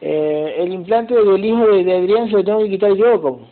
[0.00, 3.48] Eh, el implante del hijo de, de Adrián se lo tengo que quitar yo, ¿cómo?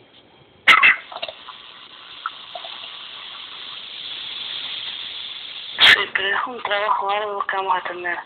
[5.79, 8.17] Sí, pero es un trabajo arduo que vamos a tener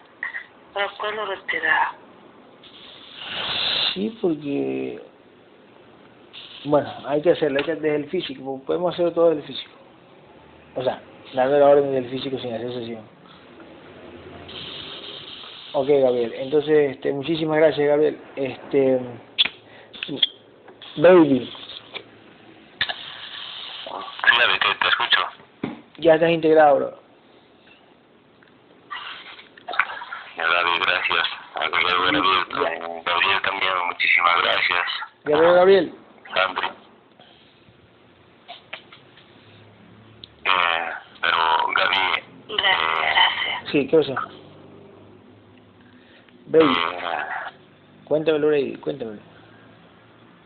[0.73, 1.87] para poderlo retirar.
[3.93, 5.14] Sí, porque...
[6.65, 9.71] Bueno, hay que hacerlo, hay que desde el físico, podemos hacerlo todo desde el físico.
[10.75, 10.99] O sea,
[11.33, 13.01] dando la orden del físico sin hacer sesión.
[15.73, 16.33] Ok, Gabriel.
[16.37, 18.17] Entonces, este, muchísimas gracias, Gabriel.
[18.35, 18.99] Este,
[20.97, 21.51] baby.
[23.83, 25.19] Sí, te, te escucho.
[25.97, 26.93] Ya estás integrado, bro.
[30.37, 31.27] Gabriel, gracias.
[31.55, 34.85] A Gabriel, Gabriel, Gabriel también, muchísimas gracias.
[35.25, 36.04] Gabriel, Gabriel.
[36.35, 36.67] Sandri.
[40.43, 40.91] Eh,
[41.21, 43.71] pero, Gaby, Gracias, gracias.
[43.71, 44.15] Sí, ¿qué pasa?
[46.47, 47.25] Baby, eh,
[48.05, 49.19] cuéntamelo, cuéntamelo.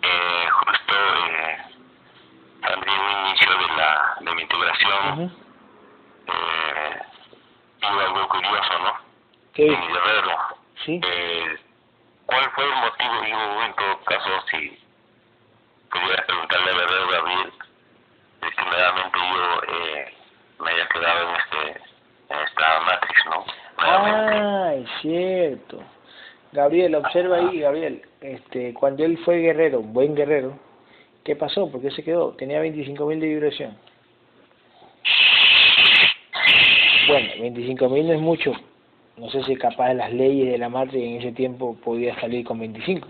[0.03, 1.57] eh, justo eh,
[2.64, 5.32] en el inicio de, la, de mi integración, Ujú.
[6.28, 7.02] eh,
[7.82, 8.94] tuve algo curioso, ¿no?
[9.53, 9.88] ¿Qué En viste?
[9.94, 10.38] Guerrero.
[10.86, 11.02] ¿Sí?
[11.03, 11.57] Eh,
[12.28, 13.26] ¿Cuál fue el motivo?
[13.28, 14.80] Yo, en todo caso, si
[15.91, 17.53] pudiera preguntarle a Guerrero Gabriel,
[18.41, 20.14] de que nuevamente yo eh,
[20.64, 21.82] me haya quedado en, este,
[22.30, 23.45] en esta Matrix, ¿no?
[23.78, 24.34] Nuevamente.
[24.36, 25.84] Ah, es cierto.
[26.51, 28.01] Gabriel, observa ahí, Gabriel.
[28.21, 30.57] Este, cuando él fue guerrero, buen guerrero,
[31.23, 31.71] ¿qué pasó?
[31.71, 32.31] ¿Por qué se quedó?
[32.34, 33.77] Tenía 25.000 de vibración.
[37.07, 38.53] Bueno, 25.000 no es mucho.
[39.17, 42.45] No sé si capaz de las leyes de la Matrix en ese tiempo podía salir
[42.45, 43.07] con 25.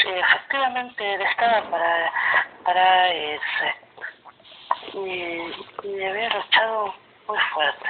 [0.00, 2.12] Sí, efectivamente él estaba para,
[2.64, 3.74] para irse.
[4.94, 6.94] Y, y había luchado
[7.28, 7.88] muy fuerte.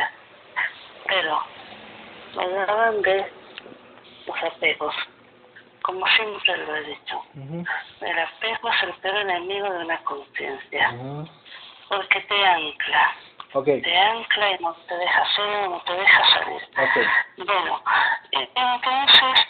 [1.06, 3.26] Pero me hablaban de
[4.26, 4.94] los apegos.
[5.82, 7.22] Como siempre lo he dicho,
[8.00, 10.94] el apego es el peor enemigo de una conciencia,
[11.90, 13.12] porque te ancla,
[13.62, 16.62] te ancla y no te deja ser, no te deja salir.
[17.36, 17.82] Bueno,
[18.32, 19.46] entonces,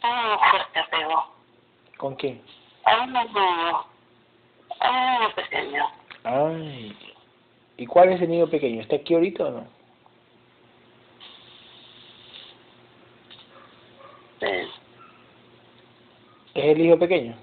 [0.00, 1.34] tengo un fuerte apego
[1.98, 2.40] ¿Con qué?
[2.84, 3.86] a un niño,
[4.80, 5.90] a un niño pequeño.
[6.24, 7.14] Ay.
[7.76, 8.82] ¿Y cuál es el niño pequeño?
[8.82, 9.81] ¿Está aquí ahorita o no?
[16.54, 17.34] ¿Es el hijo pequeño?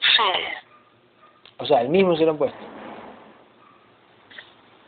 [0.00, 0.22] sí,
[1.58, 2.58] O sea, el mismo se lo han puesto.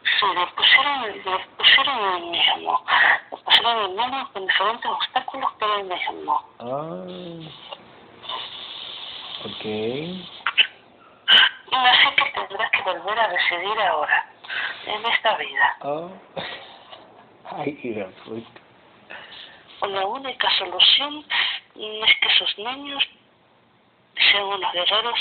[0.02, 2.84] sí, le pusieron, le pusieron el mismo.
[3.30, 6.42] Le pusieron el mismo con diferentes obstáculos, pero el mismo.
[6.59, 7.05] Ah.
[9.44, 9.64] Ok.
[9.64, 10.28] Y
[11.74, 14.24] así que tendrás que volver a decidir ahora,
[14.86, 15.76] en esta vida.
[15.82, 16.09] Ah.
[17.52, 18.59] Ay, de puta.
[19.89, 21.24] La única solución
[21.74, 23.02] es que sus niños
[24.31, 25.19] sean unos guerreros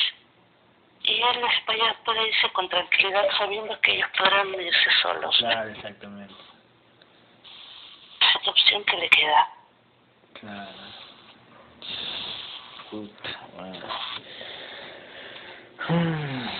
[1.03, 1.95] y él les vaya
[2.27, 5.35] irse con tranquilidad sabiendo que ellos podrán irse solos.
[5.37, 6.33] Claro, exactamente.
[8.19, 9.49] Es la opción que le queda.
[10.33, 10.71] Claro.
[12.91, 13.79] Puta madre.
[15.87, 16.49] Hmm.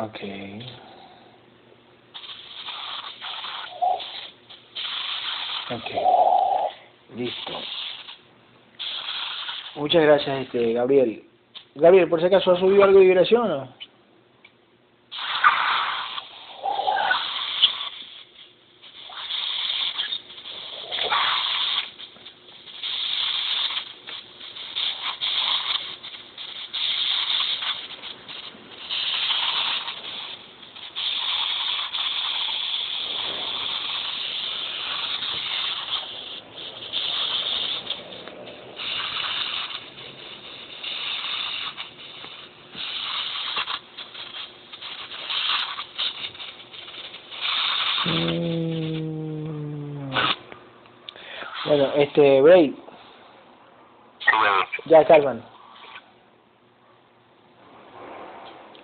[0.00, 0.18] Ok.
[5.70, 7.16] Ok.
[7.16, 7.52] Listo.
[9.76, 11.24] Muchas gracias, este, Gabriel.
[11.76, 13.79] Gabriel, por si acaso, ¿has subido algo de vibración o no?
[55.18, 55.42] Gaby.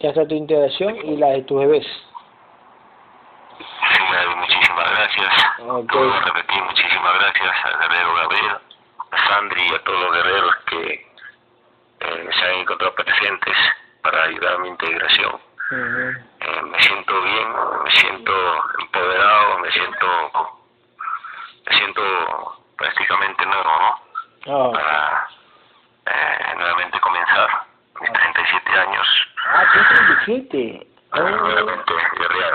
[0.00, 1.86] ya está tu integración y la de tus bebés.
[3.58, 5.32] Sí, Gaby, muchísimas gracias.
[5.60, 5.92] Ok.
[5.92, 8.56] Vuelvo a repetir, muchísimas gracias al guerrero Gabriel,
[9.10, 10.92] a Sandri y a todos los guerreros que
[12.00, 13.56] eh, se han encontrado presentes
[14.02, 15.32] para ayudar a mi integración.
[15.34, 16.10] Ujú.
[16.40, 17.48] Eh, me siento bien,
[17.84, 18.32] me siento
[18.80, 20.06] empoderado, me siento
[21.68, 22.02] me siento
[22.76, 24.68] prácticamente nuevo, ¿no?
[24.68, 25.28] Ah, Para
[26.14, 27.48] eh, nuevamente comenzar
[28.00, 29.06] mis 37 años,
[29.48, 29.78] Ah, tú
[30.26, 30.86] 37.
[31.14, 32.54] nuevamente guerrear.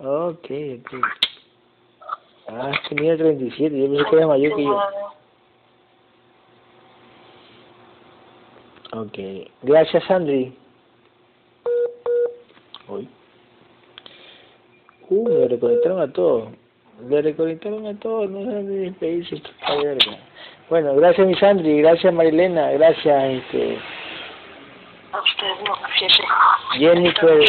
[0.00, 0.46] Oh, ok,
[0.80, 0.92] ok.
[3.12, 4.78] Ah, tenía 37, yo pensé que era mayor que yo.
[8.94, 9.18] Ok.
[9.62, 10.56] Gracias, Sandri.
[12.88, 13.08] Uy.
[15.08, 16.48] Uh, me reconectaron a todos.
[17.08, 20.18] Le reconectaron a todos, no saben de despedirse, esta verga.
[20.68, 23.78] Bueno, gracias mi Sandri, gracias Marilena, gracias este
[25.12, 25.74] A usted no.
[26.78, 27.40] Jennifer,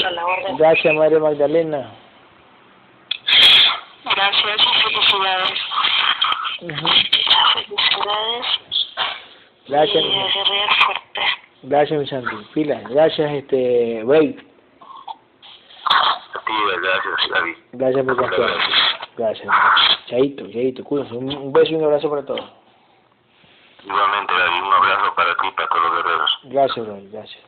[0.57, 2.02] gracias María Magdalena.
[4.05, 5.59] Gracias y felicidades.
[6.61, 6.87] Ujú.
[7.53, 8.47] Felicidades.
[9.67, 11.21] Gracias, Y mi- a guerrear fuerte.
[11.63, 14.35] gracias mi Sandri, pila, gracias este Wade,
[15.85, 17.55] A ti, gracias, David.
[17.71, 18.51] gracias por confiar.
[19.15, 19.47] Gracias,
[20.07, 22.43] Chaito, Chaito, cuídense, un un beso y un abrazo para todos.
[23.85, 26.39] Igualmente, David, un abrazo para ti y para todos los guerreros.
[26.43, 27.43] Gracias, Wade, gracias.